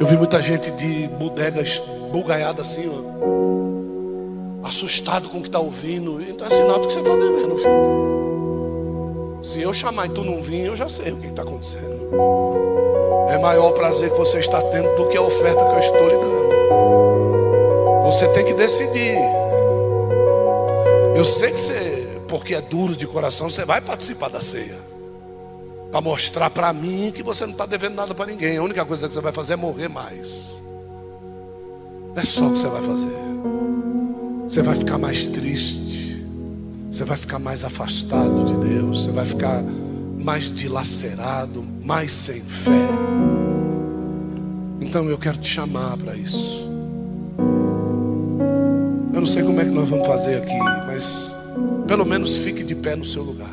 Eu 0.00 0.06
vi 0.06 0.16
muita 0.16 0.40
gente 0.40 0.70
de 0.70 1.06
bodegas 1.08 1.82
bugaiada 2.10 2.62
assim, 2.62 2.88
ó, 2.88 4.66
assustado 4.66 5.28
com 5.28 5.36
o 5.36 5.42
que 5.42 5.48
está 5.48 5.58
ouvindo. 5.58 6.18
Então 6.22 6.46
é 6.46 6.50
sinal 6.50 6.80
de 6.80 6.86
que 6.86 6.94
você 6.94 7.00
está 7.00 7.14
devendo, 7.14 7.58
filho. 7.58 9.38
Se 9.42 9.60
eu 9.60 9.74
chamar 9.74 10.06
e 10.06 10.08
tu 10.08 10.24
não 10.24 10.40
vir, 10.40 10.64
eu 10.64 10.74
já 10.74 10.88
sei 10.88 11.12
o 11.12 11.18
que 11.18 11.26
está 11.26 11.42
acontecendo. 11.42 12.08
É 13.28 13.36
maior 13.36 13.68
o 13.68 13.74
prazer 13.74 14.10
que 14.10 14.16
você 14.16 14.38
está 14.38 14.62
tendo 14.62 14.96
do 14.96 15.08
que 15.10 15.18
a 15.18 15.22
oferta 15.22 15.62
que 15.62 15.72
eu 15.74 15.78
estou 15.78 16.08
lhe 16.08 16.16
dando. 16.16 16.48
Você 18.04 18.26
tem 18.28 18.46
que 18.46 18.54
decidir. 18.54 19.18
Eu 21.14 21.24
sei 21.26 21.50
que 21.50 21.60
você, 21.60 22.08
porque 22.26 22.54
é 22.54 22.62
duro 22.62 22.96
de 22.96 23.06
coração, 23.06 23.50
você 23.50 23.66
vai 23.66 23.82
participar 23.82 24.30
da 24.30 24.40
ceia. 24.40 24.89
Para 25.90 26.00
mostrar 26.00 26.50
para 26.50 26.72
mim 26.72 27.12
que 27.14 27.22
você 27.22 27.44
não 27.44 27.52
está 27.52 27.66
devendo 27.66 27.94
nada 27.94 28.14
para 28.14 28.26
ninguém. 28.26 28.56
A 28.56 28.62
única 28.62 28.84
coisa 28.84 29.08
que 29.08 29.14
você 29.14 29.20
vai 29.20 29.32
fazer 29.32 29.54
é 29.54 29.56
morrer 29.56 29.88
mais. 29.88 30.60
É 32.16 32.22
só 32.22 32.46
o 32.46 32.52
que 32.52 32.58
você 32.58 32.68
vai 32.68 32.82
fazer. 32.82 33.16
Você 34.48 34.62
vai 34.62 34.76
ficar 34.76 34.98
mais 34.98 35.26
triste. 35.26 36.24
Você 36.90 37.04
vai 37.04 37.16
ficar 37.16 37.38
mais 37.38 37.64
afastado 37.64 38.44
de 38.44 38.68
Deus. 38.68 39.04
Você 39.04 39.10
vai 39.10 39.26
ficar 39.26 39.62
mais 40.18 40.52
dilacerado, 40.52 41.64
mais 41.82 42.12
sem 42.12 42.40
fé. 42.40 42.88
Então 44.80 45.08
eu 45.08 45.18
quero 45.18 45.38
te 45.38 45.48
chamar 45.48 45.96
para 45.96 46.14
isso. 46.14 46.68
Eu 49.12 49.20
não 49.20 49.26
sei 49.26 49.42
como 49.42 49.60
é 49.60 49.64
que 49.64 49.70
nós 49.70 49.88
vamos 49.88 50.06
fazer 50.06 50.36
aqui, 50.36 50.58
mas 50.86 51.34
pelo 51.86 52.04
menos 52.04 52.36
fique 52.36 52.62
de 52.62 52.74
pé 52.74 52.96
no 52.96 53.04
seu 53.04 53.22
lugar. 53.22 53.48